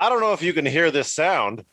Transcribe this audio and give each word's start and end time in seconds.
I 0.00 0.08
don't 0.08 0.20
know 0.20 0.32
if 0.32 0.42
you 0.42 0.52
can 0.52 0.64
hear 0.64 0.92
this 0.92 1.12
sound, 1.12 1.64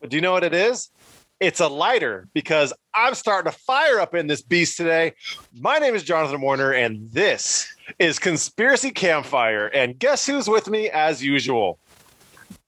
but 0.00 0.10
do 0.10 0.16
you 0.16 0.20
know 0.20 0.32
what 0.32 0.42
it 0.42 0.52
is? 0.52 0.90
It's 1.38 1.60
a 1.60 1.68
lighter 1.68 2.26
because 2.34 2.72
I'm 2.92 3.14
starting 3.14 3.52
to 3.52 3.56
fire 3.56 4.00
up 4.00 4.16
in 4.16 4.26
this 4.26 4.42
beast 4.42 4.76
today. 4.76 5.12
My 5.54 5.78
name 5.78 5.94
is 5.94 6.02
Jonathan 6.02 6.40
Warner, 6.40 6.72
and 6.72 7.08
this 7.12 7.72
is 8.00 8.18
Conspiracy 8.18 8.90
Campfire. 8.90 9.68
And 9.68 9.96
guess 9.96 10.26
who's 10.26 10.48
with 10.48 10.68
me 10.68 10.90
as 10.90 11.22
usual? 11.22 11.78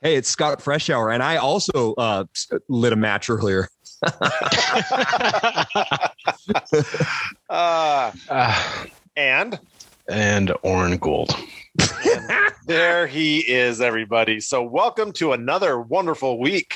Hey, 0.01 0.15
it's 0.15 0.29
Scott 0.29 0.61
Freshour, 0.61 1.13
and 1.13 1.21
I 1.21 1.37
also 1.37 1.95
uh, 1.95 2.25
lit 2.69 2.93
a 2.93 2.97
match 2.97 3.29
earlier. 3.29 3.69
uh, 7.51 8.13
and 9.17 9.59
and 10.13 10.53
Orrin 10.63 10.99
Gold. 10.99 11.35
there 12.67 13.07
he 13.07 13.39
is, 13.41 13.81
everybody. 13.81 14.41
So, 14.41 14.63
welcome 14.63 15.11
to 15.13 15.33
another 15.33 15.81
wonderful 15.81 16.39
week 16.39 16.75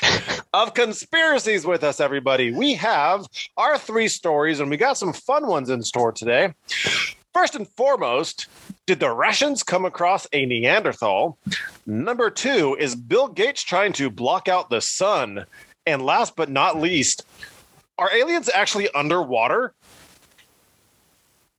of 0.55 0.73
conspiracies 0.73 1.67
with 1.67 1.85
us, 1.85 2.01
everybody. 2.01 2.51
We 2.51 2.75
have 2.75 3.27
our 3.59 3.77
three 3.77 4.09
stories, 4.09 4.59
and 4.59 4.71
we 4.71 4.79
got 4.79 4.97
some 4.97 5.13
fun 5.13 5.47
ones 5.47 5.69
in 5.69 5.83
store 5.83 6.13
today. 6.13 6.55
First 7.35 7.55
and 7.55 7.69
foremost, 7.69 8.47
did 8.87 9.01
the 9.01 9.11
Russians 9.11 9.63
come 9.63 9.85
across 9.85 10.27
a 10.33 10.47
Neanderthal? 10.47 11.37
Number 11.85 12.31
two, 12.31 12.75
is 12.81 12.97
Bill 12.97 13.29
Gates 13.29 13.63
trying 13.63 13.93
to 13.95 14.09
block 14.09 14.49
out 14.49 14.71
the 14.71 14.81
sun? 14.81 15.45
And 15.85 16.01
last 16.01 16.37
but 16.37 16.49
not 16.49 16.81
least, 16.81 17.27
are 17.99 18.13
aliens 18.15 18.49
actually 18.53 18.89
underwater? 18.93 19.75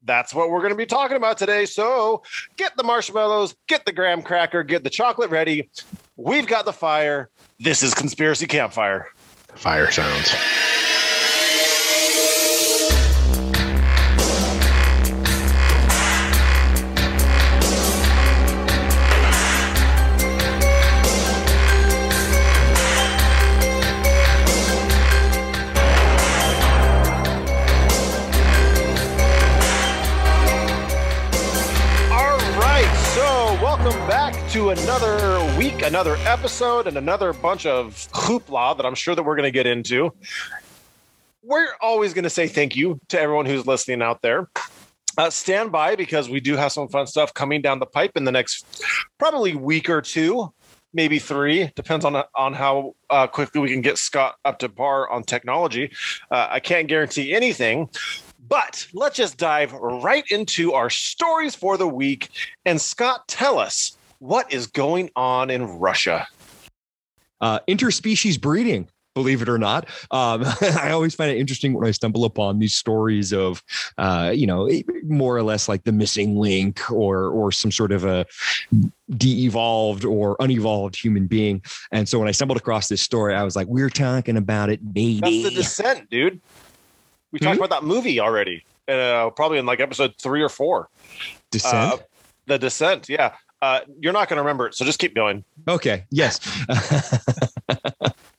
That's 0.08 0.34
what 0.34 0.50
we're 0.50 0.62
going 0.62 0.72
to 0.72 0.78
be 0.78 0.86
talking 0.86 1.18
about 1.18 1.38
today. 1.38 1.66
So 1.66 2.24
get 2.56 2.76
the 2.78 2.84
marshmallows, 2.84 3.56
get 3.68 3.86
the 3.86 3.92
graham 3.92 4.22
cracker, 4.24 4.64
get 4.64 4.84
the 4.84 4.90
chocolate 4.90 5.30
ready. 5.30 5.70
We've 6.16 6.48
got 6.48 6.66
the 6.66 6.74
fire. 6.74 7.30
This 7.60 7.84
is 7.84 7.94
Conspiracy 7.94 8.48
Campfire. 8.48 9.10
Fire 9.56 9.92
sounds. 9.92 10.34
Another 34.70 35.58
week, 35.58 35.82
another 35.82 36.18
episode, 36.26 36.88
and 36.88 36.98
another 36.98 37.32
bunch 37.32 37.66
of 37.66 37.94
hoopla 38.12 38.76
that 38.76 38.86
I'm 38.86 38.96
sure 38.96 39.16
that 39.16 39.24
we're 39.24 39.38
going 39.38 39.48
to 39.48 39.52
get 39.52 39.66
into. 39.66 40.12
We're 41.42 41.70
always 41.80 42.14
going 42.14 42.26
to 42.26 42.30
say 42.30 42.50
thank 42.50 42.76
you 42.76 43.00
to 43.08 43.20
everyone 43.20 43.46
who's 43.46 43.66
listening 43.66 44.02
out 44.02 44.22
there. 44.22 44.50
Uh, 45.18 45.30
stand 45.30 45.72
by 45.72 45.96
because 45.96 46.30
we 46.30 46.42
do 46.42 46.58
have 46.58 46.74
some 46.74 46.90
fun 46.90 47.08
stuff 47.08 47.34
coming 47.34 47.62
down 47.62 47.80
the 47.80 47.86
pipe 47.86 48.12
in 48.16 48.26
the 48.26 48.32
next 48.32 48.84
probably 49.18 49.56
week 49.56 49.90
or 49.90 50.02
two, 50.02 50.52
maybe 50.94 51.18
three. 51.18 51.72
Depends 51.76 52.04
on 52.04 52.22
on 52.36 52.54
how 52.54 52.94
uh, 53.10 53.26
quickly 53.26 53.62
we 53.62 53.70
can 53.70 53.82
get 53.82 53.98
Scott 53.98 54.36
up 54.44 54.60
to 54.60 54.68
par 54.68 55.10
on 55.10 55.24
technology. 55.24 55.94
Uh, 56.30 56.48
I 56.50 56.60
can't 56.60 56.90
guarantee 56.90 57.34
anything, 57.34 57.90
but 58.50 58.86
let's 58.94 59.16
just 59.16 59.38
dive 59.38 59.72
right 59.72 60.26
into 60.30 60.74
our 60.74 60.90
stories 60.90 61.56
for 61.56 61.78
the 61.78 61.88
week. 61.88 62.30
And 62.66 62.82
Scott, 62.82 63.28
tell 63.30 63.60
us 63.60 63.97
what 64.20 64.52
is 64.52 64.68
going 64.68 65.10
on 65.16 65.50
in 65.50 65.64
Russia? 65.80 66.28
Uh, 67.40 67.60
interspecies 67.68 68.40
breeding 68.40 68.90
believe 69.18 69.42
it 69.42 69.50
or 69.50 69.58
not. 69.58 69.90
Um, 70.12 70.44
I 70.62 70.92
always 70.92 71.16
find 71.16 71.32
it 71.32 71.38
interesting 71.38 71.74
when 71.74 71.88
I 71.88 71.92
stumble 71.92 72.24
upon 72.24 72.60
these 72.60 72.76
stories 72.76 73.34
of, 73.34 73.64
uh, 73.98 74.32
you 74.34 74.46
know, 74.46 74.70
more 75.04 75.36
or 75.36 75.42
less 75.42 75.68
like 75.68 75.84
the 75.86 75.92
missing 75.92 76.36
link 76.38 76.90
or 76.92 77.30
or 77.30 77.52
some 77.52 77.72
sort 77.72 77.92
of 77.92 78.06
a 78.06 78.26
de-evolved 79.18 80.06
or 80.06 80.36
unevolved 80.40 80.96
human 80.96 81.26
being. 81.26 81.64
And 81.92 82.08
so 82.08 82.20
when 82.20 82.28
I 82.28 82.32
stumbled 82.32 82.60
across 82.60 82.90
this 82.90 83.02
story, 83.02 83.34
I 83.34 83.44
was 83.44 83.56
like, 83.56 83.68
"We're 83.68 83.90
talking 83.90 84.38
about 84.38 84.70
it, 84.70 84.94
baby." 84.94 85.20
That's 85.20 85.56
the 85.56 85.62
descent, 85.62 86.10
dude. 86.12 86.40
We 87.32 87.40
talked 87.40 87.58
hmm? 87.58 87.64
about 87.64 87.82
that 87.82 87.88
movie 87.88 88.20
already, 88.20 88.64
uh, 88.88 89.32
probably 89.32 89.58
in 89.58 89.66
like 89.66 89.80
episode 89.80 90.14
three 90.22 90.44
or 90.44 90.50
four. 90.50 90.90
Descent. 91.50 91.94
Uh, 91.94 91.98
the 92.46 92.60
descent, 92.60 93.10
yeah. 93.10 93.34
Uh, 93.62 93.82
you're 94.00 94.14
not 94.14 94.30
going 94.30 94.38
to 94.38 94.42
remember 94.42 94.68
it, 94.68 94.76
so 94.76 94.86
just 94.86 95.00
keep 95.00 95.16
going. 95.16 95.44
Okay. 95.68 96.06
Yes. 96.12 96.40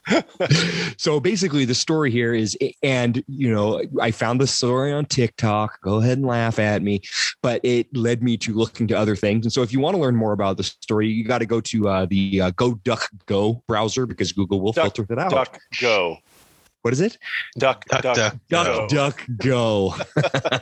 so 0.97 1.19
basically, 1.21 1.65
the 1.65 1.75
story 1.75 2.11
here 2.11 2.35
is, 2.35 2.57
and 2.83 3.23
you 3.27 3.53
know, 3.53 3.83
I 4.01 4.11
found 4.11 4.41
the 4.41 4.47
story 4.47 4.93
on 4.93 5.07
TikTok. 5.07 5.81
Go 5.81 5.97
ahead 5.97 6.19
and 6.19 6.27
laugh 6.27 6.59
at 6.59 6.83
me, 6.83 7.01
but 7.43 7.61
it 7.65 7.95
led 7.97 8.23
me 8.23 8.37
to 8.39 8.55
looking 8.55 8.87
to 8.89 8.95
other 8.95 9.17
things. 9.17 9.45
And 9.45 9.53
so, 9.53 9.63
if 9.63 9.73
you 9.73 9.81
want 9.81 9.97
to 9.97 10.01
learn 10.01 10.17
more 10.17 10.33
about 10.33 10.57
the 10.57 10.63
story, 10.65 11.09
you 11.09 11.25
got 11.25 11.39
to 11.39 11.47
go 11.47 11.61
to 11.63 11.89
uh, 11.89 12.07
the 12.07 12.41
uh, 12.41 12.51
Go 12.53 12.75
Duck 12.75 13.09
Go 13.27 13.63
browser 13.67 14.07
because 14.07 14.33
Google 14.33 14.61
will 14.61 14.73
Duck, 14.73 14.95
filter 14.95 15.13
it 15.13 15.19
out. 15.19 15.31
Duck 15.31 15.59
Go. 15.81 16.19
What 16.83 16.93
is 16.93 17.01
it? 17.01 17.19
Duck, 17.59 17.85
duck, 17.87 18.03
duck, 18.03 18.15
duck, 18.15 18.39
duck, 18.49 18.89
duck 18.89 19.27
go. 19.37 19.95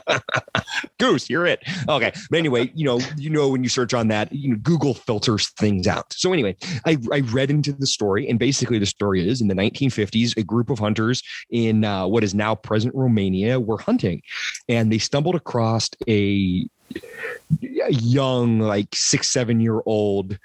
Goose, 0.99 1.29
you're 1.29 1.45
it. 1.45 1.61
Okay, 1.87 2.11
but 2.29 2.39
anyway, 2.39 2.71
you 2.73 2.85
know, 2.85 2.99
you 3.17 3.29
know, 3.29 3.49
when 3.49 3.63
you 3.63 3.69
search 3.69 3.93
on 3.93 4.07
that, 4.07 4.31
you 4.33 4.49
know, 4.49 4.55
Google 4.57 4.93
filters 4.93 5.49
things 5.49 5.87
out. 5.87 6.11
So 6.13 6.33
anyway, 6.33 6.55
I, 6.85 6.97
I 7.13 7.19
read 7.19 7.51
into 7.51 7.71
the 7.71 7.85
story, 7.85 8.27
and 8.27 8.39
basically, 8.39 8.79
the 8.79 8.85
story 8.85 9.27
is 9.27 9.41
in 9.41 9.47
the 9.47 9.53
1950s, 9.53 10.35
a 10.37 10.43
group 10.43 10.69
of 10.69 10.79
hunters 10.79 11.21
in 11.51 11.85
uh, 11.85 12.07
what 12.07 12.23
is 12.23 12.33
now 12.33 12.55
present 12.55 12.95
Romania 12.95 13.59
were 13.59 13.77
hunting, 13.77 14.21
and 14.67 14.91
they 14.91 14.97
stumbled 14.97 15.35
across 15.35 15.89
a, 16.07 16.67
a 17.63 17.91
young, 17.91 18.59
like 18.59 18.89
six, 18.95 19.29
seven 19.29 19.59
year 19.59 19.81
old 19.85 20.39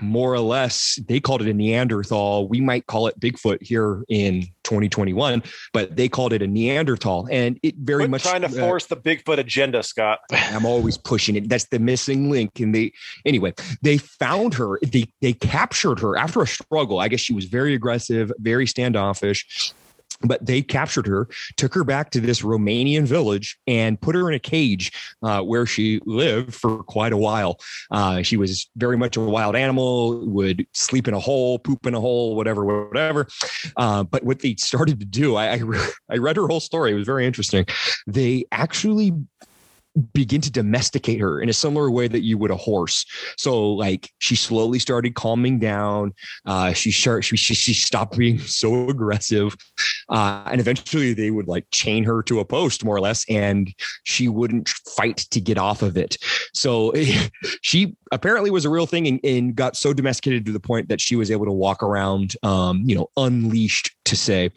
more 0.00 0.32
or 0.32 0.40
less 0.40 0.98
they 1.08 1.20
called 1.20 1.42
it 1.42 1.48
a 1.48 1.54
neanderthal. 1.54 2.48
We 2.48 2.60
might 2.60 2.86
call 2.86 3.06
it 3.06 3.18
bigfoot 3.18 3.62
here 3.62 4.04
in 4.08 4.42
2021 4.64 5.42
but 5.72 5.96
they 5.96 6.08
called 6.08 6.32
it 6.32 6.42
a 6.42 6.46
neanderthal. 6.46 7.28
And 7.30 7.58
it 7.62 7.74
very 7.76 8.08
much 8.08 8.22
trying 8.22 8.42
to 8.42 8.46
uh, 8.46 8.50
force 8.50 8.86
the 8.86 8.96
bigfoot 8.96 9.38
agenda 9.38 9.82
scott. 9.82 10.20
I'm 10.32 10.66
always 10.66 10.96
pushing 10.96 11.36
it. 11.36 11.48
That's 11.48 11.66
the 11.66 11.78
missing 11.78 12.30
link. 12.30 12.60
And 12.60 12.74
they 12.74 12.92
anyway 13.24 13.54
they 13.82 13.98
found 13.98 14.54
her. 14.54 14.78
They 14.82 15.06
they 15.20 15.32
captured 15.32 16.00
her 16.00 16.16
after 16.16 16.42
a 16.42 16.46
struggle. 16.46 17.00
I 17.00 17.08
guess 17.08 17.20
she 17.20 17.34
was 17.34 17.46
very 17.46 17.74
aggressive 17.74 18.32
very 18.38 18.66
standoffish 18.66 19.74
but 20.24 20.44
they 20.44 20.62
captured 20.62 21.06
her, 21.06 21.28
took 21.56 21.74
her 21.74 21.84
back 21.84 22.10
to 22.10 22.20
this 22.20 22.42
Romanian 22.42 23.04
village, 23.04 23.58
and 23.66 24.00
put 24.00 24.14
her 24.14 24.28
in 24.28 24.34
a 24.34 24.38
cage 24.38 24.92
uh, 25.22 25.40
where 25.42 25.66
she 25.66 26.00
lived 26.04 26.54
for 26.54 26.82
quite 26.82 27.12
a 27.12 27.16
while. 27.16 27.58
Uh, 27.90 28.22
she 28.22 28.36
was 28.36 28.68
very 28.76 28.96
much 28.96 29.16
a 29.16 29.20
wild 29.20 29.56
animal, 29.56 30.26
would 30.26 30.66
sleep 30.72 31.08
in 31.08 31.14
a 31.14 31.20
hole, 31.20 31.58
poop 31.58 31.86
in 31.86 31.94
a 31.94 32.00
hole, 32.00 32.36
whatever, 32.36 32.64
whatever. 32.64 33.26
Uh, 33.76 34.02
but 34.02 34.24
what 34.24 34.40
they 34.40 34.54
started 34.56 35.00
to 35.00 35.06
do, 35.06 35.36
I, 35.36 35.54
I, 35.54 35.60
I 36.10 36.16
read 36.16 36.36
her 36.36 36.46
whole 36.46 36.60
story. 36.60 36.92
It 36.92 36.94
was 36.94 37.06
very 37.06 37.26
interesting. 37.26 37.66
They 38.06 38.44
actually 38.52 39.12
begin 40.12 40.40
to 40.40 40.50
domesticate 40.50 41.20
her 41.20 41.40
in 41.40 41.48
a 41.48 41.52
similar 41.52 41.90
way 41.90 42.08
that 42.08 42.22
you 42.22 42.36
would 42.36 42.50
a 42.50 42.56
horse. 42.56 43.04
So 43.36 43.70
like 43.70 44.10
she 44.18 44.34
slowly 44.34 44.78
started 44.78 45.14
calming 45.14 45.58
down. 45.58 46.12
Uh, 46.44 46.72
she, 46.72 46.90
she, 46.90 47.20
she, 47.20 47.54
she 47.54 47.74
stopped 47.74 48.16
being 48.16 48.38
so 48.40 48.88
aggressive. 48.88 49.56
Uh, 50.08 50.44
and 50.46 50.60
eventually 50.60 51.14
they 51.14 51.30
would 51.30 51.48
like 51.48 51.66
chain 51.70 52.04
her 52.04 52.22
to 52.24 52.40
a 52.40 52.44
post 52.44 52.84
more 52.84 52.96
or 52.96 53.00
less, 53.00 53.24
and 53.28 53.72
she 54.04 54.28
wouldn't 54.28 54.68
fight 54.96 55.16
to 55.16 55.40
get 55.40 55.58
off 55.58 55.82
of 55.82 55.96
it. 55.96 56.18
So 56.52 56.92
she 57.62 57.96
apparently 58.12 58.50
was 58.50 58.64
a 58.64 58.70
real 58.70 58.86
thing 58.86 59.06
and, 59.06 59.20
and, 59.24 59.54
got 59.54 59.76
so 59.76 59.92
domesticated 59.92 60.46
to 60.46 60.52
the 60.52 60.60
point 60.60 60.88
that 60.88 61.00
she 61.00 61.16
was 61.16 61.30
able 61.30 61.44
to 61.44 61.52
walk 61.52 61.82
around, 61.82 62.34
um, 62.42 62.82
you 62.84 62.94
know, 62.94 63.08
unleashed 63.16 63.90
to 64.04 64.16
say. 64.16 64.50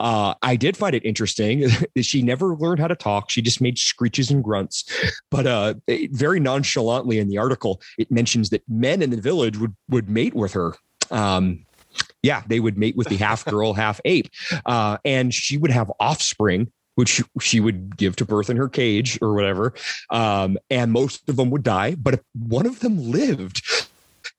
Uh, 0.00 0.34
I 0.42 0.56
did 0.56 0.76
find 0.76 0.94
it 0.94 1.04
interesting. 1.04 1.68
she 2.00 2.22
never 2.22 2.56
learned 2.56 2.80
how 2.80 2.88
to 2.88 2.96
talk. 2.96 3.30
She 3.30 3.42
just 3.42 3.60
made 3.60 3.78
screeches 3.78 4.30
and 4.30 4.42
grunts 4.42 4.67
but 5.30 5.46
uh, 5.46 5.74
very 6.10 6.40
nonchalantly 6.40 7.18
in 7.18 7.28
the 7.28 7.38
article, 7.38 7.80
it 7.98 8.10
mentions 8.10 8.50
that 8.50 8.62
men 8.68 9.02
in 9.02 9.10
the 9.10 9.20
village 9.20 9.56
would 9.58 9.74
would 9.88 10.08
mate 10.08 10.34
with 10.34 10.52
her. 10.52 10.74
Um, 11.10 11.64
yeah, 12.22 12.42
they 12.46 12.60
would 12.60 12.76
mate 12.78 12.96
with 12.96 13.08
the 13.08 13.16
half 13.16 13.44
girl, 13.46 13.74
half 13.74 14.00
ape, 14.04 14.30
uh, 14.66 14.98
and 15.04 15.32
she 15.32 15.56
would 15.56 15.70
have 15.70 15.90
offspring 16.00 16.70
which 16.98 17.22
she 17.40 17.60
would 17.60 17.96
give 17.96 18.16
to 18.16 18.24
birth 18.24 18.50
in 18.50 18.56
her 18.56 18.68
cage 18.68 19.20
or 19.22 19.32
whatever. 19.32 19.72
Um, 20.10 20.58
and 20.68 20.90
most 20.90 21.28
of 21.28 21.36
them 21.36 21.48
would 21.50 21.62
die, 21.62 21.94
but 21.94 22.14
if 22.14 22.20
one 22.36 22.66
of 22.66 22.80
them 22.80 23.12
lived, 23.12 23.62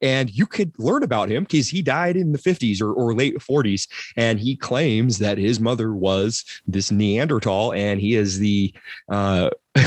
and 0.01 0.29
you 0.29 0.45
could 0.45 0.71
learn 0.77 1.03
about 1.03 1.29
him 1.29 1.43
because 1.43 1.69
he 1.69 1.81
died 1.81 2.15
in 2.15 2.31
the 2.31 2.39
50s 2.39 2.81
or, 2.81 2.93
or 2.93 3.13
late 3.13 3.37
40s. 3.37 3.87
And 4.15 4.39
he 4.39 4.55
claims 4.55 5.19
that 5.19 5.37
his 5.37 5.59
mother 5.59 5.93
was 5.93 6.43
this 6.67 6.91
Neanderthal 6.91 7.73
and 7.73 7.99
he 7.99 8.15
is 8.15 8.39
the, 8.39 8.73
uh, 9.09 9.49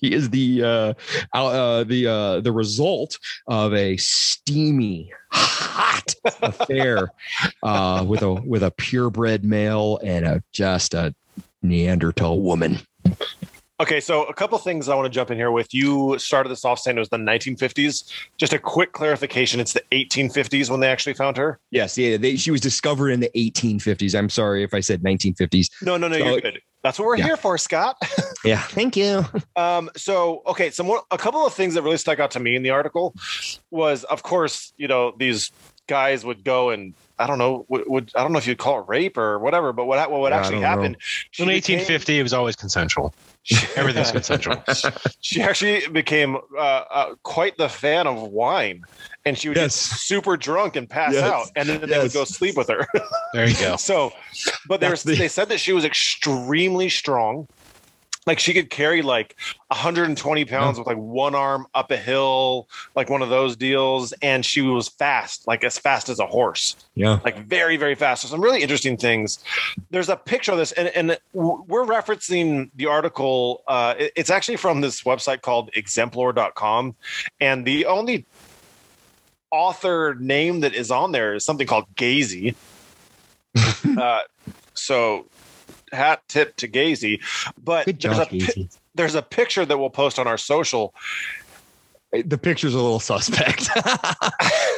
He 0.00 0.12
is 0.12 0.30
the 0.30 0.62
uh, 0.62 0.94
uh, 1.32 1.84
the 1.84 2.06
uh, 2.06 2.40
the 2.40 2.52
result 2.52 3.18
of 3.46 3.72
a 3.74 3.96
steamy, 3.96 5.12
hot 5.30 6.14
affair 6.42 7.08
uh, 7.62 8.04
with 8.06 8.22
a 8.22 8.34
with 8.34 8.62
a 8.62 8.70
purebred 8.70 9.44
male 9.44 9.98
and 10.02 10.24
a 10.24 10.42
just 10.52 10.94
a 10.94 11.14
Neanderthal 11.62 12.40
woman. 12.40 12.78
Okay, 13.78 14.00
so 14.00 14.24
a 14.24 14.32
couple 14.32 14.56
things 14.56 14.88
I 14.88 14.94
want 14.94 15.04
to 15.04 15.10
jump 15.14 15.30
in 15.30 15.36
here 15.36 15.50
with. 15.50 15.74
You 15.74 16.18
started 16.18 16.48
this 16.48 16.64
off 16.64 16.78
saying 16.78 16.96
it 16.96 17.00
was 17.00 17.10
the 17.10 17.18
1950s. 17.18 18.10
Just 18.38 18.54
a 18.54 18.58
quick 18.58 18.92
clarification: 18.92 19.60
it's 19.60 19.74
the 19.74 19.82
1850s 19.92 20.70
when 20.70 20.80
they 20.80 20.88
actually 20.88 21.12
found 21.12 21.36
her. 21.36 21.58
Yes, 21.70 21.98
yeah, 21.98 22.16
they, 22.16 22.36
she 22.36 22.50
was 22.50 22.62
discovered 22.62 23.10
in 23.10 23.20
the 23.20 23.30
1850s. 23.36 24.18
I'm 24.18 24.30
sorry 24.30 24.62
if 24.62 24.72
I 24.72 24.80
said 24.80 25.02
1950s. 25.02 25.66
No, 25.82 25.96
no, 25.98 26.08
no, 26.08 26.18
So- 26.18 26.24
you're 26.24 26.40
good. 26.40 26.60
That's 26.82 27.00
what 27.00 27.06
we're 27.06 27.16
Yeah. 27.16 27.24
here 27.24 27.36
for, 27.36 27.58
Scott. 27.58 27.96
Yeah, 28.44 28.60
thank 28.60 28.96
you. 28.96 29.24
Um, 29.56 29.90
so 29.96 30.42
okay, 30.46 30.70
so 30.70 30.84
more, 30.84 31.02
a 31.10 31.18
couple 31.18 31.44
of 31.44 31.52
things 31.52 31.74
that 31.74 31.82
really 31.82 31.96
stuck 31.96 32.20
out 32.20 32.30
to 32.32 32.38
me 32.40 32.54
in 32.54 32.62
the 32.62 32.70
article 32.70 33.12
was, 33.72 34.04
of 34.04 34.22
course, 34.22 34.72
you 34.76 34.86
know, 34.86 35.12
these 35.18 35.50
guys 35.88 36.24
would 36.24 36.44
go 36.44 36.70
and 36.70 36.94
I 37.18 37.26
don't 37.26 37.38
know, 37.38 37.64
would, 37.68 37.84
would 37.86 38.12
I 38.14 38.22
don't 38.22 38.32
know 38.32 38.38
if 38.38 38.46
you'd 38.46 38.58
call 38.58 38.80
it 38.80 38.84
rape 38.88 39.16
or 39.16 39.38
whatever, 39.38 39.72
but 39.72 39.86
what 39.86 40.10
what 40.10 40.20
would 40.20 40.30
Yeah, 40.32 40.36
actually 40.38 40.56
don't 40.56 40.62
know. 40.62 40.68
happen? 40.68 40.96
she 41.30 41.42
In 41.42 41.48
became- 41.48 41.78
1850, 41.78 42.18
it 42.18 42.22
was 42.22 42.32
always 42.34 42.56
consensual. 42.56 43.14
Everything's 43.76 44.10
consensual. 44.12 44.62
she 45.20 45.40
actually 45.40 45.86
became 45.88 46.36
uh, 46.56 46.60
uh, 46.60 47.14
quite 47.22 47.56
the 47.58 47.68
fan 47.68 48.06
of 48.06 48.20
wine, 48.30 48.82
and 49.24 49.38
she 49.38 49.48
would 49.48 49.56
Yes. 49.56 49.88
get 49.88 49.98
super 49.98 50.36
drunk 50.36 50.76
and 50.76 50.90
pass 50.90 51.14
Yes. 51.14 51.22
out, 51.24 51.46
and 51.56 51.68
then 51.68 51.88
they 51.88 51.98
would 51.98 52.12
go 52.12 52.24
sleep 52.24 52.56
with 52.56 52.68
her. 52.68 52.86
There 53.32 53.48
you 53.48 53.56
go. 53.56 53.76
so, 53.78 54.10
but 54.68 54.80
they, 54.80 54.86
were, 54.86 54.90
That's 54.90 55.04
the- 55.04 55.14
they 55.14 55.28
said 55.28 55.48
that 55.48 55.58
she 55.60 55.72
was 55.72 55.84
extremely 55.84 56.88
strong. 56.90 57.46
Like 58.26 58.38
she 58.38 58.52
could 58.52 58.70
carry 58.70 59.02
like 59.02 59.36
120 59.68 60.44
pounds 60.46 60.78
with 60.78 60.86
like 60.86 60.96
one 60.96 61.34
arm 61.34 61.66
up 61.74 61.90
a 61.90 61.96
hill, 61.96 62.68
like 62.94 63.08
one 63.08 63.22
of 63.22 63.28
those 63.28 63.56
deals, 63.56 64.12
and 64.22 64.44
she 64.44 64.62
was 64.62 64.88
fast, 64.88 65.46
like 65.46 65.62
as 65.64 65.78
fast 65.78 66.08
as 66.08 66.18
a 66.18 66.26
horse. 66.26 66.76
Yeah. 66.94 67.20
like 67.24 67.46
very 67.46 67.76
very 67.76 67.94
fast. 67.94 68.22
So 68.22 68.28
some 68.28 68.40
really 68.40 68.62
interesting 68.62 68.96
things. 68.96 69.38
There's 69.90 70.08
a 70.08 70.16
picture 70.16 70.52
of 70.52 70.58
this 70.58 70.72
and, 70.72 70.88
and 70.88 71.18
we're 71.32 71.84
referencing 71.84 72.70
the 72.74 72.86
article 72.86 73.62
uh, 73.68 73.94
it's 73.98 74.30
actually 74.30 74.56
from 74.56 74.80
this 74.80 75.02
website 75.02 75.42
called 75.42 75.70
exemplar.com 75.74 76.94
and 77.40 77.64
the 77.64 77.86
only 77.86 78.26
author 79.50 80.16
name 80.18 80.60
that 80.60 80.74
is 80.74 80.90
on 80.90 81.12
there 81.12 81.34
is 81.34 81.44
something 81.44 81.66
called 81.66 81.86
gazy. 81.94 82.54
Uh, 83.96 84.20
so 84.74 85.26
hat 85.92 86.22
tip 86.28 86.56
to 86.56 86.68
gazy 86.68 87.20
but 87.62 87.86
Good 87.86 88.00
there's, 88.00 88.18
a, 88.18 88.26
Casey. 88.26 88.68
there's 88.94 89.14
a 89.14 89.22
picture 89.22 89.64
that 89.64 89.78
we'll 89.78 89.90
post 89.90 90.18
on 90.18 90.26
our 90.26 90.38
social 90.38 90.94
The 92.12 92.38
picture's 92.38 92.74
a 92.74 92.80
little 92.80 93.00
suspect. 93.00 93.68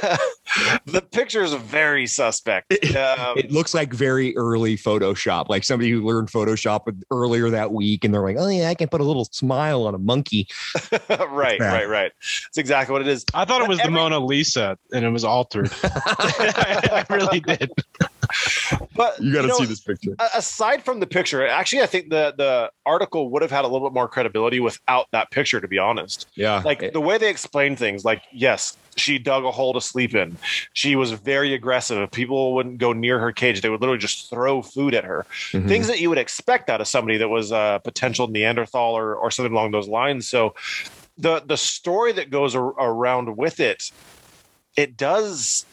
the 0.87 1.03
picture 1.03 1.43
is 1.43 1.53
very 1.55 2.07
suspect 2.07 2.73
um, 2.97 3.37
it 3.39 3.51
looks 3.51 3.75
like 3.75 3.93
very 3.93 4.37
early 4.37 4.77
Photoshop, 4.77 5.49
like 5.49 5.65
somebody 5.65 5.91
who 5.91 6.03
learned 6.03 6.29
Photoshop 6.29 6.93
earlier 7.11 7.51
that 7.51 7.73
week, 7.73 8.05
and 8.05 8.13
they're 8.13 8.23
like, 8.23 8.37
"Oh 8.39 8.49
yeah, 8.49 8.69
I 8.69 8.75
can 8.75 8.89
put 8.89 9.01
a 9.01 9.05
little 9.05 9.27
smile 9.27 9.87
on 9.87 9.95
a 9.95 9.99
monkey." 9.99 10.49
right, 11.09 11.61
right, 11.61 11.89
right. 11.89 12.13
It's 12.49 12.59
exactly 12.59 12.93
what 12.93 13.03
it 13.03 13.09
is. 13.09 13.25
I 13.35 13.45
thought 13.45 13.63
it 13.63 13.69
was 13.69 13.79
the 13.79 13.85
Every- 13.85 13.95
Mona 13.95 14.19
Lisa, 14.19 14.79
and 14.93 15.05
it 15.05 15.11
was 15.11 15.25
altered. 15.25 15.71
I 15.83 17.05
really 17.11 17.41
did. 17.41 17.71
But 18.95 19.21
You 19.21 19.33
got 19.33 19.43
to 19.43 19.49
know, 19.49 19.55
see 19.55 19.65
this 19.65 19.81
picture. 19.81 20.15
Aside 20.35 20.83
from 20.83 21.01
the 21.01 21.07
picture, 21.07 21.47
actually, 21.47 21.83
I 21.83 21.87
think 21.87 22.11
the 22.11 22.35
the 22.37 22.71
article 22.85 23.31
would 23.31 23.43
have 23.43 23.51
had 23.51 23.65
a 23.65 23.69
little 23.69 23.89
bit 23.89 23.95
more 23.95 24.09
credibility 24.09 24.61
without 24.61 25.07
that 25.13 25.31
picture. 25.31 25.61
To 25.61 25.69
be 25.69 25.79
honest, 25.79 26.27
Yeah, 26.35 26.63
like 26.65 26.93
the 26.93 27.01
way 27.01 27.19
they 27.19 27.31
explain 27.31 27.77
things, 27.77 28.05
like 28.05 28.23
yes, 28.33 28.77
she 29.01 29.19
dug 29.19 29.45
a 29.45 29.51
hole 29.51 29.73
to 29.75 29.81
sleep 29.81 30.15
in. 30.15 30.37
She 30.73 30.97
was 30.97 31.13
very 31.13 31.55
aggressive. 31.55 31.99
If 31.99 32.11
people 32.11 32.55
wouldn't 32.55 32.79
go 32.79 32.93
near 32.93 33.19
her 33.19 33.33
cage, 33.33 33.61
they 33.61 33.69
would 33.71 33.81
literally 33.81 33.99
just 34.01 34.31
throw 34.31 34.63
food 34.63 34.95
at 34.95 35.05
her. 35.05 35.27
Mhm. 35.53 35.69
Things 35.69 35.87
that 35.87 36.01
you 36.01 36.09
would 36.09 36.19
expect 36.19 36.71
out 36.71 36.81
of 36.81 36.89
somebody 36.89 37.19
that 37.19 37.29
was 37.29 37.51
a 37.53 37.81
potential 37.85 38.29
Neanderthal 38.29 38.95
or 38.97 39.15
or 39.15 39.31
something 39.31 39.53
along 39.53 39.71
those 39.73 39.89
lines. 39.89 40.29
So 40.29 40.55
the 41.17 41.41
the 41.45 41.57
story 41.57 42.13
that 42.13 42.31
goes 42.31 42.55
ar- 42.55 42.75
around 42.79 43.37
with 43.37 43.61
it, 43.61 43.91
it 44.77 44.97
does 44.97 45.65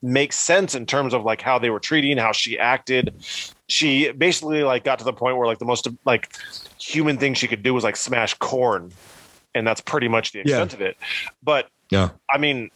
make 0.00 0.32
sense 0.32 0.74
in 0.76 0.86
terms 0.86 1.12
of 1.12 1.24
like 1.24 1.40
how 1.40 1.58
they 1.58 1.70
were 1.70 1.80
treating, 1.80 2.16
how 2.18 2.32
she 2.32 2.58
acted. 2.58 3.12
She 3.68 4.10
basically 4.12 4.62
like 4.62 4.84
got 4.84 4.98
to 5.00 5.04
the 5.04 5.12
point 5.12 5.36
where 5.36 5.46
like 5.46 5.58
the 5.58 5.64
most 5.64 5.88
like 6.04 6.30
human 6.80 7.18
thing 7.18 7.34
she 7.34 7.48
could 7.48 7.62
do 7.62 7.74
was 7.74 7.82
like 7.84 7.96
smash 7.96 8.34
corn, 8.34 8.92
and 9.54 9.66
that's 9.66 9.80
pretty 9.80 10.08
much 10.08 10.32
the 10.32 10.38
Yeah. 10.38 10.62
extent 10.62 10.74
of 10.74 10.80
it. 10.80 10.96
But 11.42 11.68
Yeah. 11.90 12.10
I 12.30 12.38
mean, 12.38 12.70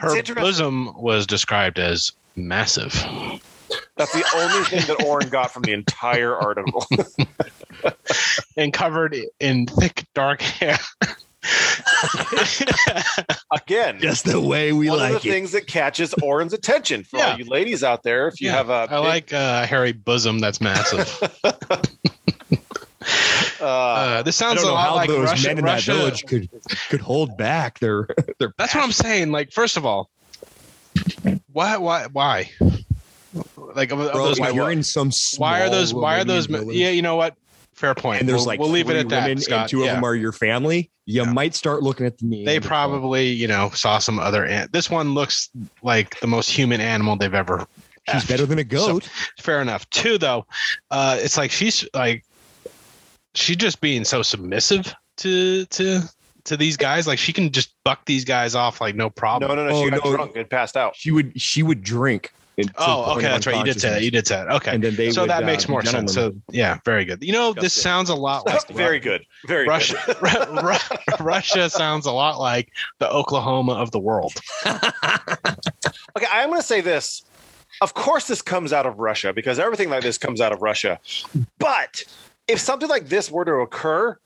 Her 0.00 0.22
bosom 0.34 0.92
was 1.00 1.26
described 1.26 1.78
as 1.78 2.12
massive. 2.36 2.92
That's 3.96 4.12
the 4.12 4.24
only 4.36 4.64
thing 4.64 4.86
that 4.86 5.04
Orrin 5.04 5.28
got 5.28 5.52
from 5.52 5.62
the 5.62 5.72
entire 5.72 6.36
article. 6.36 6.86
and 8.56 8.72
covered 8.72 9.16
in 9.40 9.66
thick 9.66 10.04
dark 10.14 10.40
hair. 10.42 10.78
Again, 13.52 13.98
just 14.00 14.24
the 14.24 14.40
way 14.40 14.72
we 14.72 14.88
one 14.88 15.00
of 15.02 15.10
the 15.22 15.28
it. 15.28 15.32
things 15.32 15.52
that 15.52 15.66
catches 15.66 16.14
Orrin's 16.22 16.52
attention 16.52 17.04
for 17.04 17.18
Yeah. 17.18 17.32
all 17.32 17.38
you 17.38 17.44
ladies 17.44 17.84
out 17.84 18.02
there. 18.02 18.28
If 18.28 18.40
you 18.40 18.48
Yeah, 18.48 18.54
have 18.56 18.70
a, 18.70 18.88
I 18.90 18.98
like 18.98 19.32
uh, 19.32 19.66
hairy 19.66 19.92
bosom 19.92 20.38
that's 20.40 20.60
massive. 20.60 21.22
uh, 23.60 23.93
Uh, 24.14 24.22
this 24.22 24.36
sounds 24.36 24.62
a 24.62 24.70
lot 24.72 24.88
how 24.88 24.94
like 24.94 25.08
those 25.08 25.24
Russia. 25.24 25.48
men 25.48 25.58
in 25.58 25.64
Russia 25.64 25.92
that 25.92 25.96
village 25.98 26.24
could 26.26 26.48
could 26.88 27.00
hold 27.00 27.36
back 27.36 27.78
their 27.80 28.08
their. 28.38 28.54
That's 28.58 28.74
what 28.74 28.84
I'm 28.84 28.92
saying. 28.92 29.32
Like, 29.32 29.52
first 29.52 29.76
of 29.76 29.84
all, 29.84 30.10
why, 31.52 31.76
why, 31.76 32.06
why? 32.12 32.50
Like, 33.74 33.88
Bro, 33.88 34.12
those, 34.12 34.38
why, 34.38 34.50
you're 34.50 34.70
in 34.70 34.82
some 34.82 35.10
small 35.10 35.48
are 35.54 35.68
those? 35.70 35.92
Why 35.92 36.20
are 36.20 36.24
those? 36.24 36.46
Village 36.46 36.76
Yeah, 36.76 36.90
you 36.90 37.02
know 37.02 37.16
what? 37.16 37.36
Fair 37.74 37.94
point. 37.94 38.20
and 38.20 38.28
there's 38.28 38.40
we'll, 38.42 38.46
like 38.46 38.60
we'll 38.60 38.68
leave 38.68 38.88
it 38.88 38.96
at 38.96 39.08
that, 39.08 39.38
Scott. 39.40 39.60
and 39.62 39.68
two 39.68 39.78
yeah. 39.80 39.86
of 39.86 39.94
them 39.96 40.04
are 40.04 40.14
your 40.14 40.30
family. 40.30 40.90
You 41.06 41.24
Yeah. 41.24 41.32
might 41.32 41.54
start 41.56 41.82
looking 41.82 42.06
at 42.06 42.16
the 42.18 42.26
knee. 42.26 42.44
they 42.44 42.60
probably, 42.60 43.26
you 43.28 43.48
know, 43.48 43.70
saw 43.74 43.98
some 43.98 44.20
other. 44.20 44.44
An- 44.44 44.68
this 44.72 44.88
one 44.88 45.12
looks 45.14 45.50
like 45.82 46.18
the 46.20 46.28
most 46.28 46.48
human 46.50 46.80
animal 46.80 47.16
they've 47.16 47.34
ever. 47.34 47.66
she's 48.08 48.22
effed. 48.22 48.28
better 48.28 48.46
than 48.46 48.60
a 48.60 48.64
goat. 48.64 49.04
Fair 49.40 49.60
enough. 49.60 49.90
Two 49.90 50.18
though, 50.18 50.46
uh, 50.92 51.18
it's 51.20 51.36
like 51.36 51.50
she's 51.50 51.86
like, 51.94 52.24
she 53.34 53.56
just 53.56 53.80
being 53.80 54.04
so 54.04 54.22
submissive 54.22 54.94
to 55.18 55.64
to 55.66 56.00
to 56.44 56.56
these 56.56 56.76
guys. 56.76 57.06
Like 57.06 57.18
she 57.18 57.32
can 57.32 57.50
just 57.50 57.74
buck 57.84 58.04
these 58.06 58.24
guys 58.24 58.54
off 58.54 58.80
like 58.80 58.94
no 58.94 59.10
problem. 59.10 59.48
no, 59.48 59.54
no, 59.54 59.68
no. 59.68 59.76
Oh, 59.76 59.84
she 59.84 59.90
got 59.90 60.04
no. 60.04 60.16
drunk 60.16 60.36
and 60.36 60.48
passed 60.48 60.76
out. 60.76 60.94
she 60.96 61.10
would 61.10 61.40
she 61.40 61.62
would 61.62 61.82
drink. 61.82 62.32
and- 62.58 62.68
to 62.68 62.72
the 62.72 62.82
Oh, 62.86 63.14
okay, 63.16 63.22
that's 63.22 63.46
right. 63.46 63.56
You 63.56 63.64
did 63.64 63.80
say 63.80 63.90
that. 63.90 64.02
You 64.02 64.10
did 64.12 64.26
say 64.26 64.36
that. 64.36 64.48
Okay. 64.50 64.72
And 64.74 64.84
then 64.84 64.94
they 64.94 65.10
so 65.10 65.22
would, 65.22 65.30
that 65.30 65.42
uh, 65.42 65.46
makes 65.46 65.64
be 65.66 65.72
more 65.72 65.84
sense. 65.84 66.12
So 66.14 66.32
yeah, 66.52 66.78
very 66.84 67.04
good. 67.04 67.22
You 67.24 67.32
know, 67.32 67.52
this 67.52 67.74
Disgusting. 67.74 67.82
sounds 67.82 68.08
a 68.10 68.14
lot 68.14 68.46
like 68.46 68.68
Very 68.68 69.00
good. 69.00 69.24
Very 69.48 69.66
Russia. 69.66 69.98
good. 70.06 70.22
Ru- 70.22 70.60
Ru- 70.62 71.26
Russia 71.26 71.68
sounds 71.70 72.06
a 72.06 72.12
lot 72.12 72.38
like 72.38 72.70
the 73.00 73.10
Oklahoma 73.10 73.72
of 73.74 73.90
the 73.90 73.98
world. 74.00 74.34
Okay, 76.16 76.26
I'm 76.30 76.48
going 76.48 76.60
to 76.60 76.66
say 76.66 76.80
this. 76.80 77.24
Of 77.80 77.94
course, 77.94 78.28
this 78.28 78.40
comes 78.40 78.72
out 78.72 78.86
of 78.86 79.00
Russia 79.00 79.32
because 79.32 79.58
everything 79.58 79.90
like 79.90 80.02
this 80.04 80.16
comes 80.16 80.40
out 80.40 80.52
of 80.52 80.62
Russia. 80.62 81.00
But 81.58 82.04
if 82.48 82.60
something 82.60 82.88
like 82.88 83.08
this 83.08 83.30
were 83.30 83.44
to 83.44 83.54
occur, 83.56 84.16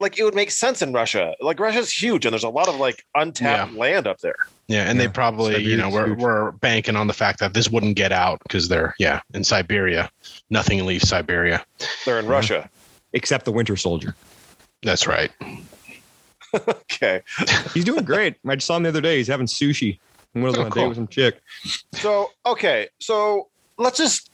like 0.00 0.18
it 0.18 0.24
would 0.24 0.34
make 0.34 0.50
sense 0.50 0.80
in 0.82 0.92
Russia. 0.92 1.34
Like 1.40 1.58
Russia's 1.60 1.90
huge, 1.92 2.24
and 2.24 2.32
there's 2.32 2.44
a 2.44 2.48
lot 2.48 2.68
of 2.68 2.76
like 2.76 3.04
untapped 3.14 3.74
land 3.74 4.06
up 4.06 4.18
there. 4.20 4.36
Yeah, 4.68 4.84
and 4.88 5.00
they 5.00 5.04
Yeah, 5.04 5.10
probably, 5.12 5.62
you 5.62 5.76
know, 5.78 5.88
we're, 5.88 6.08
huge. 6.08 6.18
we're 6.18 6.50
banking 6.52 6.94
on 6.94 7.06
the 7.06 7.14
fact 7.14 7.38
that 7.40 7.54
this 7.54 7.70
wouldn't 7.70 7.96
get 7.96 8.12
out 8.12 8.38
because 8.42 8.68
they're, 8.68 8.94
yeah, 8.98 9.20
in 9.32 9.42
Siberia. 9.42 10.10
Nothing 10.50 10.84
leaves 10.84 11.08
Siberia. 11.08 11.64
They're 12.04 12.18
in 12.18 12.26
Yeah. 12.26 12.30
Russia. 12.32 12.70
except 13.14 13.46
the 13.46 13.52
Winter 13.52 13.76
Soldier. 13.76 14.14
That's 14.82 15.06
right. 15.06 15.30
Okay, 16.66 17.20
He's 17.74 17.84
doing 17.84 18.04
great. 18.04 18.36
I 18.48 18.54
just 18.54 18.66
saw 18.66 18.76
him 18.78 18.84
the 18.84 18.88
other 18.88 19.02
day. 19.02 19.18
He's 19.18 19.26
having 19.28 19.46
sushi. 19.46 19.98
He 20.32 20.40
was 20.40 20.56
Oh, 20.56 20.62
on 20.62 20.66
a 20.68 20.70
date 20.70 20.86
with 20.88 20.96
some 20.96 21.06
chick. 21.08 21.40
so 21.92 22.30
okay, 22.46 22.88
so 22.98 23.48
let's 23.76 23.98
just 23.98 24.30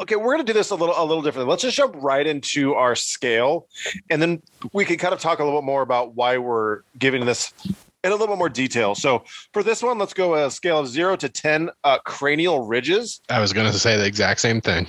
okay. 0.00 0.16
We're 0.16 0.34
going 0.34 0.44
to 0.46 0.52
do 0.52 0.52
this 0.52 0.70
a 0.70 0.74
little 0.74 0.94
a 0.96 1.04
little 1.04 1.22
differently. 1.22 1.50
Let's 1.50 1.62
just 1.62 1.76
jump 1.76 1.94
right 1.98 2.26
into 2.26 2.74
our 2.74 2.94
scale, 2.94 3.66
and 4.10 4.20
then 4.20 4.42
we 4.72 4.84
can 4.84 4.96
kind 4.98 5.14
of 5.14 5.20
talk 5.20 5.38
a 5.38 5.44
little 5.44 5.60
bit 5.60 5.66
more 5.66 5.82
about 5.82 6.14
why 6.14 6.38
we're 6.38 6.82
giving 6.98 7.24
this 7.26 7.52
in 8.04 8.12
a 8.12 8.14
little 8.14 8.28
bit 8.28 8.38
more 8.38 8.48
detail. 8.48 8.94
So 8.94 9.24
for 9.52 9.62
this 9.62 9.82
one, 9.82 9.98
let's 9.98 10.14
go 10.14 10.34
a 10.34 10.50
scale 10.50 10.78
of 10.78 10.88
zero 10.88 11.16
to 11.16 11.28
ten 11.28 11.70
uh, 11.84 11.98
cranial 11.98 12.66
ridges. 12.66 13.20
I 13.28 13.40
was 13.40 13.52
going 13.52 13.70
to 13.70 13.78
say 13.78 13.96
the 13.96 14.06
exact 14.06 14.40
same 14.40 14.60
thing. 14.60 14.86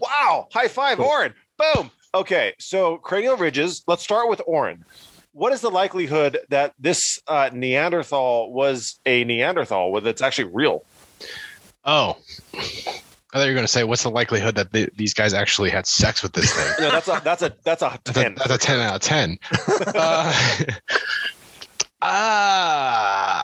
Wow. 0.00 0.48
High 0.52 0.68
five, 0.68 1.00
Orrin. 1.00 1.34
Boom. 1.58 1.90
Okay. 2.14 2.54
So 2.58 2.98
cranial 2.98 3.36
ridges. 3.36 3.82
Let's 3.86 4.02
start 4.04 4.28
with 4.28 4.40
Orrin. 4.46 4.84
What 5.32 5.52
is 5.52 5.62
the 5.62 5.70
likelihood 5.70 6.38
that 6.50 6.74
this 6.78 7.20
uh, 7.26 7.50
Neanderthal 7.52 8.52
was 8.52 9.00
a 9.04 9.24
Neanderthal, 9.24 9.90
whether 9.90 10.08
it's 10.08 10.22
actually 10.22 10.50
real? 10.52 10.84
Oh, 11.84 12.16
I 13.34 13.38
thought 13.38 13.44
you 13.46 13.50
were 13.50 13.54
going 13.56 13.66
to 13.66 13.72
say, 13.72 13.82
what's 13.82 14.04
the 14.04 14.10
likelihood 14.10 14.54
that 14.54 14.70
the, 14.70 14.88
these 14.94 15.12
guys 15.12 15.34
actually 15.34 15.68
had 15.68 15.88
sex 15.88 16.22
with 16.22 16.34
this 16.34 16.52
thing? 16.52 16.72
No, 16.84 16.90
that's 16.92 17.08
a 17.08 17.20
that's 17.24 17.42
a 17.42 17.52
that's 17.64 17.82
a 17.82 17.98
That's 18.04 18.16
a, 18.16 18.22
ten. 18.22 18.34
that's 18.36 18.52
a 18.54 18.58
10 18.58 18.80
out 18.80 18.94
of 18.94 19.00
10. 19.00 19.38
uh, 19.96 20.32
uh, 22.00 23.42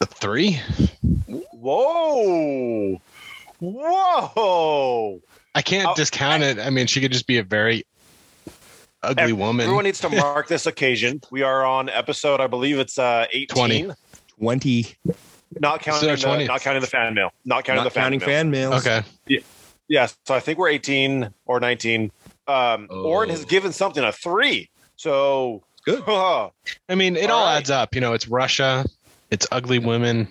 a 0.00 0.06
three? 0.06 0.60
Whoa, 1.52 3.00
whoa! 3.60 5.20
I 5.54 5.62
can't 5.62 5.88
Oh, 5.88 5.94
discount 5.94 6.42
it. 6.42 6.58
I 6.58 6.68
mean, 6.68 6.86
she 6.86 7.00
could 7.00 7.12
just 7.12 7.26
be 7.26 7.38
a 7.38 7.42
very 7.42 7.84
ugly 9.02 9.32
Ev- 9.32 9.38
woman. 9.38 9.64
Everyone 9.64 9.84
needs 9.84 10.00
to 10.00 10.08
mark 10.10 10.48
this 10.48 10.66
occasion. 10.66 11.22
We 11.30 11.42
are 11.42 11.64
on 11.64 11.88
episode, 11.88 12.40
I 12.40 12.48
believe 12.48 12.78
it's 12.78 12.98
uh, 12.98 13.26
18. 13.32 13.46
20. 13.46 13.90
20, 14.38 14.96
Not 15.62 15.80
counting 15.80 16.08
So 16.10 16.16
the 16.16 16.20
20. 16.20 16.44
not 16.46 16.60
counting 16.60 16.80
the 16.82 16.86
fan 16.88 17.14
mail. 17.14 17.30
Not 17.46 17.64
counting 17.64 17.84
not 17.84 17.84
the 17.84 17.90
fan 17.90 18.02
counting 18.04 18.18
mail. 18.18 18.28
fan 18.28 18.50
mails. 18.50 18.86
okay. 18.86 19.02
Yeah, 19.88 20.06
so 20.26 20.34
I 20.34 20.40
think 20.40 20.58
we're 20.58 20.68
18 20.68 21.32
or 21.46 21.60
19. 21.60 22.10
Um, 22.48 22.88
Orrin 22.90 23.30
has 23.30 23.42
Oh. 23.42 23.46
given 23.46 23.72
something 23.72 24.02
a 24.02 24.12
three. 24.12 24.68
So 24.96 25.62
Good. 25.84 26.02
huh. 26.06 26.50
I 26.88 26.94
mean, 26.96 27.16
it 27.16 27.30
All 27.30 27.38
all 27.40 27.46
right. 27.46 27.56
adds 27.58 27.70
up. 27.70 27.94
You 27.94 28.00
know, 28.00 28.12
it's 28.12 28.26
Russia, 28.28 28.84
it's 29.30 29.46
ugly 29.52 29.78
women. 29.78 30.28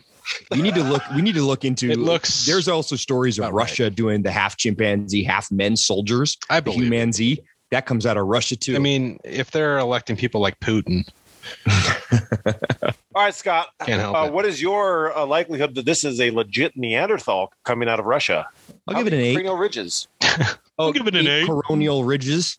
We 0.52 0.62
need 0.62 0.76
to 0.76 0.84
look. 0.84 1.02
We 1.16 1.22
need 1.22 1.36
to 1.36 1.42
look 1.42 1.66
into. 1.66 1.90
It 1.90 2.00
looks 2.00 2.46
There's 2.46 2.68
also 2.68 2.96
stories 2.96 3.38
of 3.40 3.44
about 3.46 3.54
right. 3.54 3.64
Russia 3.64 3.90
doing 3.90 4.22
the 4.22 4.32
half 4.32 4.56
chimpanzee, 4.56 5.24
half 5.24 5.52
men 5.52 5.76
soldiers. 5.76 6.38
I 6.50 6.60
believe. 6.60 6.84
humanzee 6.92 7.40
that 7.72 7.86
comes 7.86 8.06
out 8.06 8.18
of 8.18 8.28
Russia 8.28 8.56
too. 8.56 8.76
I 8.76 8.80
mean, 8.80 9.20
if 9.24 9.52
they're 9.52 9.78
electing 9.80 10.16
people 10.16 10.40
like 10.42 10.60
Putin, 10.60 11.08
All 13.14 13.24
right, 13.26 13.36
Scott. 13.36 13.70
can't 13.86 14.00
help 14.02 14.16
Uh, 14.16 14.26
it. 14.28 14.34
what 14.34 14.46
is 14.46 14.62
your 14.62 15.16
uh, 15.18 15.26
likelihood 15.26 15.76
that 15.76 15.86
this 15.86 16.04
is 16.04 16.20
a 16.22 16.32
legit 16.32 16.76
Neanderthal 16.78 17.52
coming 17.64 17.90
out 17.90 18.00
of 18.00 18.06
Russia? 18.06 18.48
I'll 18.88 18.96
How 18.96 19.04
give 19.04 19.08
it 19.08 19.14
an 19.14 19.20
many 19.20 19.30
eight. 19.30 19.34
Cranial 19.36 19.58
ridges. 19.58 20.08
Oh, 20.80 20.92
give 20.92 21.06
it 21.06 21.16
an 21.16 21.28
eight. 21.28 21.48
Coronial 21.48 22.08
ridges, 22.08 22.58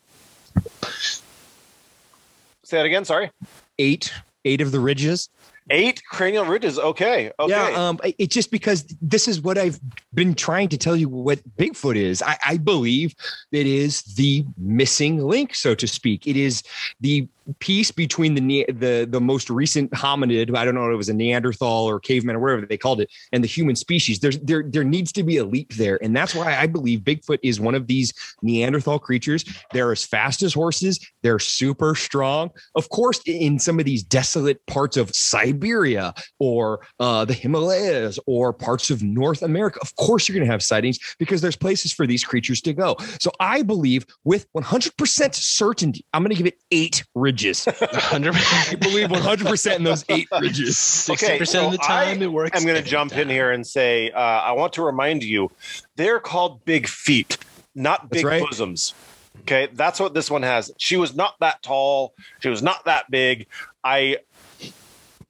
Say 2.64 2.76
that 2.76 2.86
again. 2.86 3.04
Sorry. 3.04 3.30
eight, 3.78 4.12
eight 4.44 4.60
of 4.60 4.70
the 4.70 4.78
ridges. 4.80 5.28
Eight 5.70 6.02
cranial 6.10 6.44
ridges. 6.44 6.78
Okay. 6.78 7.30
Okay. 7.38 7.50
Yeah, 7.50 7.88
um, 7.88 7.98
it's 8.18 8.34
just 8.34 8.50
because 8.50 8.84
this 9.00 9.26
is 9.28 9.40
what 9.40 9.58
I've 9.58 9.80
been 10.14 10.34
trying 10.34 10.68
to 10.70 10.78
tell 10.78 10.96
you 10.96 11.08
what 11.08 11.38
Bigfoot 11.56 11.96
is. 11.96 12.20
I, 12.22 12.36
I 12.46 12.56
believe 12.58 13.14
it 13.52 13.66
is 13.66 14.02
the 14.02 14.44
missing 14.58 15.18
link, 15.26 15.54
so 15.54 15.74
to 15.74 15.86
speak. 15.86 16.26
It 16.26 16.36
is 16.36 16.62
the 17.00 17.26
piece 17.58 17.90
between 17.90 18.34
the 18.34 18.66
the 18.68 19.06
the 19.08 19.20
most 19.20 19.50
recent 19.50 19.90
hominid. 19.92 20.54
I 20.56 20.64
don't 20.64 20.74
know 20.74 20.88
if 20.88 20.92
it 20.92 20.96
was 20.96 21.08
a 21.08 21.14
Neanderthal 21.14 21.88
or 21.88 22.00
caveman 22.00 22.36
or 22.36 22.40
whatever 22.40 22.66
they 22.66 22.76
called 22.76 23.00
it, 23.00 23.10
and 23.32 23.42
the 23.42 23.48
human 23.48 23.76
species. 23.76 24.20
There's 24.20 24.38
there 24.40 24.64
there 24.66 24.84
needs 24.84 25.12
to 25.12 25.22
be 25.22 25.36
a 25.38 25.44
leap 25.44 25.74
there, 25.74 26.02
and 26.02 26.14
that's 26.16 26.34
why 26.34 26.56
I 26.56 26.66
believe 26.66 27.00
Bigfoot 27.00 27.38
is 27.42 27.60
one 27.60 27.74
of 27.74 27.86
these 27.86 28.12
Neanderthal 28.42 28.98
creatures. 28.98 29.44
They're 29.72 29.92
as 29.92 30.04
fast 30.04 30.42
as 30.42 30.54
horses. 30.54 31.00
They're 31.22 31.38
super 31.38 31.94
strong. 31.94 32.50
Of 32.74 32.88
course, 32.88 33.20
in 33.26 33.58
some 33.58 33.78
of 33.78 33.84
these 33.84 34.02
desolate 34.02 34.64
parts 34.66 34.96
of 34.96 35.14
Siberia 35.14 36.14
or 36.38 36.86
uh, 37.00 37.24
the 37.24 37.34
Himalayas 37.34 38.18
or 38.26 38.52
parts 38.52 38.90
of 38.90 39.02
North 39.02 39.42
America, 39.42 39.78
of 39.80 39.94
course 39.96 40.28
you're 40.28 40.34
going 40.34 40.46
to 40.46 40.52
have 40.52 40.62
sightings 40.62 40.98
because 41.18 41.40
there's 41.40 41.56
places 41.56 41.92
for 41.92 42.06
these 42.06 42.24
creatures 42.24 42.60
to 42.62 42.72
go. 42.72 42.96
So 43.20 43.30
I 43.40 43.62
believe 43.62 44.06
with 44.24 44.46
100% 44.52 45.34
certainty, 45.34 46.04
I'm 46.12 46.22
going 46.22 46.30
to 46.30 46.36
give 46.36 46.46
it 46.46 46.58
eight 46.70 47.04
ridges. 47.32 47.64
100 47.64 48.34
I 48.36 48.74
believe 48.76 49.08
100% 49.08 49.76
in 49.76 49.84
those 49.84 50.04
eight 50.08 50.28
ridges. 50.40 50.76
60% 50.76 51.46
so 51.46 51.66
of 51.66 51.72
the 51.72 51.78
time 51.78 52.20
I 52.20 52.24
it 52.24 52.32
works. 52.32 52.50
I'm 52.54 52.64
going 52.64 52.74
to 52.74 52.80
every 52.80 52.90
jump 52.90 53.16
in 53.16 53.28
here 53.28 53.50
and 53.50 53.66
say 53.66 54.10
uh, 54.10 54.18
I 54.18 54.52
want 54.52 54.74
to 54.74 54.82
remind 54.82 55.24
you 55.24 55.50
they're 55.96 56.20
called 56.20 56.64
big 56.64 56.86
feet, 56.86 57.38
not 57.74 58.10
big 58.10 58.24
right. 58.24 58.42
bosoms. 58.42 58.94
Okay, 59.40 59.68
that's 59.72 59.98
what 59.98 60.14
this 60.14 60.30
one 60.30 60.42
has. 60.42 60.70
She 60.78 60.96
was 60.96 61.16
not 61.16 61.34
that 61.40 61.62
tall. 61.62 62.14
She 62.40 62.48
was 62.48 62.62
not 62.62 62.84
that 62.84 63.10
big. 63.10 63.46
I 63.82 64.18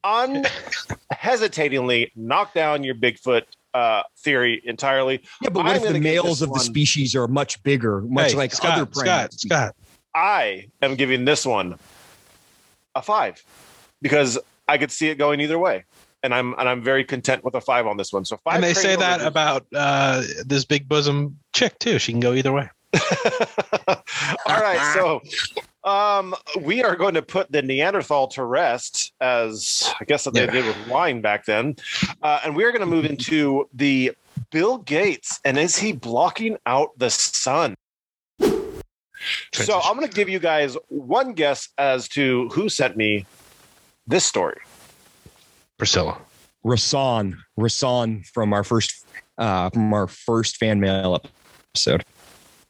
unhesitatingly 0.04 2.12
knocked 2.16 2.54
down 2.54 2.82
your 2.82 2.97
Bigfoot 2.97 3.44
uh, 3.73 4.02
theory 4.18 4.61
entirely. 4.64 5.23
Yeah, 5.40 5.50
but 5.50 5.64
what 5.64 5.76
I'm 5.76 5.82
if 5.82 5.92
the 5.92 6.00
males 6.00 6.40
this 6.40 6.49
of 6.49 6.52
the 6.52 6.61
species 6.61 7.14
are 7.14 7.28
much 7.28 7.62
bigger, 7.62 8.02
much 8.02 8.32
Hey, 8.32 8.37
like 8.37 8.52
Scott, 8.52 8.78
other 8.78 8.90
Scott. 8.92 9.32
Scott. 9.32 9.76
I 10.14 10.66
am 10.82 10.97
giving 10.97 11.25
this 11.25 11.47
one 11.47 11.78
a 12.94 13.02
five 13.02 13.42
because 14.00 14.38
I 14.68 14.78
could 14.78 14.90
see 14.90 15.08
it 15.08 15.16
going 15.16 15.40
either 15.40 15.58
way, 15.58 15.84
and 16.22 16.34
I'm 16.34 16.54
and 16.58 16.68
I'm 16.68 16.82
very 16.82 17.04
content 17.04 17.44
with 17.44 17.54
a 17.54 17.61
five 17.61 17.87
on 17.87 17.96
this 17.96 18.12
one. 18.12 18.25
So 18.25 18.37
five. 18.38 18.54
And 18.54 18.64
they 18.64 18.75
say 18.75 18.96
that 18.96 19.20
about 19.20 19.66
uh, 19.75 20.22
this 20.44 20.64
big 20.64 20.88
bosom 20.88 21.38
chick 21.52 21.78
too. 21.78 21.99
She 21.99 22.12
can 22.12 22.20
go 22.20 22.32
either 22.32 22.52
way. 22.52 22.68
All 24.46 24.61
right, 24.61 24.92
so 24.92 25.20
um, 25.84 26.34
we 26.61 26.82
are 26.84 26.94
going 26.94 27.14
to 27.14 27.22
put 27.22 27.50
the 27.50 27.62
Neanderthal 27.62 28.28
to 28.28 28.44
rest, 28.44 29.12
as 29.20 29.92
I 30.00 30.04
guess 30.04 30.25
that 30.25 30.34
they 30.34 30.44
Yeah. 30.44 30.50
did 30.50 30.64
with 30.66 30.88
wine 30.88 31.20
back 31.22 31.46
then, 31.46 31.76
uh, 32.22 32.40
and 32.44 32.54
we 32.54 32.64
are 32.64 32.70
going 32.70 32.80
to 32.80 32.87
move 32.87 33.06
into 33.06 33.68
the 33.72 34.12
Bill 34.50 34.78
Gates, 34.78 35.40
and 35.44 35.58
is 35.58 35.78
he 35.78 35.92
blocking 35.92 36.58
out 36.66 36.90
the 36.99 37.11
sun? 37.11 37.75
So 39.52 39.80
I'm 39.80 39.96
going 39.96 40.08
to 40.08 40.14
give 40.14 40.28
you 40.28 40.38
guys 40.38 40.76
one 40.88 41.32
guess 41.34 41.68
as 41.78 42.08
to 42.08 42.48
who 42.50 42.68
sent 42.68 42.96
me 42.96 43.26
this 44.06 44.24
story. 44.24 44.58
Priscilla. 45.78 46.18
Rasan, 46.64 47.38
Rasan 47.58 48.24
from 48.26 48.52
our 48.52 48.62
first 48.62 49.04
uh 49.38 49.70
from 49.70 49.92
our 49.92 50.06
first 50.06 50.56
fan 50.56 50.78
mail 50.78 51.20
episode. 51.74 52.04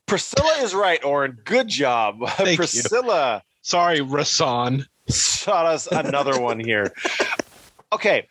Priscilla 0.07 0.63
is 0.63 0.75
right, 0.75 1.03
Orrin. 1.05 1.39
Good 1.45 1.69
job. 1.69 2.17
you. 2.45 2.57
Priscilla 2.57 3.43
Sorry, 3.63 4.01
Rasan. 4.01 4.87
shot 5.09 5.67
us 5.67 5.87
another 5.87 6.41
one 6.41 6.59
here. 6.59 6.93
Okay. 7.93 8.27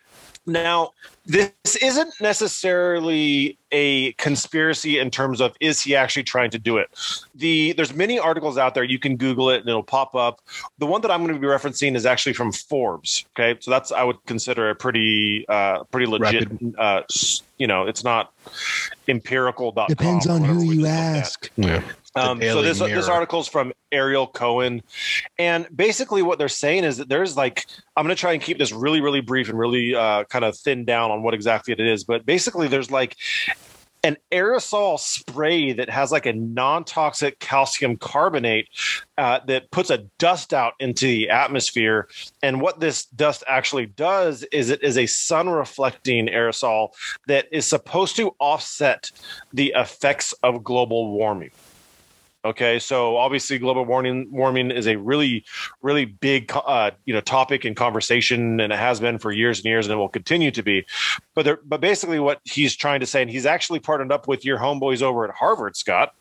Now, 0.46 0.92
this 1.26 1.52
isn't 1.82 2.14
necessarily 2.20 3.58
a 3.72 4.14
conspiracy 4.14 4.98
in 4.98 5.12
terms 5.12 5.40
of 5.40 5.56
is 5.60 5.82
he 5.82 5.96
actually 5.96 6.24
trying 6.24 6.50
to 6.52 6.60
do 6.60 6.78
it. 6.78 6.90
The 7.36 7.74
there's 7.74 7.94
many 7.94 8.18
articles 8.18 8.58
out 8.58 8.74
there 8.74 8.84
you 8.84 8.98
can 8.98 9.18
Google 9.18 9.52
it 9.52 9.60
and 9.60 9.70
it'll 9.70 9.84
pop 9.84 10.16
up. 10.16 10.42
The 10.80 10.88
one 10.88 11.02
that 11.02 11.12
I'm 11.12 11.22
going 11.22 11.34
to 11.34 11.40
be 11.40 11.48
referencing 11.48 11.96
is 11.96 12.06
actually 12.06 12.34
from 12.34 12.52
Forbes. 12.52 13.26
Okay, 13.36 13.58
so 13.62 13.70
that's 13.70 13.92
I 13.92 14.04
would 14.04 14.24
consider 14.26 14.72
a 14.72 14.76
pretty 14.76 15.46
uh, 15.48 15.84
pretty 15.86 16.08
legit. 16.08 16.50
Uh, 16.78 17.04
you 17.58 17.68
know, 17.68 17.86
it's 17.86 18.04
not 18.04 18.34
empirical. 19.08 19.72
Depends 19.88 20.28
on 20.28 20.44
who 20.44 20.64
you 20.64 20.88
ask. 20.88 21.52
Yeah. 21.56 21.84
Um, 22.16 22.42
so 22.42 22.62
this 22.62 22.80
this 22.80 22.90
Mirror. 22.90 23.12
article's 23.12 23.48
from 23.48 23.72
Ariel 23.92 24.28
Cohen, 24.28 24.82
and 25.40 25.68
basically 25.74 26.22
what 26.22 26.40
they're 26.40 26.50
saying 26.50 26.84
is 26.84 26.98
that 26.98 27.08
there's 27.08 27.38
like 27.38 27.66
I'm 27.96 28.06
going 28.06 28.16
to 28.16 28.20
try 28.20 28.34
and 28.34 28.42
keep 28.42 28.58
this 28.58 28.74
really 28.74 29.00
really 29.02 29.22
brief 29.22 29.50
and 29.50 29.58
really 29.58 29.96
uh, 29.96 30.26
kind 30.26 30.44
of 30.44 30.58
thin 30.58 30.84
down 30.84 31.12
on 31.12 31.24
what 31.24 31.34
exactly 31.34 31.74
it 31.74 31.80
is, 31.80 32.04
but 32.04 32.26
basically 32.26 32.68
there's 32.68 32.92
like 32.92 33.16
an 34.04 34.18
aerosol 34.32 35.00
spray 35.00 35.74
that 35.74 35.90
has 35.90 36.12
like 36.12 36.26
a 36.26 36.34
non-toxic 36.34 37.40
calcium 37.40 37.98
carbonate 37.98 38.68
uh, 39.18 39.40
that 39.46 39.70
puts 39.72 39.90
a 39.90 40.00
dust 40.18 40.54
out 40.54 40.74
into 40.80 41.06
the 41.06 41.30
atmosphere. 41.30 42.08
And 42.42 42.62
what 42.62 42.80
this 42.80 43.06
dust 43.06 43.44
actually 43.48 43.86
does 43.86 44.44
is 44.52 44.70
it 44.70 44.84
is 44.84 44.98
a 44.98 45.06
sun 45.06 45.50
reflecting 45.50 46.28
aerosol 46.28 46.90
that 47.28 47.48
is 47.52 47.68
supposed 47.68 48.16
to 48.16 48.36
offset 48.40 49.12
the 49.54 49.74
effects 49.76 50.34
of 50.42 50.64
global 50.64 51.12
warming 51.12 51.52
Okay, 52.44 52.80
so 52.80 53.18
obviously 53.18 53.60
global 53.60 53.86
warming 53.86 54.32
warming 54.32 54.72
is 54.72 54.88
a 54.88 54.96
really 54.96 55.46
really 55.84 56.06
big 56.06 56.52
uh, 56.54 56.92
you 57.06 57.14
know 57.14 57.22
topic 57.22 57.66
and 57.66 57.76
conversation, 57.76 58.60
and 58.60 58.74
it 58.74 58.80
has 58.80 59.00
been 59.00 59.20
for 59.20 59.32
years 59.32 59.60
and 59.60 59.66
years, 59.66 59.86
and 59.86 59.94
it 59.94 59.98
will 59.98 60.10
continue 60.10 60.50
to 60.52 60.64
be. 60.64 60.86
But 61.36 61.46
there, 61.46 61.60
but 61.64 61.82
basically, 61.82 62.20
what 62.20 62.42
he's 62.44 62.76
trying 62.76 63.02
to 63.02 63.06
say, 63.06 63.22
and 63.22 63.30
he's 63.30 63.46
actually 63.46 63.80
partnered 63.80 64.12
up 64.12 64.28
with 64.28 64.44
your 64.44 64.58
homeboys 64.58 65.04
over 65.04 65.24
at 65.24 65.36
Harvard, 65.36 65.76
Scott. 65.78 66.16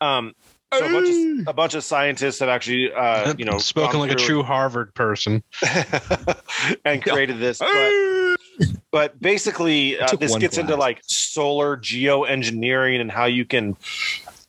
Um, 0.00 0.34
so 0.72 0.84
a 0.84 0.90
bunch 0.90 1.08
of, 1.40 1.48
a 1.48 1.52
bunch 1.52 1.74
of 1.74 1.84
scientists 1.84 2.40
have 2.40 2.48
actually 2.48 2.92
uh, 2.92 3.34
you 3.36 3.44
know 3.44 3.58
spoken 3.58 4.00
like 4.00 4.10
a 4.10 4.16
true 4.16 4.42
Harvard 4.42 4.94
person. 4.94 5.42
and 6.86 7.02
created 7.02 7.38
this, 7.38 7.58
but 7.58 8.36
but 8.90 9.20
basically 9.20 9.98
uh, 10.00 10.16
this 10.16 10.36
gets 10.36 10.58
into 10.58 10.76
like 10.76 11.00
solar 11.06 11.76
geoengineering 11.76 13.00
and 13.00 13.10
how 13.10 13.26
you 13.26 13.44
can 13.44 13.76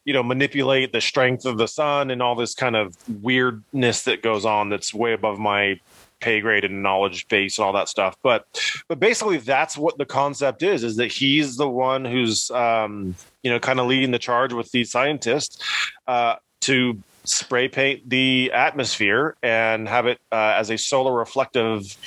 you 0.08 0.14
know 0.14 0.24
manipulate 0.24 0.94
the 0.94 1.02
strength 1.02 1.46
of 1.46 1.58
the 1.58 1.68
sun 1.68 2.10
and 2.10 2.24
all 2.24 2.34
this 2.34 2.56
kind 2.56 2.76
of 2.76 2.96
weirdness 3.22 4.04
that 4.04 4.24
goes 4.24 4.46
on 4.46 4.70
that's 4.70 4.94
way 4.94 5.12
above 5.12 5.38
my 5.38 5.80
pay 6.20 6.40
grade 6.40 6.64
and 6.64 6.82
knowledge 6.82 7.28
base 7.28 7.60
and 7.60 7.66
all 7.66 7.74
that 7.74 7.90
stuff 7.90 8.16
but 8.24 8.46
but 8.88 9.00
basically 9.00 9.38
that's 9.38 9.78
what 9.78 9.98
the 10.00 10.06
concept 10.06 10.64
is 10.64 10.84
is 10.84 10.96
that 10.96 11.12
he's 11.12 11.58
the 11.58 11.70
one 11.70 12.06
who's 12.06 12.50
um 12.52 13.14
you 13.44 13.52
know 13.52 13.60
kind 13.60 13.80
of 13.80 13.86
leading 13.86 14.10
the 14.10 14.18
charge 14.18 14.54
with 14.54 14.72
these 14.72 14.90
scientists 14.90 15.62
uh 16.08 16.36
to 16.62 16.98
spray 17.26 17.68
paint 17.68 18.10
the 18.10 18.50
atmosphere 18.54 19.36
and 19.44 19.88
have 19.88 20.08
it 20.08 20.18
uh, 20.32 20.56
as 20.56 20.70
a 20.70 20.78
solar 20.78 21.14
reflective 21.14 21.98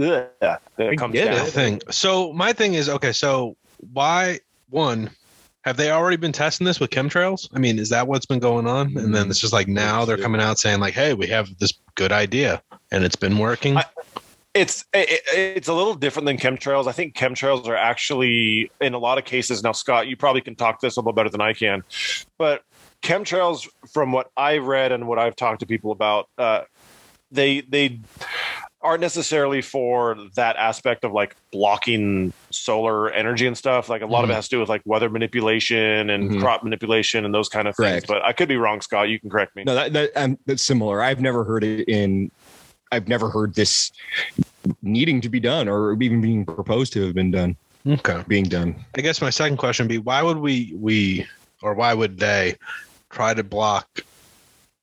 ugh, 0.00 0.26
that 0.40 0.62
I 0.80 0.94
get 0.94 1.26
down. 1.26 1.46
it. 1.46 1.50
thing. 1.50 1.82
So 1.90 2.32
my 2.32 2.54
thing 2.54 2.72
is 2.72 2.88
okay. 2.88 3.12
So 3.12 3.56
why 3.92 4.40
one? 4.70 5.10
Have 5.64 5.76
they 5.76 5.90
already 5.90 6.16
been 6.16 6.32
testing 6.32 6.64
this 6.64 6.80
with 6.80 6.90
chemtrails? 6.90 7.48
I 7.54 7.58
mean, 7.58 7.78
is 7.78 7.88
that 7.90 8.08
what's 8.08 8.26
been 8.26 8.40
going 8.40 8.66
on? 8.66 8.96
And 8.96 9.14
then 9.14 9.30
it's 9.30 9.38
just 9.38 9.52
like 9.52 9.68
now 9.68 10.04
they're 10.04 10.18
coming 10.18 10.40
out 10.40 10.58
saying 10.58 10.80
like, 10.80 10.94
"Hey, 10.94 11.14
we 11.14 11.28
have 11.28 11.56
this 11.58 11.72
good 11.94 12.10
idea, 12.12 12.62
and 12.90 13.04
it's 13.04 13.16
been 13.16 13.38
working." 13.38 13.76
I- 13.76 13.84
It's 14.54 14.84
it, 14.92 15.22
it's 15.32 15.68
a 15.68 15.72
little 15.72 15.94
different 15.94 16.26
than 16.26 16.36
chemtrails. 16.36 16.86
I 16.86 16.92
think 16.92 17.14
chemtrails 17.14 17.66
are 17.66 17.76
actually 17.76 18.70
in 18.82 18.92
a 18.92 18.98
lot 18.98 19.16
of 19.16 19.24
cases. 19.24 19.62
Now, 19.62 19.72
Scott, 19.72 20.08
you 20.08 20.16
probably 20.16 20.42
can 20.42 20.56
talk 20.56 20.80
this 20.80 20.96
a 20.96 21.00
little 21.00 21.14
better 21.14 21.30
than 21.30 21.40
I 21.40 21.54
can, 21.54 21.84
but 22.36 22.62
chemtrails, 23.02 23.66
from 23.90 24.12
what 24.12 24.30
I've 24.36 24.66
read 24.66 24.92
and 24.92 25.06
what 25.08 25.18
I've 25.18 25.36
talked 25.36 25.60
to 25.60 25.66
people 25.66 25.90
about, 25.90 26.28
uh, 26.36 26.62
they 27.30 27.62
they 27.62 28.00
aren't 28.82 29.00
necessarily 29.00 29.62
for 29.62 30.16
that 30.34 30.56
aspect 30.56 31.04
of 31.04 31.12
like 31.12 31.36
blocking 31.52 32.32
solar 32.50 33.10
energy 33.10 33.46
and 33.46 33.56
stuff. 33.56 33.88
Like 33.88 34.02
a 34.02 34.06
lot 34.06 34.24
of 34.24 34.30
it 34.30 34.34
has 34.34 34.48
to 34.48 34.56
do 34.56 34.60
with 34.60 34.68
like 34.68 34.82
weather 34.84 35.08
manipulation 35.08 36.10
and 36.10 36.30
Mhm. 36.32 36.40
crop 36.40 36.64
manipulation 36.64 37.24
and 37.24 37.32
those 37.32 37.48
kind 37.48 37.68
of 37.68 37.76
things. 37.76 38.04
But 38.06 38.24
I 38.24 38.32
could 38.32 38.48
be 38.48 38.56
wrong, 38.56 38.80
Scott. 38.80 39.08
You 39.08 39.20
can 39.20 39.30
correct 39.30 39.54
me. 39.54 39.62
No, 39.64 39.74
that, 39.74 39.92
that 39.92 40.10
um, 40.16 40.38
that's 40.46 40.64
similar. 40.64 41.00
I've 41.02 41.20
never 41.20 41.44
heard 41.44 41.62
it 41.64 41.88
in. 41.88 42.30
I've 42.90 43.08
never 43.08 43.30
heard 43.30 43.54
this 43.54 43.92
needing 44.82 45.20
to 45.22 45.28
be 45.28 45.40
done 45.40 45.68
or 45.68 45.94
even 46.02 46.20
being 46.20 46.44
proposed 46.44 46.92
to 46.94 47.06
have 47.06 47.14
been 47.14 47.30
done. 47.30 47.56
okay. 47.86 48.22
Being 48.28 48.44
done. 48.44 48.74
I 48.96 49.00
guess 49.00 49.22
my 49.22 49.30
second 49.30 49.56
question 49.58 49.84
would 49.84 49.88
be 49.90 49.98
why 49.98 50.22
would 50.22 50.36
we 50.38 50.72
we 50.76 51.26
or 51.62 51.74
why 51.74 51.94
would 51.94 52.18
they 52.18 52.56
try 53.10 53.32
to 53.34 53.42
block 53.44 54.00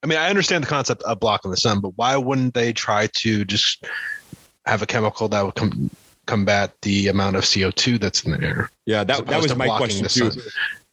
I 0.04 0.08
mean, 0.08 0.18
I 0.18 0.30
understand 0.30 0.64
the 0.64 0.68
concept 0.68 1.04
of 1.04 1.20
blocking 1.20 1.52
the 1.52 1.58
sun, 1.58 1.82
but 1.82 1.92
why 1.98 2.16
wouldn't 2.16 2.54
they 2.54 2.72
try 2.72 3.08
to 3.08 3.44
just 3.44 3.86
have 4.66 4.82
a 4.82 4.86
chemical 4.86 5.28
that 5.28 5.46
would 5.46 5.56
com- 5.56 5.90
combat 6.26 6.74
the 6.82 7.08
amount 7.08 7.36
of 7.36 7.44
CO2 7.44 8.00
that's 8.00 8.24
in 8.24 8.32
the 8.32 8.42
air? 8.42 8.72
Yeah, 8.86 9.04
that, 9.04 9.26
that 9.28 9.42
was 9.42 9.56
my 9.56 9.68
question 9.78 10.08
too. 10.08 10.32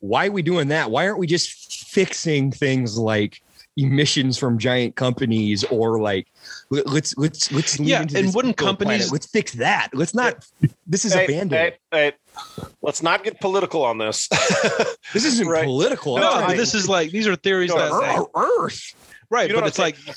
Why 0.00 0.26
are 0.26 0.32
we 0.32 0.42
doing 0.42 0.68
that? 0.68 0.90
Why 0.90 1.06
aren't 1.06 1.18
we 1.18 1.26
just 1.26 1.86
fixing 1.86 2.50
things 2.50 2.98
like 2.98 3.40
emissions 3.76 4.38
from 4.38 4.58
giant 4.58 4.96
companies 4.96 5.62
or 5.64 6.00
like 6.00 6.26
let- 6.70 6.86
let's 6.86 7.16
let's 7.18 7.52
let's 7.52 7.78
lean 7.78 7.88
Yeah, 7.88 8.02
into 8.02 8.18
and 8.18 8.34
wouldn't 8.34 8.56
companies- 8.56 9.08
planet. 9.08 9.12
let's 9.12 9.26
fix 9.26 9.52
that. 9.52 9.88
Let's 9.92 10.14
not. 10.14 10.46
This 10.86 11.04
is 11.04 11.12
Hey, 11.14 11.24
a 11.24 11.28
band-aid. 11.28 11.74
hey, 11.90 12.12
hey, 12.12 12.42
let's 12.80 13.02
not 13.02 13.24
get 13.24 13.40
political 13.40 13.84
on 13.84 13.98
this. 13.98 14.28
This 15.12 15.24
isn't 15.24 15.46
Right. 15.48 15.64
political. 15.64 16.16
No, 16.16 16.22
I'm 16.22 16.22
No, 16.22 16.32
trying 16.38 16.46
but 16.48 16.56
this 16.56 16.74
is 16.74 16.88
like 16.88 17.10
these 17.10 17.26
are 17.26 17.36
theories 17.36 17.70
No, 17.70 17.78
that 17.78 17.92
Earth- 17.92 18.26
Earth. 18.34 18.94
right, 19.30 19.48
You 19.48 19.54
know 19.54 19.60
but 19.60 19.68
it's 19.68 19.78
I'm 19.78 19.84
like? 19.84 19.96
Bill 20.04 20.14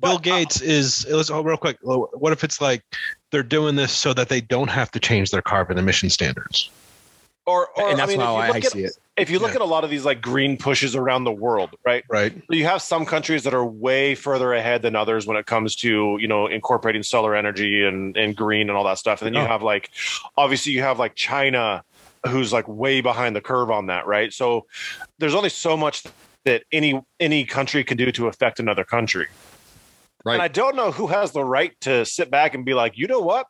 But, 0.00 0.14
uh, 0.14 0.18
Gates 0.18 0.60
is 0.60 1.06
let's 1.08 1.30
oh, 1.30 1.40
real 1.42 1.56
quick. 1.56 1.78
What 1.82 2.32
if 2.32 2.42
it's 2.44 2.60
like 2.60 2.82
they're 3.30 3.42
doing 3.44 3.76
this 3.76 3.92
so 3.92 4.12
that 4.14 4.28
they 4.28 4.40
don't 4.40 4.68
have 4.68 4.90
to 4.92 4.98
change 5.00 5.30
their 5.30 5.42
carbon 5.42 5.78
emission 5.78 6.10
standards? 6.10 6.70
or, 7.46 7.68
or 7.76 7.90
and 7.90 7.98
that's 7.98 8.08
I 8.10 8.12
mean, 8.16 8.20
how 8.20 8.36
I, 8.36 8.46
I 8.46 8.48
look 8.52 8.64
at, 8.64 8.72
see 8.72 8.84
it. 8.84 8.96
If 9.16 9.30
you 9.30 9.38
look 9.38 9.50
Yeah. 9.50 9.56
at 9.56 9.60
a 9.62 9.64
lot 9.66 9.84
of 9.84 9.90
these 9.90 10.04
like 10.04 10.20
green 10.20 10.56
pushes 10.56 10.96
around 10.96 11.24
the 11.24 11.32
world, 11.32 11.70
right? 11.84 12.04
Right. 12.08 12.32
You 12.50 12.64
have 12.64 12.82
some 12.82 13.06
countries 13.06 13.44
that 13.44 13.54
are 13.54 13.64
way 13.64 14.14
further 14.14 14.52
ahead 14.52 14.82
than 14.82 14.96
others 14.96 15.26
when 15.26 15.36
it 15.36 15.46
comes 15.46 15.76
to 15.76 16.18
you 16.20 16.26
know 16.28 16.46
incorporating 16.46 17.02
solar 17.02 17.34
energy 17.34 17.84
and 17.84 18.16
and 18.16 18.36
green 18.36 18.68
and 18.68 18.76
all 18.76 18.84
that 18.84 18.98
stuff. 18.98 19.22
And 19.22 19.26
then 19.26 19.34
you 19.40 19.46
Oh. 19.46 19.50
have 19.50 19.62
like 19.62 19.90
obviously 20.36 20.72
you 20.72 20.82
have 20.82 20.98
like 20.98 21.14
China, 21.14 21.84
who's 22.26 22.52
like 22.52 22.66
way 22.66 23.00
behind 23.00 23.36
the 23.36 23.40
curve 23.40 23.70
on 23.70 23.86
that, 23.86 24.06
right? 24.06 24.32
So 24.32 24.66
there's 25.18 25.34
only 25.34 25.50
so 25.50 25.76
much 25.76 26.02
that 26.44 26.64
any 26.72 27.00
any 27.20 27.44
country 27.44 27.84
can 27.84 27.96
do 27.96 28.10
to 28.12 28.26
affect 28.26 28.58
another 28.58 28.84
country. 28.84 29.28
Right. 30.24 30.34
And 30.34 30.42
I 30.42 30.48
don't 30.48 30.74
know 30.74 30.90
who 30.90 31.06
has 31.08 31.32
the 31.32 31.44
right 31.44 31.78
to 31.82 32.04
sit 32.06 32.30
back 32.30 32.54
and 32.54 32.64
be 32.64 32.72
like, 32.74 32.96
you 32.96 33.06
know 33.06 33.20
what, 33.20 33.46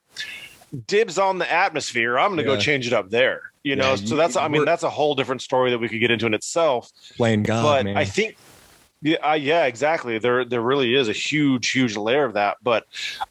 dibs 0.88 1.18
on 1.18 1.38
the 1.38 1.50
atmosphere. 1.50 2.18
I'm 2.18 2.30
going 2.30 2.38
to 2.38 2.44
go 2.44 2.56
change 2.58 2.86
it 2.88 2.92
up 2.92 3.10
there. 3.10 3.52
You 3.64 3.76
know, 3.76 3.90
Yeah, 3.90 3.96
so 3.96 4.14
that's 4.16 4.36
I 4.36 4.46
mean 4.48 4.64
that's 4.66 4.82
a 4.82 4.90
whole 4.90 5.14
different 5.14 5.40
story 5.42 5.70
that 5.70 5.78
we 5.78 5.88
could 5.88 5.98
get 5.98 6.10
into 6.10 6.26
in 6.26 6.34
itself 6.34 6.92
Playing 7.16 7.42
God, 7.42 7.62
but 7.62 7.84
man. 7.86 7.96
I 7.96 8.04
think, 8.04 8.36
yeah, 9.00 9.16
uh, 9.26 9.32
yeah, 9.34 9.64
exactly. 9.64 10.18
There, 10.18 10.44
there 10.44 10.60
really 10.60 10.94
is 10.94 11.08
a 11.08 11.12
huge, 11.12 11.70
huge 11.70 11.96
layer 11.96 12.24
of 12.24 12.34
that. 12.34 12.58
But 12.62 12.84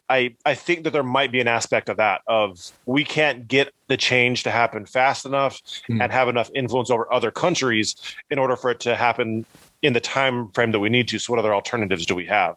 I, 0.10 0.36
I 0.46 0.56
think 0.56 0.84
that 0.84 0.92
there 0.92 1.04
might 1.04 1.32
be 1.32 1.40
an 1.40 1.48
aspect 1.48 1.88
of 1.88 1.98
that 1.98 2.22
of 2.28 2.72
we 2.86 3.04
can't 3.04 3.48
get 3.48 3.74
the 3.88 3.98
change 3.98 4.44
to 4.44 4.52
happen 4.52 4.86
fast 4.88 5.26
enough 5.26 5.62
Hmm. 5.88 6.02
and 6.02 6.12
have 6.12 6.28
enough 6.28 6.50
influence 6.56 6.90
over 6.90 7.12
other 7.14 7.30
countries 7.32 7.96
in 8.32 8.40
order 8.40 8.56
for 8.56 8.72
it 8.72 8.80
to 8.82 8.96
happen 8.96 9.46
in 9.84 9.94
the 9.94 10.00
time 10.02 10.50
frame 10.50 10.72
that 10.72 10.80
we 10.80 10.90
need 10.90 11.08
to. 11.10 11.20
So, 11.20 11.32
what 11.34 11.40
other 11.40 11.54
alternatives 11.54 12.06
do 12.08 12.16
we 12.16 12.26
have? 12.26 12.56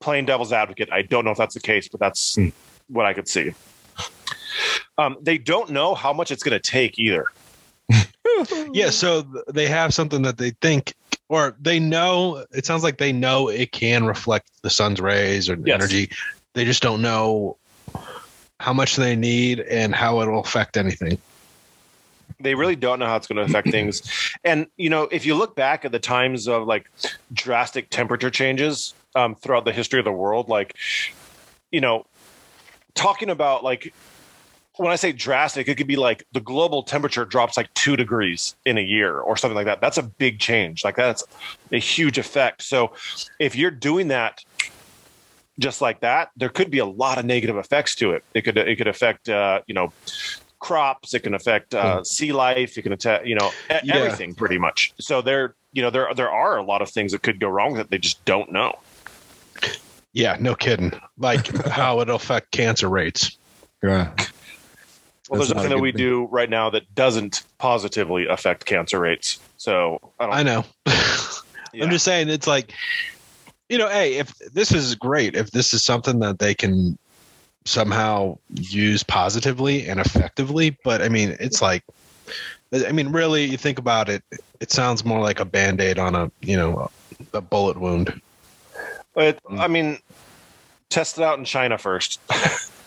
Plain 0.00 0.24
devil's 0.24 0.52
advocate. 0.52 0.88
I 0.92 1.02
don't 1.02 1.24
know 1.24 1.32
if 1.32 1.38
that's 1.38 1.54
the 1.54 1.60
case, 1.60 1.88
but 1.88 2.00
that's 2.00 2.36
Hmm. 2.36 2.48
what 2.88 3.04
I 3.04 3.12
could 3.12 3.28
see. 3.28 3.52
Um, 4.96 5.16
they 5.22 5.38
don't 5.38 5.70
know 5.70 5.94
how 5.94 6.12
much 6.12 6.30
it's 6.30 6.42
going 6.42 6.58
to 6.60 6.70
take 6.70 6.98
either. 6.98 7.26
Yeah, 8.72 8.90
so 8.90 9.22
they 9.48 9.66
have 9.66 9.94
something 9.94 10.22
that 10.22 10.38
they 10.38 10.50
think 10.60 10.94
or 11.28 11.56
they 11.60 11.78
know 11.78 12.44
it 12.52 12.64
sounds 12.66 12.82
like 12.82 12.98
they 12.98 13.12
know 13.12 13.48
it 13.48 13.72
can 13.72 14.04
reflect 14.04 14.50
the 14.62 14.70
sun's 14.70 15.00
rays 15.00 15.48
or 15.48 15.58
Yes. 15.64 15.74
energy. 15.74 16.10
They 16.54 16.64
just 16.64 16.82
don't 16.82 17.02
know 17.02 17.58
how 18.60 18.72
much 18.72 18.96
they 18.96 19.14
need 19.14 19.60
and 19.60 19.94
how 19.94 20.20
it'll 20.20 20.40
affect 20.40 20.76
anything. 20.76 21.18
they 22.40 22.54
really 22.54 22.76
don't 22.76 22.98
know 22.98 23.06
how 23.06 23.16
it's 23.16 23.26
going 23.26 23.36
to 23.36 23.42
affect 23.42 23.68
things 23.72 24.02
and 24.44 24.66
you 24.76 24.88
know 24.90 25.04
if 25.10 25.26
you 25.26 25.34
look 25.34 25.56
back 25.56 25.84
at 25.84 25.92
the 25.92 25.98
times 25.98 26.46
of 26.48 26.66
like 26.66 26.86
drastic 27.32 27.90
temperature 27.90 28.30
changes 28.30 28.94
um, 29.14 29.34
throughout 29.34 29.64
the 29.64 29.72
history 29.72 29.98
of 29.98 30.04
the 30.04 30.12
world 30.12 30.48
like 30.48 30.74
you 31.70 31.80
know 31.80 32.04
talking 32.94 33.30
about 33.30 33.64
like 33.64 33.92
when 34.78 34.90
i 34.92 34.96
say 34.96 35.12
drastic 35.12 35.68
it 35.68 35.74
could 35.76 35.86
be 35.86 35.96
like 35.96 36.24
the 36.32 36.40
global 36.40 36.82
temperature 36.82 37.24
drops 37.24 37.56
like 37.56 37.72
two 37.74 37.96
degrees 37.96 38.56
in 38.64 38.78
a 38.78 38.82
year 38.82 39.18
or 39.18 39.36
something 39.36 39.56
like 39.56 39.66
that. 39.66 39.80
That's 39.80 39.98
a 39.98 40.02
big 40.02 40.38
change. 40.38 40.84
Like 40.84 40.96
that's 40.96 41.24
a 41.72 41.78
huge 41.78 42.16
effect. 42.18 42.62
So 42.62 42.92
if 43.38 43.54
you're 43.56 43.70
doing 43.70 44.08
that 44.08 44.42
just 45.58 45.80
like 45.80 46.00
that 46.00 46.30
there 46.36 46.48
could 46.48 46.70
be 46.70 46.78
a 46.78 46.86
lot 46.86 47.18
of 47.18 47.24
negative 47.24 47.56
effects 47.56 47.94
to 47.96 48.12
it. 48.12 48.22
It 48.34 48.42
could 48.42 48.56
it 48.56 48.76
could 48.78 48.86
affect 48.88 49.28
uh, 49.28 49.60
you 49.66 49.74
know 49.74 49.92
crops. 50.60 51.14
It 51.14 51.20
can 51.24 51.34
affect 51.34 51.74
uh, 51.74 52.02
sea 52.04 52.32
life. 52.32 52.78
It 52.78 52.82
can 52.82 52.92
attack 52.92 53.26
you 53.26 53.34
know 53.34 53.50
e- 53.70 53.74
Yeah. 53.84 53.96
everything 53.96 54.34
pretty 54.34 54.58
much. 54.58 54.92
So 55.00 55.20
there 55.22 55.54
you 55.72 55.82
know 55.82 55.90
there 55.90 56.12
there 56.14 56.30
are 56.30 56.56
a 56.56 56.62
lot 56.62 56.80
of 56.82 56.88
things 56.90 57.10
that 57.12 57.22
could 57.22 57.40
go 57.40 57.48
wrong 57.48 57.74
that 57.74 57.90
they 57.90 57.98
just 57.98 58.24
don't 58.24 58.52
know. 58.52 58.78
Yeah, 60.12 60.36
no 60.40 60.54
kidding. 60.54 60.92
Like 61.18 61.46
how 61.66 62.00
it'll 62.00 62.16
affect 62.16 62.50
cancer 62.52 62.88
rates. 62.88 63.36
yeah. 63.82 64.14
Well 65.28 65.38
there's 65.38 65.54
nothing 65.54 65.70
that 65.70 65.78
we 65.78 65.92
thing. 65.92 65.98
do 65.98 66.24
right 66.30 66.50
now 66.50 66.70
that 66.70 66.94
doesn't 66.94 67.44
positively 67.58 68.26
affect 68.26 68.64
cancer 68.64 69.00
rates 69.00 69.38
so 69.56 69.98
i 70.18 70.24
don't 70.26 70.34
I 70.34 70.42
know. 70.42 70.64
yeah. 71.72 71.84
I'm 71.84 71.90
just 71.90 72.04
saying 72.04 72.28
it's 72.28 72.46
like 72.46 72.72
you 73.68 73.76
know, 73.76 73.88
hey, 73.88 74.14
if 74.14 74.36
this 74.38 74.72
is 74.72 74.94
great, 74.94 75.34
if 75.36 75.50
this 75.50 75.74
is 75.74 75.84
something 75.84 76.20
that 76.20 76.38
they 76.38 76.54
can 76.54 76.98
somehow 77.64 78.38
use 78.54 79.02
positively 79.02 79.86
and 79.86 80.00
effectively, 80.00 80.76
but 80.84 81.02
I 81.02 81.08
mean, 81.08 81.36
it's 81.38 81.60
like 81.60 81.84
I 82.72 82.92
mean, 82.92 83.12
really 83.12 83.44
you 83.44 83.56
think 83.56 83.78
about 83.78 84.08
it, 84.08 84.22
it 84.60 84.70
sounds 84.70 85.04
more 85.04 85.20
like 85.20 85.40
a 85.40 85.44
band-aid 85.44 85.98
on 85.98 86.14
a, 86.14 86.30
you 86.40 86.56
know, 86.56 86.90
a 87.32 87.40
bullet 87.40 87.78
wound. 87.78 88.20
But, 89.14 89.40
i 89.50 89.66
mean 89.66 89.98
test 90.90 91.18
it 91.18 91.24
out 91.24 91.38
in 91.38 91.44
china 91.44 91.76
first 91.76 92.20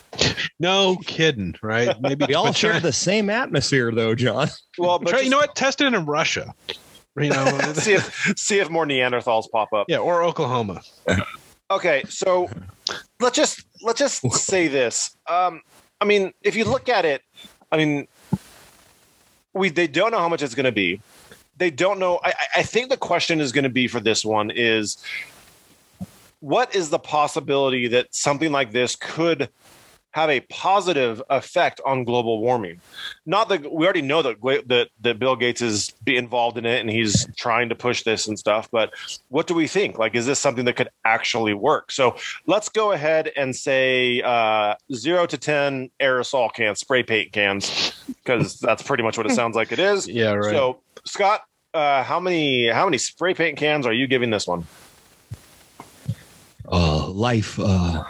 No 0.60 0.96
kidding, 1.04 1.54
right? 1.62 1.96
Maybe 2.00 2.26
We 2.28 2.34
all 2.34 2.52
share 2.52 2.72
China- 2.72 2.82
the 2.82 2.92
same 2.92 3.30
atmosphere, 3.30 3.90
though, 3.92 4.14
John. 4.14 4.48
well 4.78 4.98
but 4.98 5.10
try- 5.10 5.20
you 5.20 5.30
know 5.30 5.38
what? 5.38 5.54
Test 5.56 5.80
it 5.80 5.92
in 5.92 6.04
Russia. 6.06 6.54
You 7.16 7.30
know, 7.30 7.44
see 7.74 7.92
if 7.94 8.32
see 8.36 8.58
if 8.58 8.70
more 8.70 8.86
neanderthals 8.86 9.44
pop 9.50 9.72
up 9.72 9.86
yeah, 9.88 9.98
or 9.98 10.22
Oklahoma. 10.22 10.82
Okay, 11.70 12.02
so 12.08 12.48
let's 13.20 13.36
just 13.36 13.64
let's 13.82 13.98
just 13.98 14.30
say 14.32 14.68
this. 14.68 15.16
Um, 15.28 15.60
I 16.00 16.04
mean, 16.04 16.32
if 16.42 16.56
you 16.56 16.64
look 16.64 16.88
at 16.88 17.04
it, 17.04 17.22
I 17.70 17.76
mean, 17.76 18.06
we 19.54 19.68
they 19.70 19.86
don't 19.86 20.10
know 20.10 20.18
how 20.18 20.28
much 20.28 20.42
it's 20.42 20.54
going 20.54 20.64
to 20.64 20.72
be. 20.72 21.00
They 21.56 21.70
don't 21.70 21.98
know. 21.98 22.18
I, 22.24 22.28
I- 22.30 22.60
I 22.60 22.62
think 22.62 22.88
the 22.90 22.96
question 22.96 23.40
is 23.40 23.52
going 23.52 23.64
to 23.64 23.70
be 23.70 23.88
for 23.88 24.00
this 24.00 24.24
one 24.24 24.50
is, 24.50 25.02
what 26.40 26.74
is 26.74 26.90
the 26.90 26.98
possibility 26.98 27.88
that 27.88 28.14
something 28.14 28.52
like 28.52 28.72
this 28.72 28.96
could 28.96 29.48
have 30.12 30.30
a 30.30 30.40
positive 30.40 31.22
effect 31.28 31.80
on 31.84 32.04
global 32.04 32.40
warming? 32.40 32.80
Not 33.26 33.48
that 33.48 33.70
we 33.72 33.84
already 33.84 34.02
know 34.02 34.22
that 34.22 34.40
that 34.68 34.88
that 35.00 35.18
Bill 35.18 35.36
Gates 35.36 35.60
is 35.60 35.90
be 36.04 36.16
involved 36.16 36.58
in 36.58 36.64
it 36.66 36.80
and 36.80 36.88
he's 36.88 37.26
trying 37.36 37.68
to 37.70 37.74
push 37.74 38.02
this 38.02 38.28
and 38.28 38.38
stuff. 38.38 38.68
But 38.70 38.92
what 39.28 39.46
do 39.46 39.54
we 39.54 39.66
think? 39.66 39.98
Like, 39.98 40.14
is 40.14 40.26
this 40.26 40.38
something 40.38 40.64
that 40.66 40.76
could 40.76 40.90
actually 41.04 41.54
work? 41.54 41.90
So 41.90 42.16
let's 42.46 42.68
go 42.68 42.92
ahead 42.92 43.30
and 43.36 43.54
say 43.54 44.22
uh, 44.22 44.74
zero 44.94 45.26
to 45.26 45.38
ten 45.38 45.90
aerosol 46.00 46.52
cans, 46.52 46.80
spray 46.80 47.02
paint 47.02 47.32
cans, 47.32 47.92
because 48.06 48.58
that's 48.60 48.82
pretty 48.82 49.02
much 49.02 49.16
what 49.16 49.26
it 49.26 49.34
sounds 49.34 49.56
like 49.56 49.72
it 49.72 49.78
is. 49.78 50.08
Yeah, 50.12 50.34
right. 50.34 50.50
So 50.50 50.80
Scott, 51.06 51.42
uh, 51.72 52.02
how 52.02 52.20
many 52.20 52.68
how 52.68 52.84
many 52.84 52.98
spray 52.98 53.32
paint 53.34 53.56
cans 53.56 53.86
are 53.86 53.92
you 53.92 54.06
giving 54.06 54.30
this 54.30 54.46
one? 54.46 54.66
Uh, 56.70 57.08
life, 57.08 57.58
uh, 57.58 58.04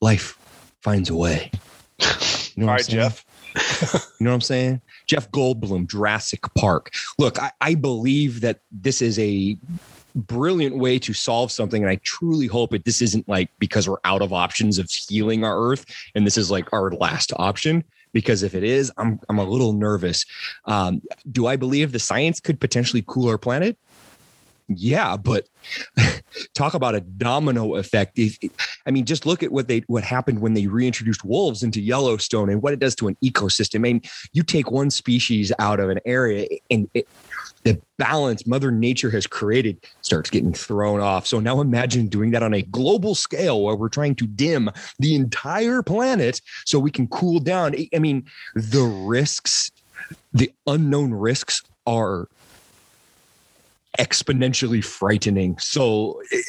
life, 0.00 0.37
finds 0.82 1.10
a 1.10 1.16
way. 1.16 1.50
You 2.54 2.64
know 2.64 2.68
All 2.68 2.74
right, 2.74 2.84
saying? 2.84 2.98
Jeff. 2.98 3.24
You 4.20 4.24
know 4.24 4.30
what 4.30 4.34
I'm 4.34 4.40
saying? 4.40 4.82
Jeff 5.06 5.30
Goldblum, 5.30 5.88
Jurassic 5.88 6.40
Park. 6.56 6.90
Look, 7.18 7.40
I, 7.40 7.52
I 7.60 7.74
believe 7.74 8.40
that 8.40 8.60
this 8.70 9.00
is 9.00 9.18
a 9.18 9.56
brilliant 10.14 10.76
way 10.76 10.98
to 10.98 11.12
solve 11.12 11.52
something. 11.52 11.82
And 11.82 11.90
I 11.90 11.96
truly 12.02 12.46
hope 12.46 12.74
it 12.74 12.84
this 12.84 13.00
isn't 13.00 13.28
like 13.28 13.50
because 13.58 13.88
we're 13.88 14.00
out 14.04 14.22
of 14.22 14.32
options 14.32 14.78
of 14.78 14.90
healing 14.90 15.44
our 15.44 15.58
earth 15.58 15.84
and 16.14 16.26
this 16.26 16.36
is 16.36 16.50
like 16.50 16.72
our 16.72 16.90
last 16.92 17.32
option. 17.36 17.84
Because 18.12 18.42
if 18.42 18.54
it 18.54 18.64
is, 18.64 18.90
I'm 18.96 19.20
I'm 19.28 19.38
a 19.38 19.44
little 19.44 19.74
nervous. 19.74 20.24
Um, 20.64 21.02
do 21.30 21.46
I 21.46 21.56
believe 21.56 21.92
the 21.92 21.98
science 21.98 22.40
could 22.40 22.58
potentially 22.58 23.04
cool 23.06 23.28
our 23.28 23.38
planet? 23.38 23.76
Yeah, 24.68 25.16
but 25.16 25.48
talk 26.54 26.74
about 26.74 26.94
a 26.94 27.00
domino 27.00 27.76
effect. 27.76 28.18
I 28.86 28.90
mean, 28.90 29.06
just 29.06 29.24
look 29.24 29.42
at 29.42 29.50
what 29.50 29.66
they 29.66 29.82
what 29.86 30.04
happened 30.04 30.40
when 30.40 30.52
they 30.54 30.66
reintroduced 30.66 31.24
wolves 31.24 31.62
into 31.62 31.80
Yellowstone 31.80 32.50
and 32.50 32.62
what 32.62 32.74
it 32.74 32.78
does 32.78 32.94
to 32.96 33.08
an 33.08 33.16
ecosystem. 33.24 33.76
I 33.76 33.78
mean, 33.78 34.02
you 34.32 34.42
take 34.42 34.70
one 34.70 34.90
species 34.90 35.52
out 35.58 35.80
of 35.80 35.88
an 35.88 36.00
area 36.04 36.46
and 36.70 36.88
it, 36.92 37.08
the 37.64 37.80
balance 37.96 38.46
Mother 38.46 38.70
Nature 38.70 39.10
has 39.10 39.26
created 39.26 39.84
starts 40.02 40.30
getting 40.30 40.52
thrown 40.52 41.00
off. 41.00 41.26
So 41.26 41.40
now 41.40 41.60
imagine 41.60 42.08
doing 42.08 42.30
that 42.32 42.42
on 42.42 42.54
a 42.54 42.62
global 42.62 43.14
scale 43.14 43.62
where 43.62 43.74
we're 43.74 43.88
trying 43.88 44.14
to 44.16 44.26
dim 44.26 44.70
the 44.98 45.14
entire 45.14 45.82
planet 45.82 46.40
so 46.66 46.78
we 46.78 46.90
can 46.90 47.08
cool 47.08 47.40
down. 47.40 47.74
I 47.94 47.98
mean, 47.98 48.26
the 48.54 48.82
risks, 48.82 49.70
the 50.32 50.52
unknown 50.66 51.12
risks 51.12 51.62
are 51.86 52.28
exponentially 53.98 54.84
frightening. 54.84 55.58
So 55.58 56.20
eh, 56.32 56.40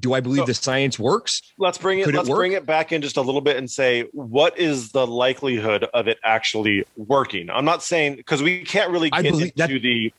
do 0.00 0.14
I 0.14 0.20
believe 0.20 0.40
So- 0.40 0.46
the 0.46 0.54
science 0.54 0.98
works? 0.98 1.40
Let's 1.58 1.78
bring 1.78 2.00
it. 2.00 2.04
Could 2.04 2.14
let's 2.14 2.28
work? 2.28 2.36
bring 2.38 2.52
it 2.52 2.66
back 2.66 2.92
in 2.92 3.00
just 3.02 3.16
a 3.16 3.20
little 3.22 3.40
bit 3.40 3.56
and 3.56 3.70
say 3.70 4.02
what 4.12 4.58
is 4.58 4.90
the 4.92 5.06
likelihood 5.06 5.84
of 5.94 6.08
it 6.08 6.18
actually 6.24 6.84
working? 6.96 7.48
I'm 7.50 7.64
not 7.64 7.82
saying 7.82 8.16
because 8.16 8.42
we 8.42 8.64
can't 8.64 8.90
really 8.90 9.10
get 9.10 9.24
into 9.26 9.52
that- 9.56 9.68
the. 9.68 10.12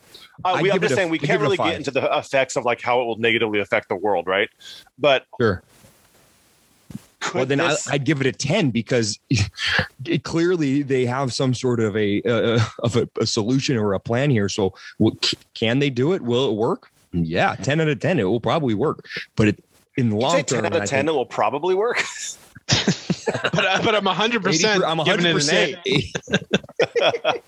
Uh, 0.44 0.58
we, 0.62 0.70
I'm 0.70 0.76
it 0.76 0.80
just 0.82 0.92
a- 0.92 0.96
saying 0.96 1.10
we 1.10 1.18
can't 1.18 1.40
it 1.40 1.42
really 1.42 1.56
get 1.56 1.74
into 1.74 1.90
the 1.90 2.16
effects 2.16 2.56
of 2.56 2.64
like 2.64 2.80
how 2.80 3.00
it 3.02 3.04
will 3.04 3.18
negatively 3.18 3.60
affect 3.60 3.88
the 3.88 3.96
world, 3.96 4.26
right? 4.26 4.48
But 4.98 5.26
Sure. 5.40 5.62
Could 7.20 7.34
Well, 7.34 7.46
then 7.46 7.60
I, 7.60 7.68
this- 7.68 7.88
I'd 7.88 8.04
give 8.04 8.20
it 8.20 8.26
a 8.26 8.32
10 8.32 8.70
because 8.70 9.18
it, 9.30 10.22
clearly 10.24 10.82
they 10.82 11.04
have 11.06 11.32
some 11.32 11.52
sort 11.54 11.80
of 11.80 11.96
a 11.96 12.22
uh, 12.22 12.60
of 12.80 12.96
a, 12.96 13.08
a 13.20 13.26
solution 13.26 13.76
or 13.76 13.94
a 13.94 14.00
plan 14.00 14.30
here. 14.30 14.48
So 14.48 14.74
what, 14.98 15.24
c- 15.24 15.36
can 15.54 15.78
they 15.80 15.90
do 15.90 16.12
it? 16.12 16.22
Will 16.22 16.48
it 16.50 16.54
work? 16.54 16.90
Yeah, 17.12 17.54
10 17.56 17.80
out 17.80 17.88
of 17.88 17.98
10. 18.00 18.18
It 18.20 18.24
will 18.24 18.40
probably 18.40 18.74
work. 18.74 19.04
But 19.34 19.48
it, 19.48 19.64
in 19.96 20.10
the 20.10 20.16
you 20.16 20.20
long 20.22 20.36
say 20.36 20.42
term, 20.44 20.62
ten 20.62 20.66
out 20.72 20.78
I 20.80 20.84
of 20.84 20.88
ten, 20.90 20.98
think 21.06 21.08
it 21.08 21.16
will 21.18 21.26
probably 21.26 21.74
work. 21.74 22.02
but 22.68 23.66
I- 23.66 23.82
but 23.82 23.94
I'm 23.96 24.04
100 24.04 24.42
percent 24.42 24.84
I'm 24.84 25.02
giving 25.04 25.26
it 25.26 25.30
an 25.30 25.38
100%. 25.38 25.78
eight. 25.86 26.14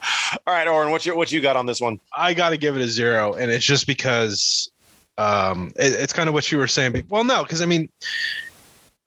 All 0.47 0.55
right, 0.55 0.67
Orrin, 0.67 0.91
what 0.91 1.07
you 1.07 1.15
what 1.17 1.31
you 1.31 1.41
got 1.41 1.57
on 1.57 1.67
this 1.67 1.81
one? 1.81 2.01
I 2.17 2.35
got 2.35 2.51
to 2.51 2.57
give 2.57 2.77
it 2.77 2.83
a 2.83 2.89
zero, 2.89 3.35
and 3.35 3.51
it's 3.51 3.65
just 3.65 3.87
because 3.87 4.71
um, 5.19 5.73
it, 5.77 5.93
it's 5.93 6.13
kind 6.13 6.29
of 6.29 6.35
what 6.35 6.51
you 6.51 6.59
were 6.59 6.67
saying. 6.67 7.05
Well, 7.09 7.25
no, 7.25 7.43
because 7.43 7.63
I 7.63 7.67
mean, 7.67 7.89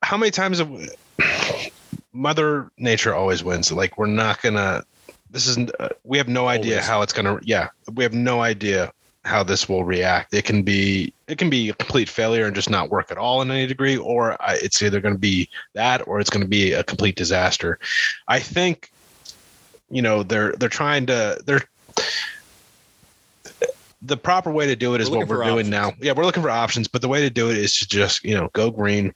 how 0.04 0.18
many 0.18 0.32
times 0.32 0.60
have 0.60 0.70
Mother 2.12 2.70
Nature 2.78 3.16
always 3.16 3.44
wins? 3.44 3.72
Like 3.72 3.98
we're 3.98 4.06
not 4.08 4.42
gonna. 4.42 4.84
This 5.32 5.48
is 5.48 5.58
uh, 5.58 5.90
we 6.04 6.18
have 6.18 6.28
no 6.28 6.48
idea 6.48 6.74
Always. 6.76 6.88
how 6.88 7.02
it's 7.02 7.14
gonna. 7.14 7.40
Yeah, 7.44 7.70
we 7.94 8.04
have 8.04 8.14
no 8.14 8.42
idea 8.42 8.92
how 9.26 9.42
this 9.42 9.70
will 9.70 9.86
react. 9.86 10.34
It 10.34 10.44
can 10.44 10.64
be 10.64 11.14
it 11.28 11.38
can 11.38 11.50
be 11.50 11.70
a 11.70 11.74
complete 11.74 12.10
failure 12.10 12.46
and 12.46 12.54
just 12.54 12.70
not 12.70 12.90
work 12.90 13.10
at 13.12 13.18
all 13.18 13.42
in 13.42 13.50
any 13.50 13.66
degree, 13.66 13.98
or 13.98 14.40
I, 14.42 14.56
it's 14.62 14.82
either 14.82 15.00
going 15.00 15.16
to 15.16 15.20
be 15.20 15.50
that 15.74 16.06
or 16.08 16.20
it's 16.20 16.30
going 16.30 16.44
to 16.44 16.48
be 16.50 16.74
a 16.74 16.84
complete 16.84 17.16
disaster. 17.16 17.80
I 18.28 18.40
think, 18.40 18.92
you 19.90 20.02
know, 20.02 20.24
they're 20.24 20.52
they're 20.54 20.70
trying 20.70 21.06
to 21.08 21.42
they're 21.46 21.64
the 24.02 24.18
proper 24.18 24.52
way 24.52 24.68
to 24.68 24.76
do 24.76 24.96
it 24.96 25.02
is 25.02 25.10
We're 25.10 25.20
what 25.20 25.30
we're 25.30 25.44
doing 25.46 25.68
options. 25.68 25.70
now. 25.70 25.94
Yeah, 26.02 26.12
we're 26.12 26.26
looking 26.26 26.44
for 26.44 26.50
options, 26.50 26.90
but 26.90 27.02
the 27.02 27.08
way 27.08 27.22
to 27.22 27.30
do 27.30 27.50
it 27.50 27.58
is 27.58 27.80
to 27.80 27.88
just 27.88 28.24
you 28.26 28.36
know 28.36 28.50
go 28.54 28.70
green, 28.70 29.14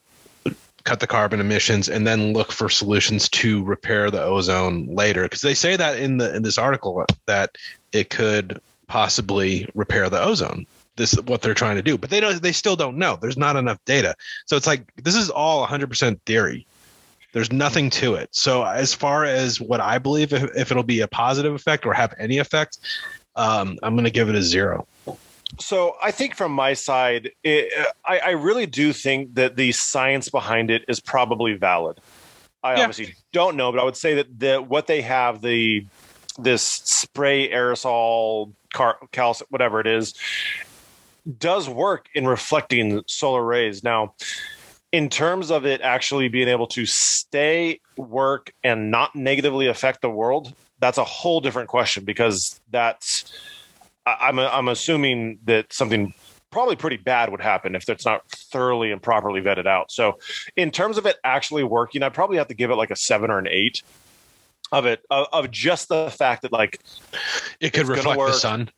cut 0.87 1.01
the 1.01 1.07
carbon 1.07 1.41
emissions, 1.41 1.89
and 1.89 2.07
then 2.07 2.31
look 2.31 2.53
for 2.53 2.69
solutions 2.69 3.27
to 3.27 3.61
repair 3.65 4.09
the 4.09 4.23
ozone 4.23 4.87
later. 4.87 5.23
Because 5.23 5.41
they 5.41 5.53
say 5.53 5.75
that 5.75 5.99
in 5.99 6.17
the 6.17 6.33
in 6.33 6.43
this 6.43 6.57
article 6.57 7.05
that 7.25 7.57
it 7.91 8.09
could 8.09 8.61
possibly 8.87 9.69
repair 9.75 10.09
the 10.09 10.21
ozone. 10.21 10.65
This 10.95 11.13
is 11.13 11.21
what 11.23 11.41
they're 11.41 11.53
trying 11.53 11.75
to 11.75 11.81
do, 11.81 11.97
but 11.97 12.09
they 12.09 12.21
don't. 12.21 12.41
They 12.41 12.53
still 12.53 12.77
don't 12.77 12.97
know. 12.97 13.17
There's 13.21 13.37
not 13.37 13.57
enough 13.57 13.83
data, 13.83 14.15
so 14.45 14.55
it's 14.55 14.65
like 14.65 14.83
this 15.03 15.15
is 15.15 15.29
all 15.29 15.67
100% 15.67 16.21
theory. 16.25 16.65
There's 17.33 17.51
nothing 17.51 17.89
to 17.91 18.15
it. 18.15 18.29
So 18.31 18.63
as 18.63 18.93
far 18.93 19.25
as 19.25 19.59
what 19.59 19.81
I 19.81 19.99
believe, 19.99 20.31
if, 20.31 20.55
if 20.55 20.71
it'll 20.71 20.81
be 20.83 21.01
a 21.01 21.07
positive 21.07 21.53
effect 21.53 21.85
or 21.85 21.93
have 21.93 22.15
any 22.17 22.37
effect, 22.37 22.79
um, 23.35 23.77
I'm 23.83 23.93
going 23.93 24.05
to 24.05 24.11
give 24.11 24.29
it 24.29 24.35
a 24.35 24.41
zero. 24.41 24.87
So 25.59 25.95
I 26.01 26.11
think 26.11 26.35
from 26.35 26.51
my 26.51 26.73
side, 26.73 27.31
it, 27.43 27.71
uh, 27.77 27.91
I, 28.05 28.19
I 28.19 28.29
really 28.31 28.65
do 28.65 28.93
think 28.93 29.35
that 29.35 29.55
the 29.55 29.71
science 29.71 30.29
behind 30.29 30.69
it 30.69 30.83
is 30.87 30.99
probably 30.99 31.53
valid. 31.53 31.99
I 32.63 32.73
Yeah. 32.73 32.81
obviously 32.81 33.15
don't 33.31 33.55
know, 33.55 33.71
but 33.71 33.79
I 33.79 33.83
would 33.83 33.95
say 33.95 34.15
that 34.15 34.39
the 34.39 34.57
what 34.61 34.87
they 34.87 35.01
have 35.01 35.41
the 35.41 35.85
this 36.39 36.61
spray 36.63 37.49
aerosol 37.49 38.53
car 38.73 38.97
cal 39.11 39.35
whatever 39.49 39.79
it 39.79 39.87
is 39.87 40.13
does 41.39 41.67
work 41.67 42.07
in 42.13 42.27
reflecting 42.27 43.03
solar 43.07 43.43
rays. 43.43 43.83
Now, 43.83 44.13
in 44.91 45.09
terms 45.09 45.51
of 45.51 45.65
it 45.65 45.81
actually 45.81 46.29
being 46.29 46.47
able 46.47 46.67
to 46.67 46.85
stay, 46.85 47.79
work, 47.97 48.53
and 48.63 48.91
not 48.91 49.15
negatively 49.15 49.67
affect 49.67 50.01
the 50.01 50.09
world, 50.09 50.53
that's 50.79 50.97
a 50.97 51.03
whole 51.03 51.41
different 51.41 51.69
question 51.69 52.05
because 52.05 52.59
that's 52.71 53.31
I'm 54.19 54.39
I'm 54.39 54.67
assuming 54.67 55.39
that 55.45 55.73
something 55.73 56.13
probably 56.51 56.75
pretty 56.75 56.97
bad 56.97 57.29
would 57.29 57.41
happen 57.41 57.75
if 57.75 57.89
it's 57.89 58.05
not 58.05 58.29
thoroughly 58.31 58.91
and 58.91 59.01
properly 59.01 59.41
vetted 59.41 59.67
out. 59.67 59.91
So, 59.91 60.19
in 60.55 60.71
terms 60.71 60.97
of 60.97 61.05
it 61.05 61.17
actually 61.23 61.63
working, 61.63 62.03
I'd 62.03 62.13
probably 62.13 62.37
have 62.37 62.47
to 62.47 62.53
give 62.53 62.71
it 62.71 62.75
like 62.75 62.91
a 62.91 62.95
seven 62.95 63.29
or 63.29 63.39
an 63.39 63.47
eight 63.49 63.81
of 64.71 64.85
it 64.85 65.01
of, 65.09 65.27
of 65.31 65.51
just 65.51 65.89
the 65.89 66.09
fact 66.09 66.41
that 66.43 66.51
like 66.51 66.79
It 67.59 67.73
could 67.73 67.87
reflect 67.87 68.19
the 68.19 68.33
sun. 68.33 68.69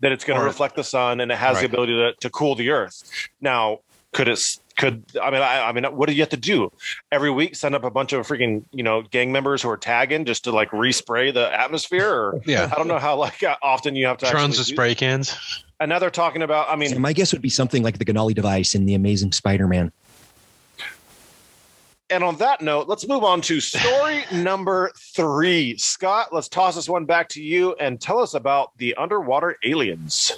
that 0.00 0.12
it's 0.12 0.24
going 0.24 0.38
to 0.38 0.44
reflect 0.44 0.76
the 0.76 0.84
sun 0.84 1.20
and 1.20 1.30
it 1.32 1.38
has 1.38 1.60
the 1.60 1.66
ability 1.66 1.94
to, 1.94 2.14
to 2.20 2.30
cool 2.30 2.54
the 2.54 2.70
earth. 2.70 3.28
Now, 3.40 3.78
could 4.12 4.28
it? 4.28 4.40
S- 4.78 4.82
Could 4.82 5.04
I 5.20 5.30
mean? 5.30 5.42
I, 5.42 5.68
I 5.68 5.72
mean, 5.72 5.84
what 5.84 6.08
do 6.08 6.14
you 6.14 6.22
have 6.22 6.28
to 6.30 6.36
do 6.36 6.72
every 7.12 7.30
week? 7.30 7.54
Send 7.56 7.74
up 7.74 7.84
a 7.84 7.90
bunch 7.90 8.12
of 8.12 8.26
freaking 8.26 8.64
you 8.72 8.82
know 8.82 9.02
gang 9.02 9.30
members 9.32 9.60
who 9.62 9.68
are 9.70 9.76
tagging 9.76 10.24
just 10.24 10.44
to 10.44 10.52
like 10.52 10.70
respray 10.70 11.32
the 11.34 11.52
atmosphere, 11.52 12.08
or 12.10 12.40
Yeah. 12.46 12.70
I 12.72 12.76
don't 12.76 12.88
know 12.88 12.98
how 12.98 13.16
like 13.16 13.42
uh, 13.42 13.56
often 13.62 13.96
you 13.96 14.06
have 14.06 14.18
to. 14.18 14.26
Tons 14.26 14.34
actually 14.36 14.60
of 14.62 14.66
do- 14.66 14.74
spray 14.74 14.94
cans. 14.94 15.36
And 15.80 15.88
now 15.90 15.98
they're 15.98 16.10
talking 16.10 16.42
about. 16.42 16.68
I 16.68 16.76
mean, 16.76 17.00
my 17.00 17.12
guess 17.12 17.32
would 17.32 17.42
be 17.42 17.48
something 17.50 17.82
like 17.82 17.98
the 17.98 18.04
Ganali 18.04 18.34
device 18.34 18.74
in 18.74 18.84
the 18.86 18.94
Amazing 18.94 19.30
Spider-Man. 19.32 19.92
And 22.10 22.24
on 22.24 22.36
that 22.38 22.62
note, 22.62 22.88
let's 22.88 23.06
move 23.06 23.22
on 23.22 23.42
to 23.42 23.60
story 23.60 24.24
number 24.32 24.90
three. 25.14 25.76
Scott, 25.76 26.32
let's 26.32 26.48
toss 26.48 26.74
this 26.74 26.88
one 26.88 27.04
back 27.04 27.28
to 27.30 27.42
you 27.42 27.74
and 27.78 28.00
tell 28.00 28.18
us 28.18 28.32
about 28.34 28.76
the 28.78 28.94
underwater 28.94 29.56
aliens. 29.64 30.32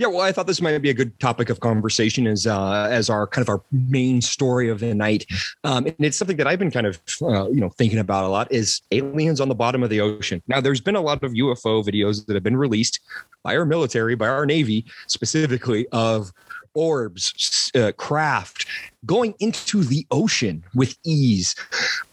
Yeah, 0.00 0.06
well, 0.06 0.22
I 0.22 0.32
thought 0.32 0.46
this 0.46 0.62
might 0.62 0.78
be 0.78 0.88
a 0.88 0.94
good 0.94 1.20
topic 1.20 1.50
of 1.50 1.60
conversation 1.60 2.26
as 2.26 2.46
uh, 2.46 2.88
as 2.90 3.10
our 3.10 3.26
kind 3.26 3.46
of 3.46 3.50
our 3.50 3.60
main 3.70 4.22
story 4.22 4.70
of 4.70 4.80
the 4.80 4.94
night, 4.94 5.26
um, 5.62 5.84
and 5.84 5.94
it's 5.98 6.16
something 6.16 6.38
that 6.38 6.46
I've 6.46 6.58
been 6.58 6.70
kind 6.70 6.86
of 6.86 6.98
uh, 7.20 7.50
you 7.50 7.60
know 7.60 7.68
thinking 7.68 7.98
about 7.98 8.24
a 8.24 8.28
lot 8.28 8.50
is 8.50 8.80
aliens 8.92 9.42
on 9.42 9.50
the 9.50 9.54
bottom 9.54 9.82
of 9.82 9.90
the 9.90 10.00
ocean. 10.00 10.40
Now, 10.48 10.58
there's 10.62 10.80
been 10.80 10.96
a 10.96 11.02
lot 11.02 11.22
of 11.22 11.32
UFO 11.32 11.84
videos 11.84 12.24
that 12.24 12.32
have 12.32 12.42
been 12.42 12.56
released 12.56 12.98
by 13.42 13.54
our 13.54 13.66
military, 13.66 14.14
by 14.14 14.28
our 14.28 14.46
navy 14.46 14.86
specifically, 15.06 15.86
of 15.88 16.32
orbs, 16.72 17.70
uh, 17.74 17.92
craft 17.98 18.64
going 19.04 19.34
into 19.38 19.84
the 19.84 20.06
ocean 20.10 20.64
with 20.74 20.96
ease. 21.04 21.54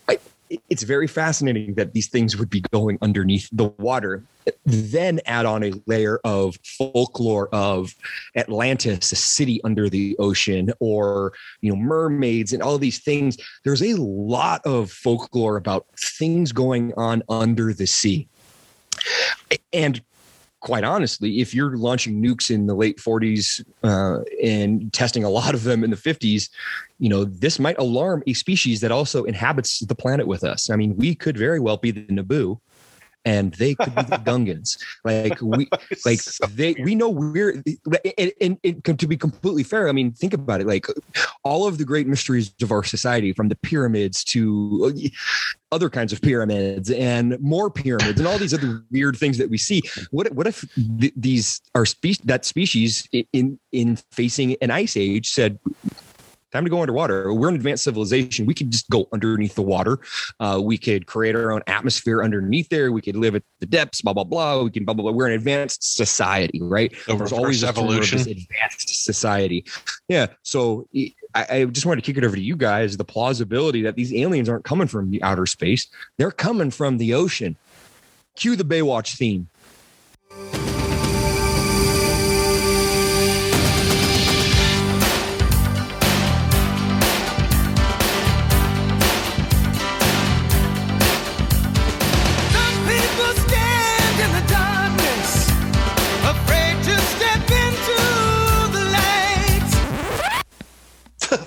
I, 0.09 0.19
it's 0.69 0.83
very 0.83 1.07
fascinating 1.07 1.75
that 1.75 1.93
these 1.93 2.07
things 2.07 2.35
would 2.35 2.49
be 2.49 2.59
going 2.73 2.97
underneath 3.01 3.47
the 3.53 3.69
water 3.77 4.23
then 4.65 5.19
add 5.25 5.45
on 5.45 5.63
a 5.63 5.73
layer 5.85 6.19
of 6.23 6.57
folklore 6.63 7.49
of 7.53 7.95
Atlantis, 8.35 9.11
a 9.11 9.15
city 9.15 9.61
under 9.63 9.89
the 9.89 10.15
ocean, 10.19 10.71
or 10.79 11.33
you 11.61 11.69
know 11.69 11.75
mermaids 11.75 12.53
and 12.53 12.61
all 12.61 12.77
these 12.77 12.99
things. 12.99 13.37
There's 13.63 13.83
a 13.83 13.95
lot 13.95 14.61
of 14.65 14.91
folklore 14.91 15.57
about 15.57 15.87
things 15.97 16.51
going 16.51 16.93
on 16.97 17.23
under 17.29 17.73
the 17.73 17.87
sea, 17.87 18.27
and 19.73 20.01
quite 20.59 20.83
honestly, 20.83 21.39
if 21.39 21.53
you're 21.53 21.77
launching 21.77 22.21
nukes 22.21 22.49
in 22.49 22.65
the 22.65 22.73
late 22.73 22.97
40s 22.97 23.63
uh, 23.83 24.23
and 24.43 24.91
testing 24.91 25.23
a 25.23 25.29
lot 25.29 25.53
of 25.53 25.63
them 25.63 25.83
in 25.83 25.91
the 25.91 25.95
50s, 25.95 26.49
you 26.99 27.09
know 27.09 27.23
this 27.23 27.59
might 27.59 27.77
alarm 27.77 28.23
a 28.27 28.33
species 28.33 28.81
that 28.81 28.91
also 28.91 29.23
inhabits 29.23 29.79
the 29.79 29.95
planet 29.95 30.27
with 30.27 30.43
us. 30.43 30.69
I 30.69 30.75
mean, 30.75 30.95
we 30.95 31.15
could 31.15 31.37
very 31.37 31.59
well 31.59 31.77
be 31.77 31.91
the 31.91 32.01
Naboo 32.07 32.59
and 33.25 33.53
they 33.55 33.75
could 33.75 33.93
be 33.95 34.03
the 34.03 34.17
Gungans. 34.25 34.77
Like 35.03 35.41
we, 35.41 35.67
like 36.05 36.21
So 36.21 36.45
they, 36.47 36.75
we 36.83 36.95
know 36.95 37.09
we're, 37.09 37.63
and, 38.17 38.31
and, 38.41 38.57
and 38.63 38.99
to 38.99 39.07
be 39.07 39.17
completely 39.17 39.63
fair, 39.63 39.89
I 39.89 39.91
mean, 39.91 40.13
think 40.13 40.33
about 40.33 40.61
it. 40.61 40.67
Like 40.67 40.87
all 41.43 41.67
of 41.67 41.77
the 41.77 41.85
great 41.85 42.07
mysteries 42.07 42.53
of 42.61 42.71
our 42.71 42.83
society, 42.83 43.33
from 43.33 43.49
the 43.49 43.55
pyramids 43.55 44.23
to 44.25 44.93
uh, 44.95 45.09
other 45.71 45.89
kinds 45.89 46.13
of 46.13 46.21
pyramids 46.21 46.89
and 46.91 47.39
more 47.41 47.69
pyramids 47.69 48.19
and 48.19 48.27
all 48.27 48.37
these 48.37 48.53
other 48.53 48.83
weird 48.91 49.17
things 49.17 49.37
that 49.37 49.49
we 49.49 49.57
see. 49.57 49.81
What 50.11 50.31
what 50.33 50.47
if 50.47 50.65
th- 50.99 51.13
these 51.15 51.61
are 51.75 51.85
species 51.85 52.21
that 52.25 52.45
species 52.45 53.07
in 53.33 53.59
in 53.71 53.97
facing 54.11 54.55
an 54.61 54.71
ice 54.71 54.95
age 54.95 55.29
said? 55.29 55.59
Time 56.53 56.63
to 56.63 56.69
go 56.69 56.79
underwater. 56.79 57.33
We're 57.33 57.49
an 57.49 57.55
advanced 57.55 57.83
civilization. 57.83 58.45
We 58.45 58.53
could 58.53 58.71
just 58.71 58.89
go 58.89 59.07
underneath 59.11 59.55
the 59.55 59.61
water. 59.61 59.99
Uh, 60.39 60.61
we 60.63 60.77
could 60.77 61.05
create 61.05 61.35
our 61.35 61.51
own 61.51 61.61
atmosphere 61.67 62.23
underneath 62.23 62.69
there. 62.69 62.93
We 62.93 63.01
could 63.01 63.17
live 63.17 63.35
at 63.35 63.43
the 63.59 63.65
depths. 63.65 64.01
Blah 64.01 64.13
blah 64.13 64.23
blah. 64.23 64.63
We 64.63 64.71
can 64.71 64.85
blah 64.85 64.93
blah 64.93 65.03
blah. 65.03 65.11
We're 65.11 65.27
an 65.27 65.33
advanced 65.33 65.95
society, 65.97 66.61
right? 66.61 66.95
The 67.05 67.15
There's 67.17 67.33
always 67.33 67.63
a 67.63 67.67
rumor 67.67 67.71
of 67.71 67.77
evolution. 67.77 68.19
advanced 68.19 69.03
society. 69.03 69.65
Yeah. 70.07 70.27
So 70.43 70.87
I, 71.35 71.45
I 71.49 71.65
just 71.65 71.85
wanted 71.85 72.03
to 72.03 72.09
kick 72.09 72.17
it 72.17 72.25
over 72.25 72.37
to 72.37 72.41
you 72.41 72.55
guys. 72.55 72.95
The 72.95 73.03
plausibility 73.03 73.81
that 73.81 73.95
these 73.95 74.13
aliens 74.13 74.47
aren't 74.47 74.63
coming 74.63 74.87
from 74.87 75.11
the 75.11 75.21
outer 75.23 75.45
space; 75.47 75.87
they're 76.17 76.31
coming 76.31 76.71
from 76.71 76.97
the 76.97 77.13
ocean. 77.13 77.57
Cue 78.37 78.55
the 78.55 78.63
Baywatch 78.63 79.17
theme. 79.17 79.49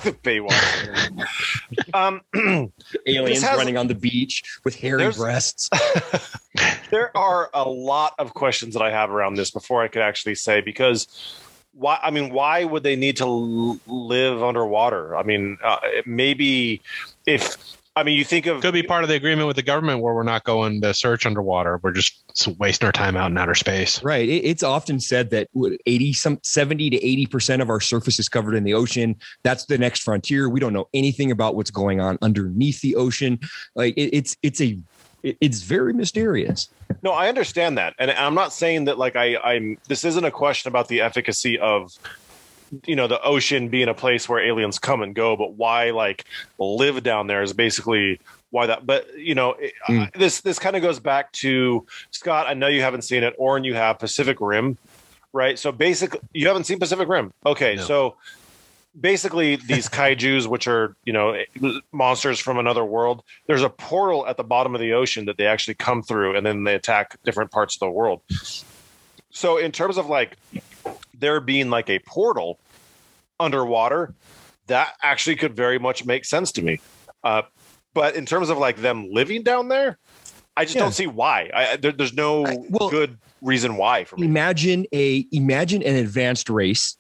Baywatch. 0.01 1.95
um, 1.95 2.21
Aliens 3.07 3.43
has- 3.43 3.57
running 3.57 3.77
on 3.77 3.89
the 3.89 3.95
beach 3.95 4.43
with 4.65 4.75
hairy 4.77 5.11
breasts. 5.13 5.69
there 6.91 7.17
are 7.17 7.51
a 7.55 7.69
lot 7.69 8.15
of 8.19 8.35
questions 8.35 8.75
that 8.75 8.83
I 8.83 8.91
have 8.91 9.11
around 9.11 9.35
this 9.35 9.51
before 9.51 9.83
I 9.83 9.89
could 9.89 10.03
actually 10.03 10.35
say 10.35 10.61
because 10.61 11.07
why? 11.73 11.99
I 12.03 12.11
mean, 12.11 12.33
why 12.33 12.65
would 12.65 12.83
they 12.83 12.97
need 12.97 13.17
to 13.19 13.25
l- 13.25 13.79
live 13.87 14.43
underwater? 14.43 15.17
I 15.17 15.23
mean, 15.23 15.59
uh, 15.63 15.79
maybe 16.05 16.83
if 17.27 17.57
I 18.01 18.03
mean, 18.03 18.17
you 18.17 18.25
think 18.25 18.47
of 18.47 18.63
Could 18.63 18.73
be 18.73 18.83
part 18.83 19.03
of 19.03 19.11
the 19.11 19.15
agreement 19.15 19.47
with 19.47 19.57
the 19.57 19.63
government 19.63 20.01
where 20.01 20.15
we're 20.15 20.23
not 20.23 20.45
going 20.45 20.81
to 20.81 20.95
search 20.95 21.27
underwater. 21.27 21.79
We're 21.83 21.93
just 21.93 22.25
wasting 22.59 22.87
our 22.87 22.93
time 22.93 23.15
out 23.15 23.31
in 23.31 23.37
outer 23.37 23.55
space. 23.55 24.03
Right. 24.03 24.27
It's 24.27 24.63
often 24.63 25.01
said 25.01 25.29
that 25.31 25.49
80 25.85 26.15
some 26.15 26.39
70 26.43 26.91
to 26.91 26.99
80% 26.99 27.61
of 27.61 27.69
our 27.69 27.79
surface 27.79 28.19
is 28.19 28.31
covered 28.31 28.55
in 28.55 28.65
the 28.65 28.73
ocean. 28.73 29.17
That's 29.43 29.67
the 29.67 29.77
next 29.77 30.03
frontier. 30.03 30.49
We 30.49 30.61
don't 30.61 30.73
know 30.73 30.89
anything 30.95 31.31
about 31.31 31.57
what's 31.57 31.71
going 31.71 32.01
on 32.01 32.17
underneath 32.23 32.81
the 32.81 32.97
ocean. 32.97 33.39
Like 33.75 33.95
it, 33.99 34.17
it's 34.17 34.35
it's 34.43 34.63
a 34.63 34.79
it's 35.23 35.61
very 35.61 35.93
mysterious. 35.93 36.71
No, 37.03 37.13
I 37.13 37.29
understand 37.29 37.77
that, 37.77 37.95
and 37.99 38.11
I'm 38.11 38.35
not 38.35 38.55
saying 38.55 38.87
that 38.87 38.99
like 38.99 39.15
I, 39.17 39.37
I'm. 39.37 39.77
This 39.87 40.05
isn't 40.05 40.25
a 40.25 40.31
question 40.31 40.69
about 40.69 40.89
the 40.89 41.03
efficacy 41.03 41.59
of, 41.59 41.93
you 42.87 42.97
know, 42.97 43.07
the 43.07 43.21
ocean 43.23 43.69
being 43.69 43.89
a 43.89 43.95
place 43.95 44.29
where 44.29 44.41
aliens 44.41 44.79
come 44.79 45.03
and 45.03 45.15
go, 45.15 45.37
but 45.37 45.55
why 45.55 45.91
like 45.91 46.25
live 46.59 47.03
down 47.03 47.27
there 47.27 47.43
is 47.43 47.53
basically 47.53 48.21
why 48.51 48.67
that. 48.67 48.87
But 48.87 49.17
you 49.19 49.35
know, 49.35 49.53
it- 49.53 49.73
Mm. 49.89 50.13
this 50.15 50.41
this 50.41 50.59
kind 50.59 50.77
of 50.77 50.83
goes 50.83 51.01
back 51.01 51.33
to 51.33 51.87
Scott. 52.11 52.47
I 52.49 52.55
know 52.55 52.69
you 52.69 52.81
haven't 52.83 53.03
seen 53.03 53.23
it, 53.23 53.35
Orrin, 53.39 53.65
you 53.65 53.75
have 53.75 53.99
Pacific 53.99 54.37
Rim, 54.41 54.77
right? 55.33 55.59
So 55.59 55.73
basically, 55.73 56.21
you 56.33 56.47
haven't 56.49 56.65
seen 56.65 56.79
Pacific 56.79 57.09
Rim. 57.09 57.33
Okay, 57.47 57.77
No. 57.77 57.83
so 57.83 58.17
basically 59.01 59.55
these 59.55 59.89
kaiju's 59.99 60.49
which 60.49 60.67
are 60.67 60.97
you 61.05 61.13
know 61.13 61.37
monsters 61.93 62.41
from 62.41 62.59
another 62.59 62.85
world 62.85 63.23
there's 63.47 63.63
a 63.63 63.69
portal 63.71 64.27
at 64.27 64.37
the 64.37 64.43
bottom 64.43 64.75
of 64.75 64.81
the 64.81 64.93
ocean 64.93 65.27
that 65.27 65.37
they 65.37 65.47
actually 65.47 65.75
come 65.75 66.03
through 66.03 66.37
and 66.37 66.45
then 66.45 66.65
they 66.65 66.75
attack 66.75 67.17
different 67.25 67.53
parts 67.53 67.77
of 67.77 67.79
the 67.81 67.89
world 67.89 68.21
so 69.31 69.59
in 69.59 69.71
terms 69.71 69.97
of 69.97 70.07
like 70.09 70.37
there 71.19 71.41
being 71.41 71.71
like 71.71 71.89
a 71.91 71.99
portal 72.01 72.61
underwater 73.39 74.15
that 74.67 74.95
actually 75.03 75.37
could 75.37 75.55
very 75.57 75.79
much 75.79 76.05
make 76.05 76.25
sense 76.25 76.53
to 76.53 76.63
me. 76.63 76.81
Uh, 77.25 77.43
but 77.95 78.15
in 78.15 78.25
terms 78.27 78.51
of 78.51 78.59
like 78.59 78.77
them 78.77 79.09
living 79.11 79.43
down 79.43 79.69
there 79.69 79.99
i 80.57 80.65
just 80.65 80.75
Yeah. 80.77 80.83
don't 80.83 80.93
see 80.93 81.07
why. 81.07 81.51
I, 81.55 81.77
there, 81.77 81.93
there's 81.93 82.13
no 82.15 82.45
I- 82.47 82.57
well- 82.69 82.91
good 82.91 83.19
reason 83.43 83.77
why 83.77 84.05
for 84.05 84.17
me. 84.17 84.27
Imagine 84.27 84.85
a 84.93 85.27
imagine 85.33 85.83
an 85.83 85.97
advanced 85.97 86.51
race 86.51 86.97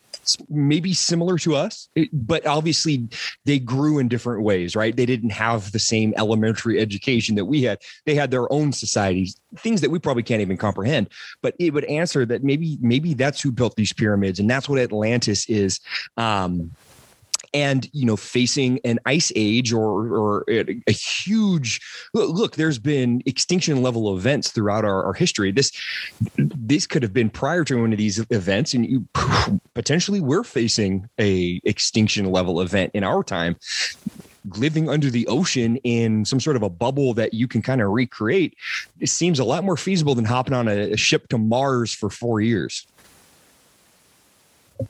maybe 0.49 0.93
similar 0.93 1.39
to 1.39 1.55
us 1.55 1.89
but 2.13 2.47
obviously 2.47 3.09
they 3.45 3.59
grew 3.59 3.99
in 3.99 4.09
different 4.09 4.43
ways 4.43 4.77
right? 4.77 4.97
They 4.97 5.07
didn't 5.07 5.31
have 5.31 5.73
the 5.73 5.79
same 5.79 6.15
elementary 6.17 6.79
education 6.79 7.35
that 7.37 7.45
we 7.45 7.63
had. 7.63 7.81
They 8.07 8.15
had 8.15 8.31
their 8.31 8.51
own 8.53 8.73
societies 8.73 9.37
things 9.57 9.81
that 9.81 9.91
we 9.91 9.99
probably 9.99 10.23
can't 10.23 10.41
even 10.41 10.57
comprehend 10.57 11.09
but 11.43 11.55
it 11.59 11.73
would 11.73 11.85
answer 11.85 12.25
that 12.27 12.45
maybe 12.45 12.79
maybe 12.81 13.15
that's 13.15 13.41
who 13.41 13.51
built 13.51 13.75
these 13.77 13.93
pyramids 13.93 14.39
and 14.39 14.49
that's 14.49 14.69
what 14.69 14.79
atlantis 14.79 15.49
is 15.49 15.81
um 16.17 16.71
and 17.53 17.89
you 17.93 18.07
know 18.07 18.17
facing 18.17 18.81
an 18.85 18.99
ice 19.07 19.33
age 19.35 19.73
or 19.73 20.07
or 20.09 20.45
a, 20.49 20.93
huge 20.93 21.81
look, 22.15 22.31
look 22.31 22.57
there's 22.57 22.79
been 22.79 23.23
extinction 23.27 23.83
level 23.83 24.17
events 24.17 24.51
throughout 24.51 24.85
our, 24.85 25.05
our 25.05 25.13
history. 25.13 25.53
This 25.53 25.73
this 26.37 26.87
could 26.87 27.03
have 27.03 27.13
been 27.13 27.31
prior 27.31 27.65
to 27.65 27.81
one 27.81 27.93
of 27.93 27.99
these 27.99 28.25
events 28.31 28.75
and 28.75 28.87
you 28.87 29.07
potentially 29.75 30.21
we're 30.21 30.45
facing 30.45 31.09
a 31.19 31.61
extinction 31.65 32.27
level 32.27 32.61
event 32.61 32.93
in 32.95 33.05
our 33.05 33.23
time 33.23 33.57
living 34.57 34.89
under 34.89 35.11
the 35.11 35.27
ocean 35.27 35.77
in 35.79 36.25
some 36.25 36.41
sort 36.41 36.57
of 36.57 36.63
a 36.63 36.71
bubble 36.71 37.13
that 37.13 37.35
you 37.35 37.47
can 37.47 37.61
kind 37.61 37.83
of 37.83 37.91
recreate. 37.91 38.57
It 38.99 39.09
seems 39.09 39.39
a 39.39 39.45
lot 39.45 39.65
more 39.65 39.77
feasible 39.77 40.15
than 40.15 40.25
hopping 40.25 40.55
on 40.55 40.67
a, 40.67 40.93
a 40.93 40.97
ship 40.97 41.29
to 41.29 41.39
mars 41.39 41.93
for 41.93 42.09
four 42.09 42.41
years 42.41 42.87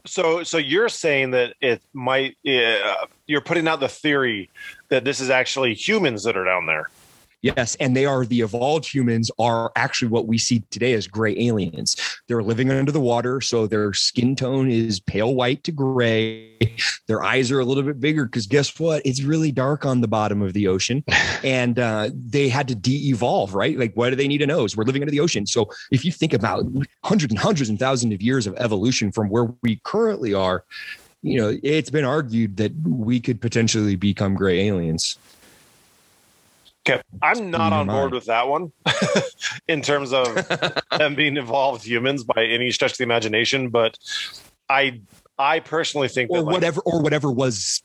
So, 0.06 0.42
so 0.42 0.58
you're 0.58 0.88
saying 0.88 1.32
that 1.32 1.54
it 1.60 1.82
might? 1.92 2.36
Uh, 2.46 3.06
you're 3.26 3.40
putting 3.40 3.68
out 3.68 3.80
the 3.80 3.88
theory 3.88 4.50
that 4.88 5.04
this 5.04 5.20
is 5.20 5.30
actually 5.30 5.74
humans 5.74 6.24
that 6.24 6.36
are 6.36 6.44
down 6.44 6.66
there. 6.66 6.90
Yes, 7.42 7.74
and 7.80 7.96
they 7.96 8.04
are 8.04 8.26
the 8.26 8.42
evolved 8.42 8.92
humans 8.92 9.30
are 9.38 9.72
actually 9.74 10.08
what 10.08 10.26
we 10.26 10.36
see 10.36 10.62
today 10.70 10.92
as 10.92 11.06
gray 11.06 11.34
aliens. 11.38 11.96
They're 12.28 12.42
living 12.42 12.70
under 12.70 12.92
the 12.92 13.00
water, 13.00 13.40
so 13.40 13.66
their 13.66 13.94
skin 13.94 14.36
tone 14.36 14.70
is 14.70 15.00
pale 15.00 15.34
white 15.34 15.64
to 15.64 15.72
gray. 15.72 16.58
Their 17.06 17.22
eyes 17.22 17.50
are 17.50 17.58
a 17.58 17.64
little 17.64 17.82
bit 17.82 17.98
bigger 17.98 18.26
because 18.26 18.46
guess 18.46 18.78
what? 18.78 19.00
It's 19.06 19.22
really 19.22 19.52
dark 19.52 19.86
on 19.86 20.02
the 20.02 20.08
bottom 20.08 20.42
of 20.42 20.52
the 20.52 20.68
ocean, 20.68 21.02
and 21.44 21.78
uh, 21.78 22.10
they 22.12 22.50
had 22.50 22.68
to 22.68 22.74
de-evolve, 22.74 23.54
right? 23.54 23.78
Like, 23.78 23.94
what 23.94 24.10
do 24.10 24.16
they 24.16 24.28
need 24.28 24.42
a 24.42 24.46
nose? 24.46 24.76
We're 24.76 24.84
living 24.84 25.02
under 25.02 25.12
the 25.12 25.20
ocean, 25.20 25.46
so 25.46 25.70
if 25.90 26.04
you 26.04 26.12
think 26.12 26.34
about 26.34 26.66
hundreds 27.04 27.32
and 27.32 27.38
hundreds 27.38 27.70
and 27.70 27.78
thousands 27.78 28.12
of 28.12 28.20
years 28.20 28.46
of 28.46 28.54
evolution 28.58 29.12
from 29.12 29.30
where 29.30 29.48
we 29.62 29.80
currently 29.84 30.34
are, 30.34 30.64
you 31.22 31.40
know, 31.40 31.58
it's 31.62 31.90
been 31.90 32.04
argued 32.04 32.58
that 32.58 32.72
we 32.82 33.18
could 33.18 33.40
potentially 33.40 33.96
become 33.96 34.34
gray 34.34 34.68
aliens. 34.68 35.16
Okay, 36.88 37.02
I'm 37.20 37.50
not 37.50 37.72
on 37.72 37.86
board 37.86 38.12
with 38.12 38.24
that 38.26 38.48
one 38.48 38.72
in 39.68 39.82
terms 39.82 40.12
of 40.12 40.34
them 40.98 41.14
being 41.14 41.36
evolved 41.36 41.84
humans 41.84 42.24
by 42.24 42.44
any 42.44 42.70
stretch 42.70 42.92
of 42.92 42.98
the 42.98 43.04
imagination. 43.04 43.68
But 43.68 43.98
I, 44.68 45.00
I 45.38 45.60
personally 45.60 46.08
think 46.08 46.30
or 46.30 46.38
that 46.38 46.44
like, 46.44 46.54
whatever 46.54 46.80
or 46.82 47.02
whatever 47.02 47.30
was 47.30 47.82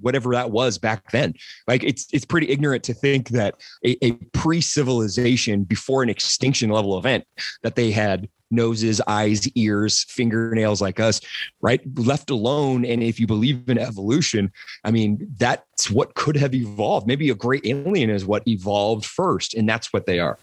whatever 0.00 0.32
that 0.34 0.50
was 0.50 0.78
back 0.78 1.10
then. 1.10 1.34
Like 1.66 1.82
it's 1.82 2.06
it's 2.12 2.24
pretty 2.24 2.50
ignorant 2.50 2.84
to 2.84 2.94
think 2.94 3.30
that 3.30 3.54
a, 3.84 3.96
a 4.04 4.12
pre-civilization 4.32 5.64
before 5.64 6.02
an 6.02 6.08
extinction 6.08 6.70
level 6.70 6.98
event 6.98 7.24
that 7.62 7.76
they 7.76 7.90
had 7.90 8.28
noses 8.50 9.00
eyes 9.08 9.48
ears 9.56 10.04
fingernails 10.08 10.80
like 10.80 11.00
us 11.00 11.20
right? 11.60 11.80
Left 11.98 12.30
alone 12.30 12.84
and 12.84 13.02
if 13.02 13.18
you 13.18 13.26
believe 13.26 13.68
in 13.68 13.78
evolution 13.78 14.52
i 14.84 14.90
mean 14.90 15.26
that's 15.38 15.90
what 15.90 16.14
could 16.14 16.36
have 16.36 16.54
evolved. 16.54 17.06
Maybe 17.06 17.30
a 17.30 17.34
great 17.34 17.66
alien 17.66 18.10
is 18.10 18.24
what 18.24 18.46
evolved 18.46 19.04
first 19.04 19.54
and 19.54 19.68
that's 19.68 19.92
what 19.92 20.06
they 20.06 20.20
are. 20.20 20.38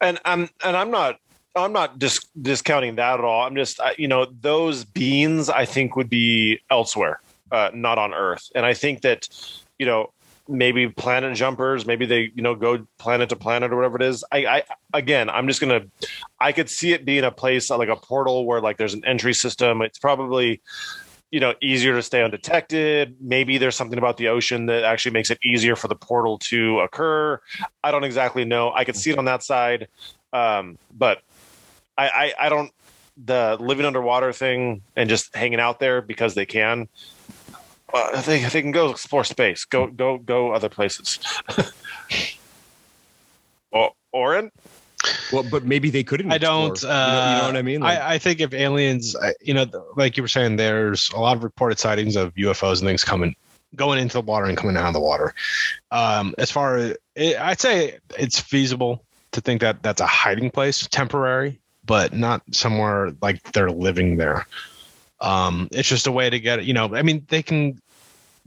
And 0.00 0.20
I'm 0.24 0.50
and 0.62 0.76
I'm 0.76 0.90
not 0.90 1.18
I'm 1.56 1.72
not 1.72 1.98
dis- 1.98 2.26
discounting 2.40 2.96
that 2.96 3.20
at 3.20 3.24
all. 3.24 3.46
I'm 3.46 3.54
just 3.54 3.80
I, 3.80 3.94
you 3.96 4.08
know 4.08 4.26
those 4.40 4.84
beings 4.84 5.48
I 5.48 5.64
think 5.64 5.96
would 5.96 6.10
be 6.10 6.60
elsewhere, 6.70 7.20
uh, 7.50 7.70
not 7.74 7.98
on 7.98 8.14
Earth. 8.14 8.50
And 8.54 8.64
I 8.66 8.74
think 8.74 9.02
that 9.02 9.28
you 9.78 9.86
know 9.86 10.12
maybe 10.46 10.88
planet 10.88 11.34
jumpers, 11.36 11.86
maybe 11.86 12.06
they 12.06 12.30
you 12.34 12.42
know 12.42 12.54
go 12.54 12.86
planet 12.98 13.28
to 13.30 13.36
planet 13.36 13.72
or 13.72 13.76
whatever 13.76 13.96
it 13.96 14.02
is. 14.02 14.24
I, 14.32 14.46
I 14.46 14.62
again, 14.92 15.30
I'm 15.30 15.46
just 15.48 15.60
gonna 15.60 15.82
I 16.40 16.52
could 16.52 16.68
see 16.70 16.92
it 16.92 17.04
being 17.04 17.24
a 17.24 17.30
place 17.30 17.70
like 17.70 17.88
a 17.88 17.96
portal 17.96 18.46
where 18.46 18.60
like 18.60 18.76
there's 18.76 18.94
an 18.94 19.04
entry 19.04 19.34
system. 19.34 19.82
It's 19.82 19.98
probably 19.98 20.60
you 21.30 21.40
know 21.40 21.54
easier 21.60 21.94
to 21.94 22.02
stay 22.02 22.22
undetected 22.22 23.16
maybe 23.20 23.58
there's 23.58 23.74
something 23.74 23.98
about 23.98 24.18
the 24.18 24.28
ocean 24.28 24.66
that 24.66 24.84
actually 24.84 25.10
makes 25.10 25.32
it 25.32 25.38
easier 25.42 25.74
for 25.74 25.88
the 25.88 25.96
portal 25.96 26.38
to 26.38 26.78
occur 26.78 27.40
i 27.82 27.90
don't 27.90 28.04
exactly 28.04 28.44
know 28.44 28.70
i 28.72 28.84
could 28.84 28.94
see 28.94 29.10
it 29.10 29.18
on 29.18 29.24
that 29.24 29.42
side 29.42 29.88
Um, 30.32 30.78
but 30.92 31.22
I, 31.96 32.08
I 32.08 32.46
I 32.46 32.48
don't 32.48 32.72
the 33.22 33.56
living 33.60 33.86
underwater 33.86 34.32
thing 34.32 34.82
and 34.96 35.08
just 35.08 35.34
hanging 35.34 35.60
out 35.60 35.78
there 35.80 36.02
because 36.02 36.34
they 36.34 36.46
can. 36.46 36.88
Uh, 37.92 38.10
I 38.14 38.20
think 38.22 38.50
they 38.52 38.60
can 38.62 38.72
go 38.72 38.90
explore 38.90 39.24
space. 39.24 39.64
Go 39.64 39.86
go 39.86 40.18
go 40.18 40.52
other 40.52 40.68
places. 40.68 41.20
oh, 43.72 43.90
Orrin. 44.12 44.50
Well, 45.32 45.44
but 45.50 45.64
maybe 45.64 45.90
they 45.90 46.02
couldn't. 46.02 46.32
I 46.32 46.38
don't. 46.38 46.70
explore. 46.72 46.92
You 46.92 46.98
know- 46.98 47.04
you, 47.06 47.12
know, 47.12 47.42
uh, 47.42 47.46
what 47.46 47.56
I 47.56 47.62
mean? 47.62 47.80
Like, 47.82 47.98
I, 47.98 48.14
I 48.14 48.18
think 48.18 48.40
if 48.40 48.54
aliens, 48.54 49.14
I- 49.16 49.34
you 49.40 49.52
know, 49.54 49.66
like 49.96 50.16
you 50.16 50.22
were 50.22 50.28
saying, 50.28 50.56
there's 50.56 51.10
a 51.10 51.20
lot 51.20 51.36
of 51.36 51.44
reported 51.44 51.78
sightings 51.78 52.16
of 52.16 52.34
UFOs 52.34 52.78
and 52.80 52.88
things 52.88 53.04
coming, 53.04 53.36
going 53.76 53.98
into 53.98 54.14
the 54.14 54.22
water 54.22 54.46
and 54.46 54.56
coming 54.56 54.76
out 54.76 54.86
of 54.88 54.94
the 54.94 55.00
water. 55.00 55.34
Um, 55.90 56.34
as 56.38 56.50
far 56.50 56.76
as 56.76 56.96
it, 57.16 57.38
I'd 57.38 57.60
say, 57.60 57.98
it's 58.18 58.40
feasible 58.40 59.04
to 59.32 59.40
think 59.40 59.60
that 59.60 59.82
that's 59.82 60.00
a 60.00 60.06
hiding 60.06 60.50
place, 60.50 60.86
temporary, 60.88 61.60
but 61.86 62.12
not 62.12 62.42
somewhere 62.52 63.12
like 63.20 63.42
they're 63.52 63.70
living 63.70 64.16
there. 64.16 64.46
Um, 65.20 65.68
it's 65.72 65.88
just 65.88 66.06
a 66.06 66.12
way 66.12 66.28
to 66.30 66.38
get, 66.40 66.64
you 66.64 66.74
know, 66.74 66.94
I 66.94 67.02
mean, 67.02 67.24
they 67.28 67.42
can 67.42 67.80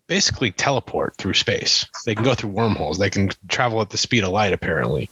basically 0.07 0.51
teleport 0.51 1.15
through 1.17 1.33
space. 1.33 1.85
They 2.05 2.15
can 2.15 2.23
go 2.23 2.33
through 2.33 2.51
wormholes. 2.51 2.97
They 2.97 3.09
can 3.09 3.29
travel 3.49 3.81
at 3.81 3.89
the 3.89 3.97
speed 3.97 4.23
of 4.23 4.29
light. 4.31 4.53
Apparently, 4.53 5.09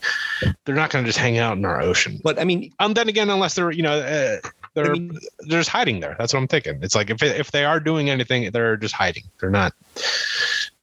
they're 0.64 0.74
not 0.74 0.90
going 0.90 1.04
to 1.04 1.08
just 1.08 1.18
hang 1.18 1.38
out 1.38 1.56
in 1.56 1.64
our 1.64 1.80
ocean. 1.80 2.20
but 2.22 2.38
I 2.40 2.44
mean, 2.44 2.72
Um, 2.78 2.94
then 2.94 3.08
again, 3.08 3.28
unless 3.30 3.54
they're 3.54 3.70
you 3.72 3.82
know 3.82 3.98
uh, 3.98 4.38
they're 4.74 4.86
I 4.92 4.98
mean- 4.98 5.18
they're 5.40 5.60
just 5.60 5.70
hiding 5.70 6.00
there. 6.00 6.14
That's 6.18 6.32
what 6.32 6.40
I'm 6.40 6.48
thinking. 6.48 6.78
It's 6.82 6.94
like 6.94 7.10
if 7.10 7.22
if 7.22 7.50
they 7.50 7.64
are 7.64 7.80
doing 7.80 8.10
anything, 8.10 8.50
they're 8.52 8.76
just 8.76 8.94
hiding. 8.94 9.24
They're 9.40 9.50
not. 9.50 9.72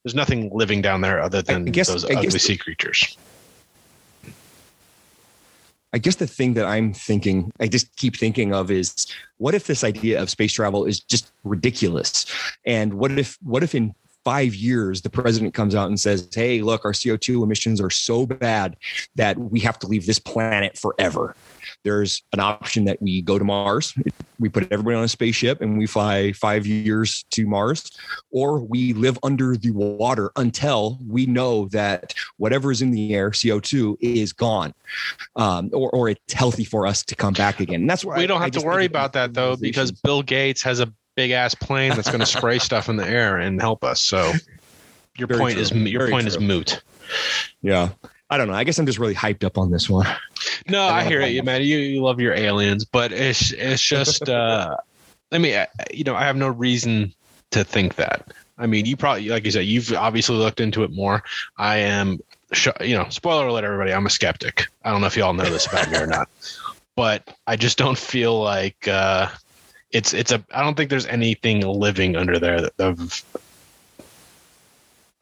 There's 0.02 0.14
nothing 0.14 0.50
living 0.52 0.82
down 0.82 1.00
there 1.00 1.20
other 1.20 1.40
than 1.42 1.64
guess- 1.66 1.88
those 1.88 2.04
I 2.04 2.08
guess 2.10 2.18
ugly 2.18 2.28
the- 2.30 2.38
sea 2.38 2.56
creatures. 2.58 3.16
I 5.94 5.98
guess 5.98 6.16
the 6.16 6.26
thing 6.26 6.54
that 6.54 6.66
I'm 6.66 6.92
thinking, 6.92 7.52
I 7.60 7.68
just 7.68 7.94
keep 7.94 8.16
thinking 8.16 8.52
of 8.52 8.68
is 8.68 9.06
what 9.38 9.54
if 9.54 9.68
this 9.68 9.84
idea 9.84 10.20
of 10.20 10.28
space 10.28 10.52
travel 10.52 10.84
is 10.86 10.98
just 10.98 11.30
ridiculous? 11.44 12.26
And 12.66 12.94
what 12.94 13.12
if, 13.12 13.38
what 13.42 13.62
if 13.62 13.76
in 13.76 13.94
five 14.24 14.54
years 14.54 15.02
the 15.02 15.10
president 15.10 15.54
comes 15.54 15.74
out 15.74 15.88
and 15.88 15.98
says, 15.98 16.28
Hey, 16.32 16.62
look, 16.62 16.84
our 16.84 16.92
CO2 16.92 17.42
emissions 17.42 17.80
are 17.80 17.90
so 17.90 18.26
bad 18.26 18.76
that 19.16 19.38
we 19.38 19.60
have 19.60 19.78
to 19.80 19.86
leave 19.86 20.06
this 20.06 20.18
planet 20.18 20.78
forever. 20.78 21.36
There's 21.82 22.22
an 22.32 22.40
option 22.40 22.84
that 22.86 23.00
we 23.00 23.22
go 23.22 23.38
to 23.38 23.44
Mars, 23.44 23.94
we 24.38 24.48
put 24.48 24.70
everybody 24.72 24.96
on 24.96 25.04
a 25.04 25.08
spaceship 25.08 25.60
and 25.60 25.78
we 25.78 25.86
fly 25.86 26.32
five 26.32 26.66
years 26.66 27.24
to 27.30 27.46
Mars, 27.46 27.90
or 28.30 28.60
we 28.60 28.92
live 28.92 29.18
under 29.22 29.56
the 29.56 29.70
water 29.70 30.32
until 30.36 30.98
we 31.06 31.26
know 31.26 31.66
that 31.68 32.14
whatever 32.36 32.70
is 32.70 32.82
in 32.82 32.90
the 32.90 33.14
air, 33.14 33.30
CO2, 33.30 33.96
is 34.00 34.32
gone 34.32 34.74
um, 35.36 35.70
or, 35.72 35.90
or 35.90 36.08
it's 36.08 36.32
healthy 36.32 36.64
for 36.64 36.86
us 36.86 37.02
to 37.04 37.14
come 37.14 37.34
back 37.34 37.60
again. 37.60 37.82
And 37.82 37.90
that's 37.90 38.04
where 38.04 38.16
We 38.16 38.26
don't 38.26 38.40
I 38.40 38.44
have 38.44 38.52
to 38.52 38.62
worry 38.62 38.86
about 38.86 39.12
that 39.14 39.34
though 39.34 39.56
because. 39.56 39.92
Bill 40.04 40.22
Gates 40.22 40.62
has 40.62 40.80
a 40.80 40.92
big 41.16 41.30
ass 41.30 41.54
plane 41.54 41.90
that's 41.94 42.08
going 42.08 42.20
to 42.20 42.26
spray 42.26 42.58
stuff 42.60 42.88
in 42.88 42.96
the 42.96 43.06
air 43.08 43.38
and 43.38 43.60
help 43.60 43.84
us. 43.84 44.00
So 44.02 44.32
your 45.16 45.28
Very 45.28 45.40
point 45.40 45.54
true. 45.54 45.62
is 45.62 45.72
your 45.72 46.00
Very 46.00 46.10
point 46.10 46.26
is 46.26 46.38
moot. 46.40 46.82
yeah, 47.62 47.90
I 48.30 48.36
don't 48.38 48.48
know. 48.48 48.54
I 48.54 48.64
guess 48.64 48.78
I'm 48.78 48.86
just 48.86 48.98
really 48.98 49.14
hyped 49.14 49.44
up 49.44 49.58
on 49.58 49.70
this 49.70 49.88
one. 49.88 50.06
No, 50.68 50.82
I 50.82 51.04
hear 51.04 51.20
it, 51.20 51.30
you 51.32 51.42
man. 51.42 51.62
You 51.62 51.78
you 51.78 52.02
love 52.02 52.20
your 52.20 52.34
aliens, 52.34 52.84
but 52.84 53.12
it's 53.12 53.52
it's 53.52 53.82
just 53.82 54.28
uh 54.28 54.76
I 55.32 55.38
mean, 55.38 55.56
I- 55.56 55.68
you 55.92 56.04
know, 56.04 56.14
I 56.14 56.24
have 56.24 56.36
no 56.36 56.48
reason 56.48 57.12
to 57.50 57.64
think 57.64 57.96
that. 57.96 58.32
I 58.58 58.66
mean, 58.66 58.86
you 58.86 58.96
probably 58.96 59.28
like 59.28 59.44
you 59.44 59.50
said, 59.50 59.66
you've 59.66 59.92
obviously 59.92 60.36
looked 60.36 60.60
into 60.60 60.82
it 60.84 60.92
more. 60.92 61.22
I 61.58 61.78
am 61.78 62.18
you 62.80 62.96
know, 62.96 63.06
spoiler 63.08 63.48
alert 63.48 63.64
everybody, 63.64 63.92
I'm 63.92 64.06
a 64.06 64.10
skeptic. 64.10 64.66
I 64.84 64.90
don't 64.92 65.00
know 65.00 65.08
if 65.08 65.16
you 65.16 65.24
all 65.24 65.32
know 65.34 65.44
this 65.50 65.66
about 65.66 65.90
me 65.90 65.98
or 65.98 66.06
not. 66.06 66.28
But 66.96 67.36
I 67.48 67.56
just 67.56 67.76
don't 67.76 67.98
feel 67.98 68.40
like 68.40 68.86
uh 68.86 69.28
it's 69.94 70.12
it's 70.12 70.32
a 70.32 70.44
I 70.52 70.62
don't 70.62 70.76
think 70.76 70.90
there's 70.90 71.06
anything 71.06 71.60
living 71.60 72.16
under 72.16 72.38
there 72.38 72.60
that 72.60 72.72
of 72.78 73.24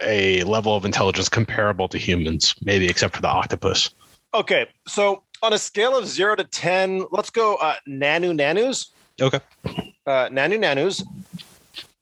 a 0.01 0.43
level 0.45 0.75
of 0.75 0.85
intelligence 0.85 1.29
comparable 1.29 1.87
to 1.89 1.99
humans, 1.99 2.57
maybe 2.63 2.89
except 2.89 3.15
for 3.15 3.23
the 3.23 3.29
octopus. 3.29 3.91
Okay, 4.35 4.67
so 4.89 5.23
on 5.43 5.53
a 5.53 5.59
scale 5.59 5.97
of 5.97 6.07
zero 6.07 6.35
to 6.35 6.45
ten, 6.45 7.05
let's 7.13 7.31
go 7.31 7.57
uh, 7.57 7.77
nanu 7.87 8.35
nanus. 8.35 8.87
Okay. 9.21 9.41
Uh, 9.65 10.29
nanu 10.31 10.59
nanus. 10.59 11.05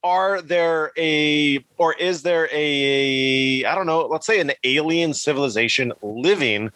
Are 0.02 0.40
there 0.40 0.92
a 0.96 1.62
or 1.76 1.92
is 1.94 2.22
there 2.22 2.48
a 2.52 3.64
I 3.64 3.74
don't 3.74 3.87
know, 3.87 4.06
let's 4.06 4.26
say 4.26 4.40
an 4.40 4.52
alien 4.64 5.12
civilization 5.12 5.92
living 6.02 6.70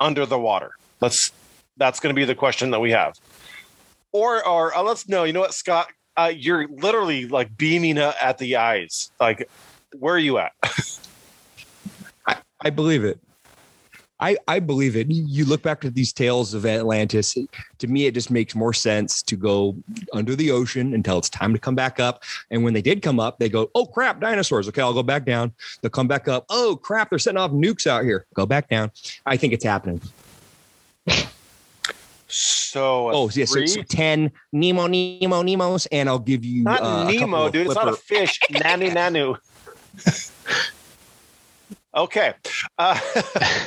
under 0.00 0.26
the 0.26 0.38
water? 0.38 0.72
Let's 1.00 1.32
that's 1.76 2.00
going 2.00 2.14
to 2.14 2.18
be 2.18 2.24
the 2.24 2.34
question 2.34 2.72
that 2.72 2.80
we 2.80 2.90
have. 2.90 3.18
Or 4.16 4.42
or 4.48 4.74
uh, 4.74 4.82
let's 4.82 5.06
know, 5.10 5.24
you 5.24 5.34
know 5.34 5.40
what, 5.40 5.52
Scott, 5.52 5.88
uh, 6.16 6.32
you're 6.34 6.66
literally 6.68 7.28
like 7.28 7.54
beaming 7.58 7.98
at 7.98 8.38
the 8.38 8.56
eyes. 8.56 9.10
Like, 9.20 9.46
where 9.98 10.14
are 10.14 10.18
you 10.18 10.38
at? 10.38 10.52
I 12.62 12.70
believe 12.70 13.04
it. 13.04 13.20
I, 14.18 14.38
I 14.48 14.60
believe 14.60 14.96
it. 14.96 15.08
You 15.10 15.44
look 15.44 15.60
back 15.60 15.84
at 15.84 15.94
these 15.94 16.14
tales 16.14 16.54
of 16.54 16.64
Atlantis. 16.64 17.36
To 17.76 17.86
me, 17.86 18.06
it 18.06 18.14
just 18.14 18.30
makes 18.30 18.54
more 18.54 18.72
sense 18.72 19.20
to 19.24 19.36
go 19.36 19.76
under 20.14 20.34
the 20.34 20.50
ocean 20.50 20.94
until 20.94 21.18
it's 21.18 21.28
time 21.28 21.52
to 21.52 21.58
come 21.58 21.74
back 21.74 22.00
up. 22.00 22.24
And 22.50 22.64
when 22.64 22.72
they 22.72 22.80
did 22.80 23.02
come 23.02 23.20
up, 23.20 23.38
they 23.38 23.50
go, 23.50 23.70
"Oh 23.74 23.84
crap, 23.84 24.18
dinosaurs." 24.18 24.66
Okay, 24.68 24.80
I'll 24.80 24.94
go 24.94 25.02
back 25.02 25.26
down. 25.26 25.52
They'll 25.82 25.90
come 25.90 26.08
back 26.08 26.26
up. 26.26 26.46
Oh 26.48 26.76
crap, 26.76 27.10
they're 27.10 27.18
setting 27.18 27.36
off 27.36 27.50
nukes 27.50 27.86
out 27.86 28.04
here. 28.04 28.24
Go 28.32 28.46
back 28.46 28.70
down. 28.70 28.92
I 29.26 29.36
think 29.36 29.52
it's 29.52 29.64
happening. 29.64 30.00
So, 32.36 33.10
Oh 33.12 33.30
yes, 33.32 33.50
so 33.50 33.60
it's 33.60 33.78
ten 33.88 34.30
Nemo, 34.52 34.86
Nemo, 34.88 35.42
Nemos, 35.42 35.86
and 35.90 36.06
I'll 36.06 36.18
give 36.18 36.44
you 36.44 36.64
not 36.64 36.82
uh, 36.82 37.10
Nemo, 37.10 37.46
of 37.46 37.52
dude. 37.52 37.66
It's 37.66 37.74
not 37.74 37.88
a 37.88 37.96
fish. 37.96 38.38
nanu 38.50 38.90
nanu. 38.92 39.38
okay. 41.96 42.34
Uh, 42.76 42.98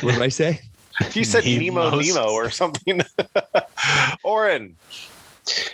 What 0.01 0.13
did 0.13 0.21
I 0.21 0.29
say? 0.29 0.61
You 1.13 1.23
said 1.23 1.45
Nemo 1.45 1.89
Nemos. 1.89 2.13
Nemo 2.13 2.29
or 2.29 2.51
something. 2.51 3.01
Orrin. 4.23 4.75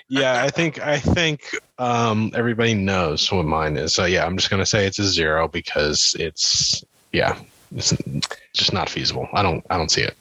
yeah 0.08 0.42
i 0.42 0.50
think 0.50 0.80
i 0.80 0.98
think 0.98 1.54
um 1.80 2.32
everybody 2.34 2.74
knows 2.74 3.30
what 3.30 3.44
mine 3.44 3.76
is 3.76 3.94
so 3.94 4.06
yeah 4.06 4.26
i'm 4.26 4.38
just 4.38 4.50
gonna 4.50 4.66
say 4.66 4.88
it's 4.88 5.00
a 5.00 5.04
zero 5.04 5.50
because 5.50 6.16
it's 6.18 6.82
yeah 7.12 7.38
it's 7.76 7.94
just 8.54 8.72
not 8.72 8.88
feasible 8.90 9.28
i 9.34 9.44
don't 9.44 9.66
i 9.70 9.76
don't 9.76 9.92
see 9.92 10.02
it 10.02 10.16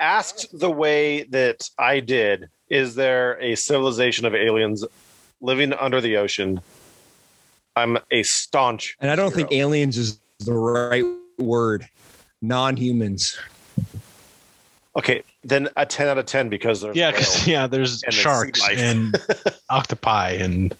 Asked 0.00 0.58
the 0.58 0.70
way 0.70 1.24
that 1.24 1.68
I 1.78 2.00
did, 2.00 2.48
is 2.68 2.94
there 2.94 3.38
a 3.40 3.54
civilization 3.54 4.24
of 4.24 4.34
aliens 4.34 4.84
living 5.42 5.72
under 5.74 6.00
the 6.00 6.16
ocean? 6.16 6.60
I'm 7.76 7.98
a 8.10 8.22
staunch. 8.22 8.96
And 9.00 9.10
I 9.10 9.16
don't 9.16 9.32
think 9.34 9.52
aliens 9.52 9.96
is 9.98 10.18
the 10.40 10.54
right 10.54 11.04
word. 11.38 11.86
Non-humans. 12.42 13.38
Okay, 14.96 15.22
then 15.44 15.68
a 15.76 15.84
10 15.86 16.08
out 16.08 16.18
of 16.18 16.26
10 16.26 16.48
because 16.48 16.80
they're 16.80 16.92
yeah 16.94 17.12
'cause- 17.12 17.46
yeah 17.46 17.66
there's 17.66 18.02
And 18.02 18.12
sharks 18.14 18.60
life. 18.60 18.78
and 18.78 19.14
octopi 19.70 20.30
and 20.32 20.74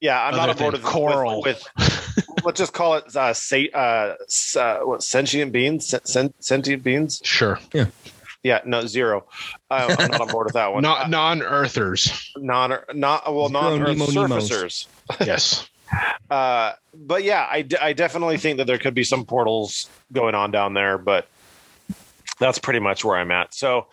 yeah, 0.00 0.22
I'm 0.24 0.34
not 0.36 0.50
other 0.50 0.52
on 0.52 0.58
board 0.58 0.74
things. 0.74 0.84
with 0.84 0.92
Coral. 0.92 1.42
With, 1.42 1.64
with 1.78 2.21
let's 2.44 2.58
just 2.58 2.72
call 2.72 2.94
it 2.94 3.14
uh, 3.16 3.32
say, 3.34 3.70
uh, 3.72 4.14
uh, 4.58 4.78
what, 4.80 5.02
sentient 5.02 5.52
beings, 5.52 5.86
Sen- 5.86 6.04
sen- 6.04 6.34
sentient 6.40 6.82
beings. 6.82 7.20
sure 7.24 7.58
Yeah, 7.72 7.86
Yeah, 8.42 8.60
no 8.64 8.86
zero. 8.86 9.26
I, 9.70 9.84
I'm 9.86 10.10
not 10.10 10.20
on 10.20 10.28
board 10.28 10.46
with 10.46 10.54
that 10.54 10.72
one. 10.72 10.82
not 10.82 11.10
non-earthers 11.10 12.32
non 12.36 12.76
not 12.94 13.32
well 13.32 13.48
Zero 13.48 13.60
non 13.62 13.82
Earth 13.82 13.88
Nemo 13.98 14.06
Nemos. 14.10 14.48
surfacers. 14.48 14.88
yes 15.20 15.68
Uh, 16.30 16.72
but 16.94 17.22
yeah, 17.22 17.46
I, 17.50 17.60
d- 17.62 17.76
I 17.76 17.92
definitely 17.92 18.38
think 18.38 18.56
that 18.56 18.66
there 18.66 18.78
could 18.78 18.94
be 18.94 19.04
some 19.04 19.26
portals 19.26 19.90
going 20.10 20.34
on 20.34 20.50
down 20.50 20.72
there, 20.72 20.96
but 20.96 21.28
that's 22.38 22.58
pretty 22.58 22.78
much 22.80 23.04
where 23.04 23.18
I'm 23.18 23.30
at. 23.30 23.52
So 23.54 23.88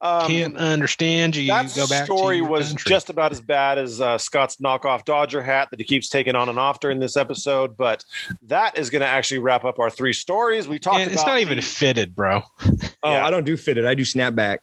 um, 0.00 0.26
can't 0.28 0.56
understand 0.58 1.34
you 1.36 1.46
that 1.48 1.72
go 1.74 1.86
back 1.86 2.06
to 2.06 2.14
story 2.16 2.36
your 2.38 2.48
was 2.48 2.68
country. 2.68 2.88
just 2.90 3.08
about 3.10 3.32
as 3.32 3.40
bad 3.40 3.78
as 3.78 4.00
uh, 4.00 4.18
Scott's 4.18 4.56
knockoff 4.56 5.04
Dodger 5.04 5.42
hat 5.42 5.68
that 5.70 5.80
he 5.80 5.84
keeps 5.84 6.08
taking 6.08 6.34
on 6.36 6.48
and 6.50 6.58
off 6.58 6.80
during 6.80 6.98
this 7.00 7.16
episode. 7.16 7.76
But 7.76 8.04
that 8.42 8.76
is 8.76 8.90
going 8.90 9.00
to 9.00 9.06
actually 9.08 9.38
wrap 9.38 9.64
up 9.64 9.78
our 9.78 9.88
three 9.90 10.12
stories. 10.12 10.68
We 10.68 10.78
talked 10.78 11.00
and 11.00 11.10
it's 11.10 11.22
about 11.22 11.32
not 11.32 11.40
even 11.40 11.56
the- 11.56 11.62
fitted 11.62 12.14
bro 12.14 12.42
Oh, 13.02 13.12
Yeah. 13.12 13.26
I 13.26 13.30
don't 13.30 13.44
do 13.44 13.56
fitted. 13.56 13.86
I 13.86 13.94
do 13.94 14.02
snapback. 14.02 14.58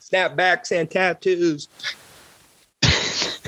Snapbacks 0.00 0.70
and 0.72 0.90
tattoos. 0.90 1.68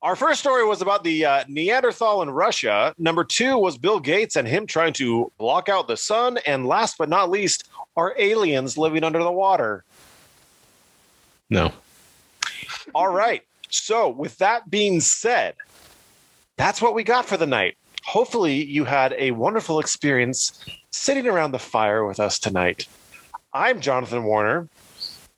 Our 0.00 0.14
first 0.14 0.38
story 0.40 0.64
was 0.64 0.80
about 0.80 1.02
the 1.02 1.24
uh, 1.24 1.44
Neanderthal 1.48 2.22
in 2.22 2.30
Russia. 2.30 2.94
Number 2.98 3.24
two 3.24 3.58
was 3.58 3.76
Bill 3.76 3.98
Gates 3.98 4.36
and 4.36 4.46
him 4.46 4.64
trying 4.66 4.92
to 4.94 5.32
block 5.38 5.68
out 5.68 5.88
the 5.88 5.96
sun. 5.96 6.38
And 6.46 6.66
last 6.66 6.96
but 6.98 7.08
not 7.08 7.30
least, 7.30 7.68
are 7.96 8.14
aliens 8.16 8.78
living 8.78 9.02
under 9.02 9.20
the 9.22 9.32
water. 9.32 9.84
No 11.50 11.72
All 12.94 13.08
right. 13.08 13.42
So, 13.70 14.08
with 14.08 14.38
that 14.38 14.70
being 14.70 15.00
said, 15.00 15.54
that's 16.56 16.80
what 16.80 16.94
we 16.94 17.04
got 17.04 17.26
for 17.26 17.36
the 17.36 17.46
night. 17.46 17.76
Hopefully, 18.04 18.64
you 18.64 18.84
had 18.84 19.14
a 19.18 19.32
wonderful 19.32 19.78
experience 19.78 20.64
sitting 20.90 21.26
around 21.26 21.50
the 21.52 21.58
fire 21.58 22.04
with 22.06 22.18
us 22.18 22.38
tonight. 22.38 22.86
I'm 23.52 23.80
Jonathan 23.80 24.24
Warner. 24.24 24.68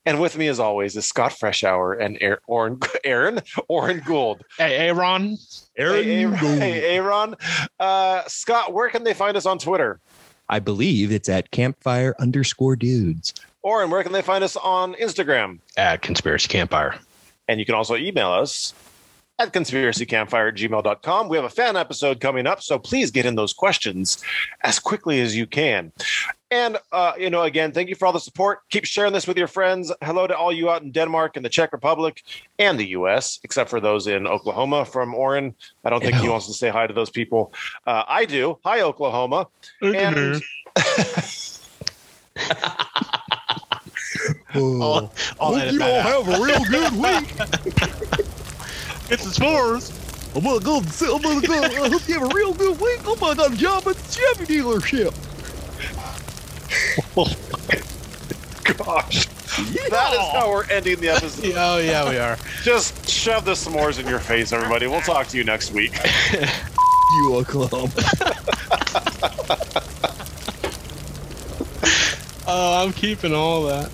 And 0.07 0.21
with 0.21 0.39
me, 0.39 0.47
as 0.47 0.59
always, 0.61 0.97
is 0.97 1.07
Scott 1.07 1.33
Freshour 1.33 2.01
and 2.01 2.17
Aaron, 2.21 2.39
Aaron, 2.49 2.79
Aaron, 3.05 3.41
Orrin 3.69 4.01
Gould. 4.07 4.43
Hey, 4.57 4.77
Aaron. 4.89 5.37
Aaron 5.77 6.05
Hey, 6.05 6.23
Aaron, 6.23 6.39
Gould. 6.41 6.59
hey, 6.59 6.97
Aaron. 6.97 7.35
Uh, 7.79 8.23
Scott, 8.29 8.73
where 8.73 8.89
can 8.89 9.05
they 9.05 9.13
find 9.15 9.37
us 9.37 9.45
on 9.47 9.59
Twitter? 9.59 10.01
I 10.49 10.59
believe 10.59 11.13
it's 11.13 11.29
at 11.29 11.51
campfire 11.51 12.15
underscore 12.19 12.77
dudes. 12.77 13.35
Orrin, 13.63 13.91
where 13.91 14.03
can 14.03 14.13
they 14.13 14.23
find 14.23 14.43
us 14.43 14.57
on 14.57 14.95
Instagram? 14.95 15.59
At 15.77 16.03
Conspiracy 16.03 16.49
Campfire. 16.49 16.99
And 17.49 17.59
you 17.59 17.67
can 17.67 17.75
also 17.75 17.97
email 17.97 18.31
us 18.31 18.73
at 19.41 19.53
conspiracycampfire 19.53 20.49
at 20.49 20.55
gmail.com. 20.55 21.29
We 21.29 21.37
have 21.37 21.47
a 21.47 21.51
fan 21.51 21.75
episode 21.75 22.21
coming 22.21 22.47
up, 22.47 22.63
so 22.63 22.79
please 22.79 23.11
get 23.11 23.25
in 23.25 23.35
those 23.35 23.55
questions 23.55 24.23
as 24.63 24.79
quickly 24.79 25.21
as 25.21 25.35
you 25.35 25.47
can. 25.47 25.93
And, 26.51 26.77
uh, 26.93 27.13
you 27.19 27.31
know, 27.31 27.43
again, 27.43 27.73
thank 27.73 27.89
you 27.89 27.95
for 27.95 28.07
all 28.07 28.13
the 28.13 28.21
support. 28.21 28.61
Keep 28.71 28.85
sharing 28.85 29.13
this 29.13 29.27
with 29.27 29.39
your 29.39 29.47
friends. 29.47 29.93
Hello 30.03 30.27
to 30.27 30.37
all 30.37 30.53
you 30.53 30.69
out 30.69 30.83
in 30.83 30.93
Denmark 30.93 31.37
and 31.37 31.45
the 31.45 31.49
Czech 31.49 31.73
Republic 31.73 32.23
and 32.59 32.79
the 32.79 32.89
U.S., 32.89 33.41
except 33.43 33.71
for 33.71 33.81
those 33.81 34.07
in 34.07 34.27
Oklahoma 34.27 34.85
from 34.85 35.15
Orrin. 35.15 35.55
I 35.85 35.91
don't 35.91 36.03
think 36.03 36.17
he 36.17 36.29
wants 36.29 36.47
to 36.47 36.53
say 36.53 36.69
hi 36.69 36.87
to 36.87 36.93
those 36.93 37.11
people. 37.11 37.55
Uh, 37.87 38.05
I 38.07 38.27
do. 38.27 38.59
Hi, 38.65 38.83
Oklahoma. 38.83 39.47
And 39.81 40.43
I'll, 44.55 45.13
I'll 45.41 45.57
edit 45.57 45.79
that 45.79 46.07
out. 46.07 46.27
have 46.27 46.41
a 46.41 46.43
real 46.43 46.65
good 46.65 46.93
week. 46.97 47.35
It's 49.11 49.25
the 49.25 49.31
spores. 49.31 49.93
I'm 50.35 50.43
gonna 50.45 50.61
go. 50.61 50.79
I'm 50.79 51.23
gonna 51.23 51.47
go. 51.47 51.55
I 51.55 51.89
hope 51.89 52.09
you 52.09 52.19
have 52.21 52.31
a 52.31 52.35
real 52.35 52.55
good 52.55 52.81
week. 52.81 53.01
Oh 53.05 53.13
I'm 53.15 53.19
gonna 53.19 53.35
got 53.37 53.53
a 53.53 53.57
job 53.57 53.87
at 53.89 53.97
the 53.97 54.13
Chevy 54.13 54.47
dealership. 54.61 55.15
Oh 57.17 57.27
gosh, 58.75 59.27
that 59.91 60.13
is 60.15 60.29
how 60.33 60.51
we're 60.51 60.65
ending 60.71 61.01
the 61.01 61.09
episode. 61.09 61.53
Oh, 61.57 61.79
yeah, 61.79 62.09
we 62.09 62.19
are. 62.19 62.37
Just 62.63 63.09
shove 63.09 63.45
the 63.45 63.53
s'mores 63.53 63.99
in 63.99 64.07
your 64.07 64.21
face, 64.21 64.53
everybody. 64.53 64.87
We'll 64.87 65.01
talk 65.01 65.27
to 65.29 65.37
you 65.37 65.45
next 65.45 65.73
week. 65.73 65.93
You 67.13 67.35
Oklahoma. 67.35 67.91
Oh, 72.47 72.85
I'm 72.85 72.93
keeping 72.93 73.35
all 73.35 73.63
that. 73.65 73.91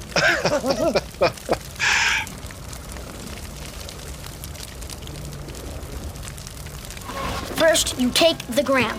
First, 7.57 7.99
you 7.99 8.11
take 8.11 8.39
the 8.49 8.63
gram. 8.63 8.97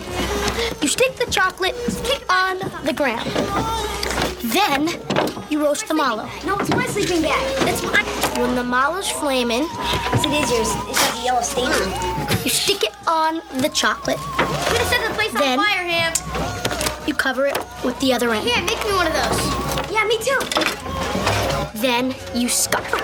You 0.82 0.88
stick 0.88 1.16
the 1.16 1.30
chocolate 1.30 1.74
on 2.28 2.58
the 2.84 2.92
gram. 2.92 3.24
Then, 4.52 4.88
you 5.50 5.62
roast 5.62 5.86
the 5.88 5.94
mallow. 5.94 6.28
No, 6.44 6.56
it's 6.58 6.70
my 6.70 6.86
sleeping 6.86 7.22
bag. 7.22 7.68
It's 7.68 7.82
mine. 7.82 8.04
When 8.40 8.54
the 8.54 8.64
mallow's 8.64 9.08
flaming, 9.10 9.62
Yes, 9.62 10.24
it 10.24 10.30
is 10.30 10.50
yours. 10.50 10.68
It 10.88 10.96
has 10.96 11.20
a 11.20 11.24
yellow 11.24 11.40
stain 11.42 11.66
on 11.66 12.30
it. 12.32 12.44
you 12.44 12.50
stick 12.50 12.82
it 12.84 12.94
on 13.06 13.40
the 13.60 13.68
chocolate. 13.68 14.18
I'm 14.38 14.46
gonna 14.72 14.84
set 14.86 15.08
the 15.08 15.14
place 15.14 15.32
Then- 15.32 15.58
on 15.58 15.64
fire, 15.64 15.82
Ham. 15.84 17.06
You 17.06 17.14
cover 17.14 17.46
it 17.46 17.56
with 17.84 17.98
the 18.00 18.12
other 18.12 18.32
end. 18.32 18.46
Here, 18.46 18.60
make 18.62 18.82
me 18.84 18.92
one 18.92 19.06
of 19.06 19.12
those. 19.12 19.92
Yeah, 19.92 20.04
me 20.04 20.18
too. 20.18 20.97
Then, 21.80 22.12
you 22.34 22.48
scuff. 22.48 22.97